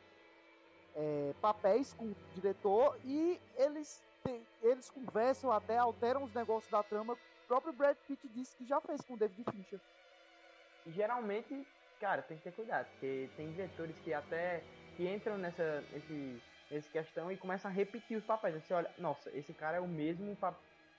é, 0.95 1.35
papéis 1.41 1.93
com 1.95 2.07
o 2.07 2.17
diretor 2.35 2.99
e 3.05 3.41
eles 3.57 4.03
têm- 4.23 4.47
eles 4.63 4.91
conversam 4.91 5.51
até 5.51 5.77
alteram 5.79 6.23
os 6.25 6.33
negócios 6.35 6.71
da 6.71 6.83
trama. 6.83 7.15
O 7.15 7.47
próprio 7.47 7.73
Brad 7.73 7.97
Pitt 8.07 8.29
disse 8.29 8.57
que 8.57 8.65
já 8.65 8.81
fez 8.81 9.01
com 9.03 9.15
o 9.15 9.17
David 9.17 9.45
Fincher. 9.51 9.81
E 10.87 10.93
geralmente, 10.93 11.67
cara, 12.01 12.23
tem 12.23 12.37
que 12.37 12.45
ter 12.45 12.53
cuidado, 12.53 12.87
porque 12.93 13.29
tem 13.37 13.51
diretores 13.53 13.97
que 14.05 14.13
até 14.13 14.63
que 14.97 15.09
entram 15.09 15.39
nessa 15.39 15.83
nesse 16.71 16.89
questão 16.91 17.31
e 17.31 17.37
começam 17.37 17.71
a 17.71 17.75
repetir 17.75 18.17
os 18.17 18.25
papéis. 18.25 18.63
Você 18.65 18.73
olha, 18.73 18.91
nossa, 18.99 19.31
esse 19.37 19.53
cara 19.53 19.77
é 19.77 19.81
o 19.81 19.87
mesmo 19.87 20.37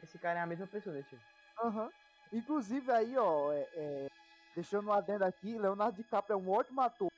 esse 0.02 0.20
cara 0.20 0.40
é 0.40 0.42
a 0.42 0.46
mesma 0.46 0.68
pessoa 0.68 0.96
nesse 0.96 1.10
filme. 1.10 1.24
Aham. 1.64 1.90
Inclusive 2.32 2.92
aí, 2.92 3.18
ó, 3.18 3.52
é, 3.52 3.68
é, 3.74 4.08
deixando 4.56 4.88
um 4.90 4.94
adendo 4.94 5.26
aqui, 5.26 5.58
Leonardo 5.58 5.98
DiCaprio 5.98 6.34
é 6.34 6.38
um 6.38 6.50
ótimo 6.50 6.82
ator, 6.82 7.12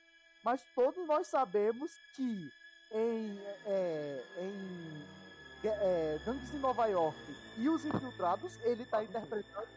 mas 0.44 0.62
todos 0.74 1.06
nós 1.06 1.26
sabemos 1.26 1.90
que 2.14 2.50
em, 2.92 3.38
é, 3.64 4.24
em 4.38 5.06
é, 5.64 6.20
Gangues 6.24 6.54
em 6.54 6.58
Nova 6.58 6.86
York 6.86 7.18
e 7.56 7.68
Os 7.68 7.84
Infiltrados, 7.84 8.58
ele 8.62 8.84
tá 8.84 9.02
interpretando 9.02 9.68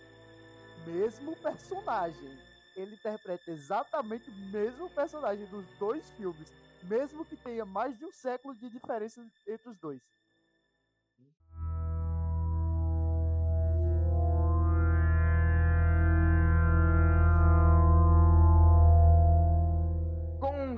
o 0.78 0.90
mesmo 0.90 1.36
personagem. 1.38 2.38
Ele 2.76 2.96
interpreta 2.96 3.52
exatamente 3.52 4.30
o 4.30 4.34
mesmo 4.52 4.90
personagem 4.90 5.46
dos 5.48 5.66
dois 5.78 6.10
filmes, 6.12 6.52
mesmo 6.84 7.26
que 7.26 7.36
tenha 7.36 7.66
mais 7.66 7.98
de 7.98 8.06
um 8.06 8.12
século 8.12 8.56
de 8.56 8.70
diferença 8.70 9.26
entre 9.48 9.70
os 9.70 9.78
dois. 9.78 10.02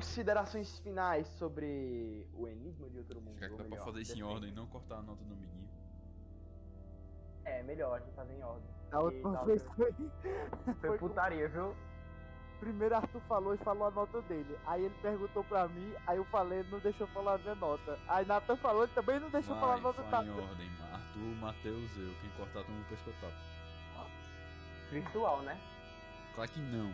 Considerações 0.06 0.80
finais 0.80 1.28
sobre 1.28 2.28
o 2.34 2.48
Enigma 2.48 2.90
de 2.90 2.98
Outro 2.98 3.22
Mundo. 3.22 3.38
Já 3.40 3.46
que 3.46 3.52
dá 3.52 3.58
pra 3.58 3.70
melhor, 3.70 3.86
fazer 3.86 4.02
isso 4.02 4.18
em 4.18 4.24
ordem, 4.24 4.50
Thing. 4.50 4.56
não 4.56 4.66
cortar 4.66 4.96
a 4.96 5.02
nota 5.04 5.24
do 5.24 5.32
amiguinho. 5.32 5.70
É, 7.46 7.62
melhor, 7.62 7.94
a 7.96 8.00
gente 8.00 8.16
fazer 8.16 8.34
em 8.34 8.44
ordem. 8.44 8.68
A 8.92 9.00
última 9.00 9.38
tá, 9.38 9.44
vez 9.44 9.62
foi- 9.78 9.94
foi, 10.82 10.98
putaria, 10.98 11.48
viu? 11.50 11.76
Primeiro 12.60 12.96
Arthur 12.96 13.22
falou 13.22 13.54
e 13.54 13.58
falou 13.60 13.88
a 13.88 13.92
nota 13.92 14.22
dele. 14.24 14.58
Aí 14.66 14.86
ele 14.86 14.96
perguntou 15.04 15.44
pra 15.44 15.68
mim, 15.68 15.94
aí 16.08 16.18
eu 16.18 16.26
falei, 16.26 16.60
ele 16.60 16.72
não 16.72 16.80
deixou 16.80 17.06
falar 17.08 17.36
a 17.36 17.38
minha 17.38 17.56
nota. 17.56 18.00
Aí 18.08 18.26
Nathan 18.26 18.56
falou, 18.58 18.84
ele 18.84 18.94
também 18.94 19.20
não 19.20 19.30
deixou 19.30 19.54
eu 19.56 19.60
falar 19.60 19.74
a 19.74 19.76
Vai, 19.76 19.84
nota 19.84 20.04
fala 20.06 20.26
em 20.26 20.36
da 20.36 20.42
ordem. 20.42 20.70
Arthur, 20.92 21.36
Matheus, 21.40 21.92
eu. 21.98 22.12
Quem 22.22 22.30
cortar 22.38 22.64
toma 22.64 22.82
o 22.82 22.86
pescotapo. 22.86 23.34
Virtual, 24.90 25.42
né? 25.44 25.60
Claro 26.34 26.50
que 26.52 26.60
não. 26.60 26.92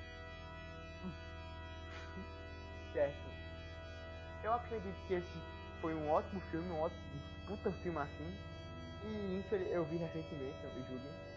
Certo. 2.94 3.28
Eu 4.44 4.54
acredito 4.54 4.96
que 5.08 5.14
esse 5.16 5.42
foi 5.82 5.94
um 5.94 6.10
ótimo 6.10 6.40
filme, 6.52 6.70
um 6.72 6.82
ótimo 6.82 7.02
puta 7.48 7.72
filme 7.84 7.98
assim. 8.00 8.36
E 9.04 9.40
infeliz- 9.40 9.72
eu 9.72 9.86
vi 9.86 9.98
recentemente, 9.98 10.56
eu 10.64 10.70
julguem. 10.88 11.28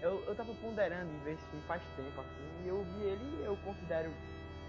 Eu, 0.00 0.24
eu 0.26 0.34
tava 0.34 0.52
ponderando 0.54 1.10
em 1.12 1.18
ver 1.24 1.34
esse 1.34 1.44
filme 1.46 1.64
faz 1.66 1.82
tempo 1.96 2.20
assim, 2.20 2.64
e 2.64 2.68
eu 2.68 2.82
vi 2.84 3.02
ele 3.04 3.40
e 3.40 3.44
eu 3.44 3.56
considero 3.64 4.10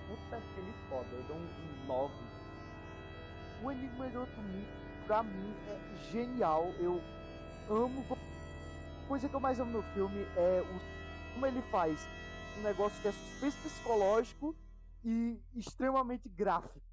puta 0.08 0.42
filme 0.54 0.74
foda. 0.90 1.08
Eu 1.12 1.24
dou 1.24 1.38
um, 1.38 1.40
um 1.84 1.86
9. 1.88 2.14
O 3.64 3.72
Enigma 3.72 4.10
de 4.10 4.18
Outro 4.18 4.42
Mundo, 4.42 4.68
pra 5.08 5.24
mim, 5.24 5.56
é 5.68 6.12
genial. 6.12 6.74
Eu 6.80 7.02
amo. 7.70 8.06
A 8.12 9.08
coisa 9.08 9.28
que 9.30 9.34
eu 9.36 9.40
mais 9.40 9.60
amo 9.60 9.72
no 9.72 9.84
filme 9.94 10.26
é 10.36 10.62
o, 10.62 11.34
como 11.34 11.46
ele 11.48 11.62
faz 11.64 12.08
um 12.58 12.62
negócio 12.62 13.02
que 13.02 13.08
é 13.08 13.12
suspense 13.12 13.58
psicológico 13.58 14.56
e 15.04 15.41
extremamente 15.54 16.30
gráfico. 16.30 16.86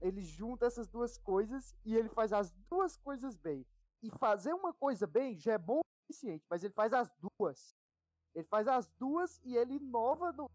Ele 0.00 0.20
junta 0.20 0.66
essas 0.66 0.88
duas 0.88 1.16
coisas 1.16 1.74
e 1.84 1.94
ele 1.94 2.08
faz 2.08 2.32
as 2.32 2.52
duas 2.68 2.96
coisas 2.96 3.36
bem. 3.36 3.64
E 4.02 4.10
fazer 4.10 4.52
uma 4.52 4.72
coisa 4.72 5.06
bem 5.06 5.38
já 5.38 5.52
é 5.52 5.58
bom 5.58 5.78
o 5.78 5.84
suficiente, 6.06 6.44
mas 6.50 6.64
ele 6.64 6.74
faz 6.74 6.92
as 6.92 7.12
duas. 7.38 7.76
Ele 8.34 8.46
faz 8.46 8.66
as 8.66 8.90
duas 8.98 9.40
e 9.44 9.56
ele 9.56 9.74
inova 9.74 10.32
no 10.32 10.50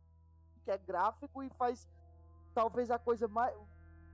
que 0.64 0.72
é 0.72 0.78
gráfico 0.78 1.42
e 1.42 1.50
faz 1.52 1.88
talvez 2.54 2.92
a 2.92 3.00
coisa 3.00 3.28
mais 3.28 3.56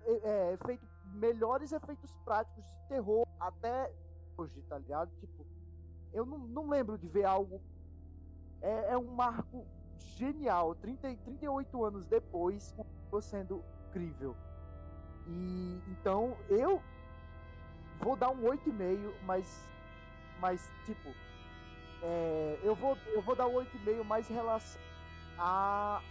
é, 0.05 0.11
é, 0.11 0.53
efeito, 0.53 0.85
melhores 1.15 1.71
efeitos 1.71 2.15
práticos 2.23 2.63
de 2.63 2.87
terror 2.89 3.25
até 3.39 3.91
hoje, 4.37 4.61
tá 4.63 4.77
ligado? 4.77 5.11
Tipo, 5.19 5.47
eu 6.11 6.25
não, 6.25 6.37
não 6.39 6.69
lembro 6.69 6.97
de 6.97 7.07
ver 7.07 7.23
algo. 7.23 7.61
É, 8.61 8.91
é 8.93 8.97
um 8.97 9.15
marco 9.15 9.65
genial. 10.17 10.75
30, 10.75 11.09
e 11.09 11.17
38 11.17 11.83
anos 11.83 12.07
depois, 12.07 12.73
continua 12.75 13.21
sendo 13.21 13.63
incrível. 13.89 14.35
E 15.27 15.81
então 15.87 16.37
eu 16.49 16.81
vou 17.99 18.15
dar 18.15 18.29
um 18.29 18.43
8,5, 18.43 19.13
mas. 19.25 19.71
Mas, 20.39 20.71
tipo. 20.85 21.09
é, 22.01 22.59
eu, 22.63 22.75
vou, 22.75 22.97
eu 23.07 23.21
vou 23.21 23.35
dar 23.35 23.47
um 23.47 23.53
8,5 23.53 24.03
mais 24.03 24.29
em 24.29 24.33
relação 24.33 24.81
a 25.37 26.01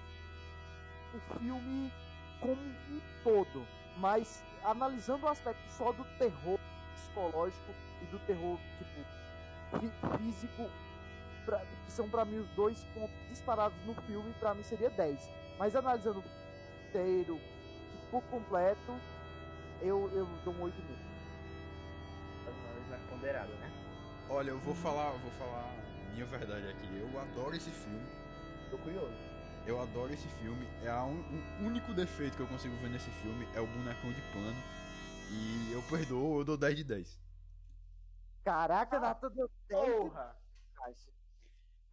o 1.14 1.38
filme 1.38 1.92
como 2.40 2.60
um 2.60 3.00
todo, 3.22 3.66
mas 3.98 4.42
analisando 4.64 5.26
o 5.26 5.28
aspecto 5.28 5.60
só 5.76 5.92
do 5.92 6.04
terror 6.18 6.58
psicológico 6.94 7.72
e 8.00 8.06
do 8.06 8.18
terror 8.20 8.58
tipo 8.78 9.78
fí- 9.78 10.16
físico, 10.18 10.70
pra- 11.44 11.64
que 11.84 11.92
são 11.92 12.08
pra 12.08 12.24
mim 12.24 12.38
os 12.38 12.48
dois 12.50 12.82
pontos 12.94 13.14
disparados 13.28 13.76
no 13.84 13.94
filme, 14.02 14.32
pra 14.40 14.54
mim 14.54 14.62
seria 14.62 14.90
10. 14.90 15.18
Mas 15.58 15.74
analisando 15.76 16.20
o 16.20 16.24
inteiro, 16.88 17.38
tipo, 17.90 18.06
por 18.10 18.22
completo, 18.24 18.92
eu, 19.80 20.10
eu 20.12 20.26
dou 20.44 20.54
um 20.54 20.62
8,5. 20.62 20.98
As 22.48 22.54
notas 22.56 22.88
mais 22.88 23.02
ponderadas, 23.10 23.54
né? 23.58 23.70
Olha, 24.28 24.50
eu 24.50 24.58
vou 24.60 24.74
falar, 24.74 25.12
eu 25.12 25.18
vou 25.18 25.30
falar 25.32 25.70
minha 26.12 26.24
verdade 26.26 26.68
aqui. 26.68 26.88
Eu 26.98 27.20
adoro 27.20 27.54
esse 27.56 27.70
filme. 27.70 28.06
Tô 28.70 28.78
curioso. 28.78 29.14
Eu 29.66 29.80
adoro 29.80 30.12
esse 30.12 30.26
filme. 30.40 30.66
É 30.82 30.90
a 30.90 31.04
un- 31.04 31.22
o 31.60 31.66
único 31.66 31.92
defeito 31.94 32.36
que 32.36 32.42
eu 32.42 32.46
consigo 32.48 32.74
ver 32.76 32.88
nesse 32.90 33.10
filme 33.10 33.46
é 33.54 33.60
o 33.60 33.66
bonecão 33.66 34.10
de 34.12 34.20
pano. 34.32 34.62
E 35.30 35.72
eu 35.72 35.82
perdoo, 35.82 36.40
eu 36.40 36.44
dou 36.44 36.56
10 36.56 36.76
de 36.76 36.84
10. 36.84 37.20
Caraca, 38.44 38.96
Ah, 38.96 39.00
Nathan 39.00 39.30
deu 39.30 39.50
10 39.68 39.84
de 39.86 39.92
Porra! 39.92 40.36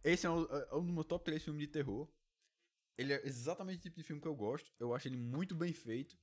10. 0.02 0.14
Esse 0.14 0.26
é, 0.26 0.30
o, 0.30 0.44
é 0.46 0.74
um 0.76 0.84
dos 0.84 0.92
meus 0.94 1.06
top 1.06 1.24
3 1.24 1.42
filmes 1.42 1.60
de 1.60 1.66
terror. 1.68 2.08
Ele 2.98 3.12
é 3.14 3.26
exatamente 3.26 3.78
o 3.78 3.82
tipo 3.82 3.96
de 3.96 4.02
filme 4.02 4.20
que 4.20 4.28
eu 4.28 4.34
gosto. 4.34 4.70
Eu 4.78 4.94
acho 4.94 5.08
ele 5.08 5.16
muito 5.16 5.54
bem 5.54 5.72
feito. 5.72 6.18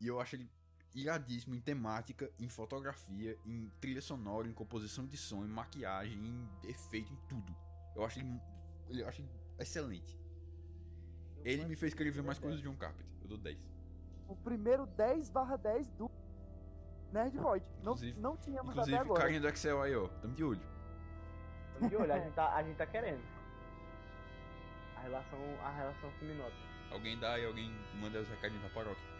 E 0.00 0.06
eu 0.06 0.20
acho 0.20 0.36
ele 0.36 0.50
iradíssimo 0.94 1.54
em 1.54 1.60
temática, 1.60 2.32
em 2.38 2.48
fotografia, 2.48 3.38
em 3.44 3.70
trilha 3.80 4.00
sonora, 4.02 4.48
em 4.48 4.52
composição 4.52 5.06
de 5.06 5.16
som, 5.16 5.44
em 5.44 5.48
maquiagem, 5.48 6.18
em 6.18 6.48
efeito, 6.68 7.12
em 7.12 7.16
tudo. 7.28 7.54
Eu 7.94 8.04
acho 8.04 8.18
ele, 8.18 8.40
eu 8.88 9.06
acho 9.06 9.20
ele 9.22 9.30
excelente. 9.58 10.18
Ele 11.44 11.64
me 11.66 11.76
fez 11.76 11.94
querer 11.94 12.10
ver 12.10 12.22
mais 12.22 12.38
coisas 12.38 12.60
de 12.60 12.66
John 12.68 12.76
Carpenter. 12.76 13.06
Eu 13.22 13.28
dou 13.28 13.38
10. 13.38 13.58
O 14.28 14.34
primeiro 14.36 14.84
10 14.86 15.30
barra 15.30 15.56
10 15.56 15.90
do 15.92 16.10
Nerd 17.12 17.36
Void. 17.38 17.64
Não, 17.82 17.92
Inclusive- 17.92 18.20
não 18.20 18.36
tínhamos 18.36 18.70
Inclusive, 18.72 18.96
até 18.96 19.04
agora. 19.04 19.20
carinha 19.22 19.40
do 19.40 19.48
Excel 19.48 19.80
aí, 19.82 19.94
ó. 19.94 20.08
Tamo 20.08 20.34
de 20.34 20.42
olho. 20.44 20.60
Tamo 21.80 21.88
de 21.88 21.96
olho, 21.96 22.12
a 22.12 22.18
gente 22.20 22.34
tá, 22.34 22.54
a 22.54 22.62
gente 22.62 22.76
tá 22.76 22.86
querendo. 22.86 23.22
A 24.96 25.00
relação, 25.00 25.38
a 25.64 25.70
relação 25.70 26.10
criminosa. 26.18 26.54
Alguém 26.90 27.18
dá 27.18 27.34
aí, 27.34 27.46
alguém 27.46 27.74
manda 27.94 28.20
os 28.20 28.28
recadinhos 28.28 28.62
da 28.62 28.68
paróquia. 28.70 29.10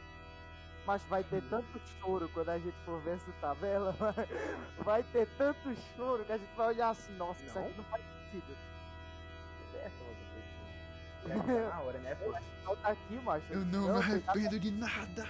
Mas 0.86 1.02
vai 1.04 1.24
ter 1.24 1.42
tanto 1.48 1.80
choro 2.00 2.28
quando 2.34 2.48
a 2.50 2.58
gente 2.58 2.76
for 2.84 3.00
ver 3.02 3.14
essa 3.14 3.32
tabela. 3.40 3.94
Vai 4.82 5.02
ter 5.04 5.28
tanto 5.36 5.76
choro 5.94 6.24
que 6.24 6.32
a 6.32 6.38
gente 6.38 6.56
vai 6.56 6.68
olhar 6.68 6.88
assim, 6.88 7.14
nossa, 7.16 7.44
isso 7.44 7.54
Não. 7.54 7.66
aqui 7.66 7.76
não 7.76 7.84
faz 7.84 8.02
sentido. 8.32 8.56
É 9.74 9.84
essa 9.84 10.02
outra 10.02 10.24
pessoa. 10.34 11.70
Tá 11.70 11.76
na 11.76 11.80
hora, 11.82 11.98
né, 11.98 12.14
pô? 12.14 12.34
Não 12.64 12.76
tá 12.76 12.88
aqui, 12.88 13.14
macho. 13.16 13.52
Eu 13.52 13.60
não, 13.66 13.92
me 13.92 13.98
arrependo 13.98 14.58
de 14.58 14.70
nada. 14.70 15.28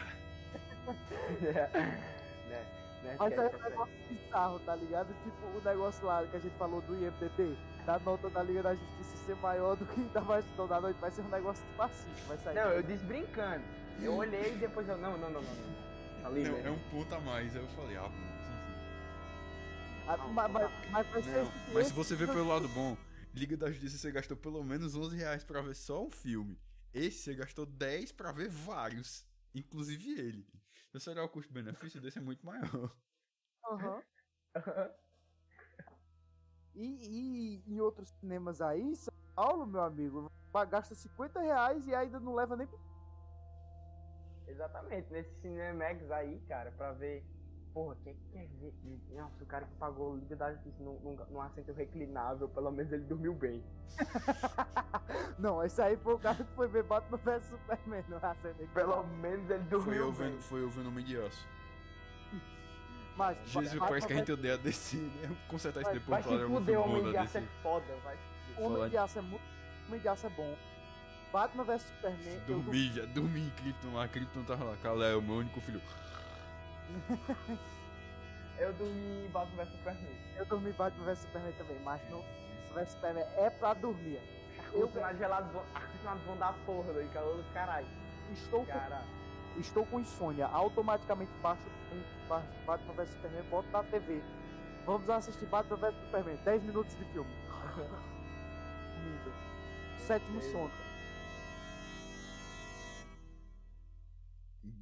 né? 2.49 2.80
Né? 3.03 3.16
Mas 3.18 3.34
que 3.34 3.40
é 3.40 3.44
é 3.44 3.57
um 3.57 3.62
negócio 3.62 3.94
bizarro, 4.09 4.59
tá 4.61 4.76
ligado? 4.76 5.09
Tipo 5.24 5.46
o 5.59 5.61
negócio 5.64 6.07
lá 6.07 6.26
que 6.26 6.36
a 6.36 6.40
gente 6.40 6.57
falou 6.57 6.80
do 6.82 6.94
IMDB, 6.94 7.57
da 7.86 7.98
nota 7.98 8.28
da 8.30 8.42
Liga 8.42 8.62
da 8.62 8.74
Justiça 8.74 9.16
ser 9.26 9.36
maior 9.36 9.76
do 9.76 9.86
que 9.86 10.01
da 10.12 10.20
Bastidão 10.20 10.66
da 10.66 10.80
Noite, 10.80 11.01
vai 11.01 11.11
ser 11.11 11.22
um 11.22 11.28
negócio 11.28 11.64
tipo 11.66 11.82
assim, 11.82 12.11
vai 12.26 12.38
sair. 12.38 12.55
Não, 12.55 12.70
eu 12.70 12.82
disse 12.82 13.05
brincando. 13.05 13.64
Eu 14.01 14.14
olhei 14.14 14.55
e 14.55 14.57
depois 14.57 14.88
eu. 14.88 14.96
Não, 14.96 15.12
não, 15.18 15.30
não, 15.30 15.42
não. 15.42 15.55
não. 15.55 16.26
Ali, 16.26 16.44
Não, 16.44 16.53
né? 16.53 16.62
é 16.66 16.70
um 16.70 16.78
ponto 16.90 17.14
a 17.14 17.20
mais. 17.20 17.55
Aí 17.57 17.62
eu 17.62 17.68
falei, 17.68 17.96
ah, 17.96 18.11
Ah, 20.07 20.16
Não, 20.16 20.32
mas, 20.32 20.53
mas, 20.53 20.62
tá. 20.62 20.70
mas 20.90 21.24
ser 21.24 21.44
Não, 21.44 21.53
mas 21.72 21.86
se 21.86 21.92
você 21.92 22.14
vê 22.14 22.24
tipo 22.24 22.36
pelo 22.36 22.48
lado 22.48 22.68
bom, 22.68 22.96
Liga 23.34 23.57
da 23.57 23.70
Justiça 23.70 23.96
você 23.98 24.12
gastou 24.12 24.36
pelo 24.36 24.62
menos 24.62 24.94
11 24.94 25.16
reais 25.16 25.44
pra 25.44 25.62
ver 25.62 25.74
só 25.74 26.05
um 26.05 26.11
filme. 26.11 26.59
Esse 26.92 27.18
você 27.18 27.34
gastou 27.34 27.64
10 27.64 28.12
pra 28.12 28.32
ver 28.32 28.48
vários, 28.48 29.24
inclusive 29.55 30.11
ele. 30.18 30.46
Então 30.91 31.01
será 31.01 31.24
o 31.24 31.28
custo-benefício 31.28 32.01
desse 32.01 32.18
é 32.18 32.20
muito 32.20 32.45
maior. 32.45 32.93
Aham. 33.64 34.03
E, 36.74 37.62
e 37.66 37.72
em 37.72 37.80
outros 37.80 38.09
cinemas 38.09 38.61
aí, 38.61 38.95
São 38.97 39.14
Paulo, 39.34 39.66
meu 39.66 39.82
amigo, 39.82 40.30
gasta 40.68 40.95
50 40.95 41.41
reais 41.41 41.86
e 41.86 41.95
ainda 41.95 42.18
não 42.18 42.34
leva 42.34 42.57
nem. 42.57 42.68
Exatamente, 44.49 45.12
nesse 45.12 45.32
Cinemax 45.41 46.11
aí, 46.11 46.41
cara, 46.49 46.72
pra 46.72 46.93
ver. 46.93 47.24
Porra, 47.73 47.97
quem 48.03 48.14
que 48.14 48.21
quer 48.33 48.49
ver? 48.61 48.75
Nossa, 49.14 49.43
o 49.43 49.47
cara 49.47 49.64
que 49.64 49.75
pagou 49.77 50.12
o 50.12 50.16
Liga 50.16 50.35
da 50.35 50.53
Justiça 50.53 50.83
num, 50.83 50.99
num, 51.01 51.16
num 51.31 51.41
assento 51.41 51.73
reclinável, 51.73 52.49
pelo 52.49 52.71
menos 52.73 52.93
ele 52.93 53.05
dormiu 53.05 53.33
bem. 53.35 53.62
Não, 55.39 55.62
esse 55.64 55.81
aí 55.81 55.97
foi 55.97 56.14
o 56.14 56.18
cara 56.18 56.35
que 56.37 56.53
foi 56.55 56.66
ver 56.68 56.83
Batman 56.83 57.16
vs 57.18 57.45
Superman 57.45 58.05
no 58.09 58.16
Assembly. 58.16 58.66
Pelo 58.75 59.03
menos 59.05 59.49
ele 59.51 59.61
Foi 59.64 59.68
dormiu 59.71 60.07
eu 60.07 60.12
bem. 60.12 60.31
vendo, 60.31 60.41
foi 60.43 60.62
eu 60.62 60.68
vendo 60.71 60.89
Homem 60.89 61.05
de 61.05 61.16
Aço. 61.21 61.47
Mas, 63.16 63.37
Jesus, 63.47 63.64
Batman 63.75 63.87
parece 63.89 64.07
que 64.07 64.12
a 64.12 64.16
gente 64.16 64.33
odeia 64.33 64.55
a 64.55 64.57
DC, 64.57 64.97
né? 64.97 65.37
Consertar 65.49 65.83
isso 65.83 65.93
depois. 65.93 66.25
Falar 66.25 66.43
algum 66.43 66.64
filme 66.64 66.77
Homem 66.77 67.11
de 67.11 67.16
Aço 67.16 67.39
é 67.39 67.43
foda, 67.62 67.85
vai 68.05 68.18
Homem 68.59 68.89
de- 68.91 68.97
Aço 68.97 69.18
é 69.18 69.23
muito. 69.23 69.43
Homem 69.89 70.01
de 70.01 70.09
Aço 70.09 70.27
é 70.27 70.31
bom. 70.31 70.57
Batman 71.33 71.64
vs 71.64 71.83
Superman. 71.83 72.35
eu 72.49 72.61
Dormi, 72.61 72.93
já 72.93 73.05
dormi 73.07 73.41
em 73.47 73.51
Krypton 73.51 73.95
lá. 73.95 74.09
Krypton 74.09 74.43
tava 74.45 74.64
lá. 74.64 74.77
Kal-El, 74.83 75.23
meu 75.23 75.37
único 75.37 75.61
filho. 75.61 75.81
Eu 78.59 78.72
dormi 78.74 79.24
em 79.24 79.28
Batman 79.30 79.64
vs 79.64 79.72
Superman. 79.72 80.16
Eu 80.36 80.45
dormi 80.45 80.72
Batman 80.72 81.05
vs 81.07 81.18
Superman 81.20 81.53
também, 81.53 81.78
mas 81.82 82.01
não. 82.11 82.22
vs 82.74 82.91
Superman 82.91 83.24
é 83.36 83.51
pra 83.51 83.74
dormir. 83.74 84.20
Eu- 84.72 84.82
Ar-condicionado 84.84 85.18
gelado, 85.18 85.61
ar-condicionado 85.74 86.20
vão 86.26 86.36
dar 86.36 86.55
porra, 86.66 86.93
doido, 86.93 87.12
calor 87.12 87.36
do 87.36 87.53
caralho. 87.55 87.86
Estou 88.32 88.61
com, 88.61 88.66
Cara, 88.72 89.03
estou 89.57 89.86
com 89.86 89.99
insônia. 90.01 90.47
Automaticamente 90.47 91.32
baixo, 91.43 91.62
baixo 92.28 92.47
Batman 92.66 92.93
vs 92.95 93.09
Superman, 93.11 93.43
boto 93.51 93.68
na 93.70 93.82
TV. 93.84 94.22
Vamos 94.86 95.09
assistir 95.11 95.47
Batman 95.47 95.76
vs 95.76 95.95
Superman. 96.05 96.36
10 96.45 96.62
minutos 96.64 96.97
de 96.99 97.05
filme. 97.07 97.30
Dormindo. 98.95 99.32
Sétimo 100.07 100.41
sono. 100.43 100.70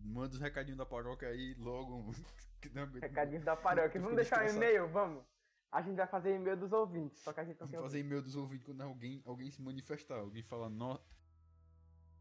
Manda 0.08 0.34
os 0.34 0.40
recadinhos 0.40 0.78
da 0.78 0.86
paróquia 0.86 1.28
aí 1.28 1.54
logo. 1.58 2.12
recadinhos 3.00 3.44
da 3.44 3.54
paróquia. 3.54 4.00
Tô 4.00 4.06
Vamos 4.06 4.16
deixar 4.16 4.36
estressado. 4.44 4.64
e-mail, 4.64 4.88
vamos. 4.88 5.22
A 5.70 5.82
gente 5.82 5.96
vai 5.96 6.06
fazer 6.06 6.34
e-mail 6.34 6.56
dos 6.56 6.72
ouvintes, 6.72 7.20
só 7.20 7.30
que 7.32 7.40
a 7.40 7.44
gente 7.44 7.60
não 7.60 7.68
tem 7.68 7.76
Vamos 7.76 7.92
fazer 7.92 8.00
e-mail 8.00 8.22
dos 8.22 8.34
ouvintes 8.36 8.64
quando 8.64 8.80
alguém, 8.80 9.22
alguém 9.26 9.50
se 9.50 9.60
manifestar. 9.60 10.18
Alguém 10.18 10.42
fala, 10.42 10.70
no... 10.70 10.98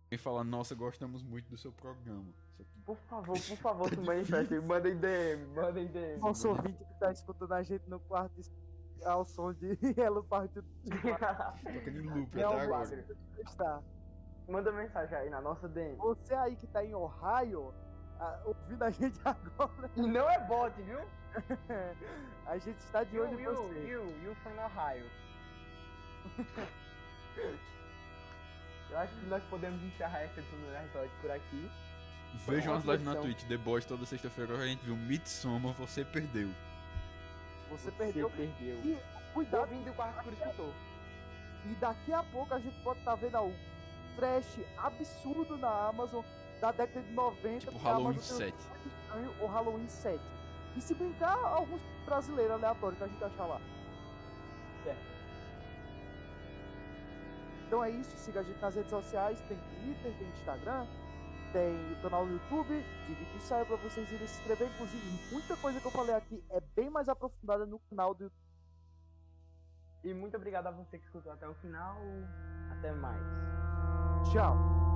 alguém 0.03 0.17
fala, 0.17 0.43
nossa, 0.43 0.75
gostamos 0.75 1.23
muito 1.23 1.49
do 1.49 1.57
seu 1.57 1.71
programa. 1.71 2.25
Isso 2.51 2.61
aqui- 2.61 2.81
Por 2.85 2.97
favor, 2.97 3.39
por 3.39 3.57
favor, 3.57 3.89
se 3.95 4.01
manifestem. 4.01 4.59
Mandem 4.59 4.97
DM, 4.97 5.45
mandem 5.55 5.87
DM. 5.87 6.19
Nosso 6.19 6.49
ouvinte 6.49 6.83
que 6.83 6.93
tá 6.99 7.09
escutando 7.09 7.53
a 7.53 7.63
gente 7.63 7.89
no 7.89 8.01
quarto 8.01 8.41
ao 9.05 9.23
som 9.23 9.53
de 9.53 9.77
Hello 9.97 10.23
Party 10.23 10.55
Toca 10.55 11.89
em 11.89 11.99
loop 12.01 12.37
É 12.37 12.43
até 12.43 12.61
agora. 12.61 13.07
está. 13.39 13.81
Manda 14.47 14.71
mensagem 14.71 15.17
aí 15.17 15.29
na 15.29 15.41
nossa 15.41 15.67
DM. 15.67 15.95
Você 15.97 16.33
aí 16.33 16.55
que 16.55 16.67
tá 16.67 16.83
em 16.83 16.93
Ohio, 16.95 17.73
ah, 18.19 18.39
ouvindo 18.45 18.83
a 18.83 18.89
gente 18.89 19.19
agora, 19.25 19.89
E 19.95 20.01
não 20.01 20.29
é 20.29 20.39
bot, 20.45 20.73
viu? 20.81 20.99
a 22.47 22.57
gente 22.57 22.77
está 22.79 23.03
de 23.03 23.19
olho 23.19 23.39
em 23.39 23.43
você. 23.43 23.87
you, 23.87 24.05
you 24.23 24.35
from 24.35 24.53
Ohio. 24.63 25.05
Eu 28.89 28.97
acho 28.99 29.13
que 29.15 29.25
nós 29.25 29.43
podemos 29.49 29.81
encerrar 29.83 30.19
essa 30.21 30.39
edição 30.39 30.57
do 30.59 30.71
Nerdzoid 30.71 31.11
por 31.21 31.31
aqui. 31.31 31.69
Vejam 32.47 32.73
as 32.75 32.83
lives 32.85 33.03
na 33.03 33.15
Twitch. 33.15 33.43
The 33.47 33.57
Boys 33.57 33.85
toda 33.85 34.05
sexta-feira 34.05 34.55
a 34.55 34.65
gente 34.65 34.83
viu 34.85 34.95
Midsommar, 34.95 35.73
você 35.73 36.05
perdeu. 36.05 36.49
Você 37.69 37.91
perdeu. 37.91 38.29
Você 38.29 38.37
perdeu. 38.37 38.75
E 38.85 38.97
cuidado, 39.33 39.61
Ouvindo 39.61 39.91
o 39.91 39.93
quarto 39.93 40.17
escuro 40.19 40.35
escutou. 40.35 40.73
e 41.65 41.75
daqui 41.75 42.13
a 42.13 42.23
pouco 42.23 42.53
a 42.53 42.59
gente 42.59 42.81
pode 42.81 42.99
estar 42.99 43.15
vendo 43.15 43.35
ó, 43.35 43.43
um 43.43 43.55
trash 44.17 44.59
absurdo 44.77 45.57
na 45.57 45.87
Amazon 45.87 46.25
da 46.59 46.71
década 46.71 47.01
de 47.01 47.13
90. 47.13 47.59
Tipo 47.59 47.77
Halloween 47.77 48.15
Amazon 48.15 48.37
tem 48.37 48.51
7. 48.51 48.53
um 48.53 48.69
muito 48.69 48.87
estranho, 48.87 49.35
ou 49.39 49.47
Halloween 49.47 49.87
7. 49.87 50.19
E 50.75 50.81
se 50.81 50.93
brincar, 50.93 51.37
alguns 51.37 51.81
brasileiros 52.05 52.53
aleatórios 52.53 52.97
que 52.97 53.03
a 53.03 53.07
gente 53.07 53.23
achar 53.23 53.45
lá. 53.45 53.61
Certo. 54.83 55.17
Então 57.67 57.83
é 57.83 57.89
isso, 57.91 58.15
siga 58.17 58.39
a 58.39 58.43
gente 58.43 58.59
nas 58.61 58.75
redes 58.75 58.89
sociais, 58.89 59.39
tem 59.47 59.57
Twitter, 59.57 60.13
tem 60.17 60.27
Instagram, 60.29 60.87
tem 61.51 61.93
o 61.93 62.01
canal 62.01 62.25
no 62.25 62.33
YouTube, 62.33 62.81
de 63.07 63.13
vídeo 63.13 63.35
e 63.35 63.39
saio 63.41 63.65
pra 63.65 63.75
vocês 63.77 64.09
irem 64.11 64.27
se 64.27 64.39
inscrever. 64.39 64.69
Inclusive, 64.69 65.31
muita 65.31 65.55
coisa 65.57 65.79
que 65.79 65.85
eu 65.85 65.91
falei 65.91 66.15
aqui 66.15 66.43
é 66.49 66.59
bem 66.59 66.89
mais 66.89 67.09
aprofundada 67.09 67.65
no 67.65 67.79
canal 67.89 68.13
do 68.13 68.23
YouTube. 68.23 68.47
E 70.03 70.13
muito 70.13 70.37
obrigado 70.37 70.67
a 70.67 70.71
você 70.71 70.97
que 70.97 71.05
escutou 71.05 71.31
até 71.31 71.47
o 71.47 71.55
final. 71.55 71.97
Até 72.71 72.93
mais. 72.93 73.66
Tchau! 74.31 74.86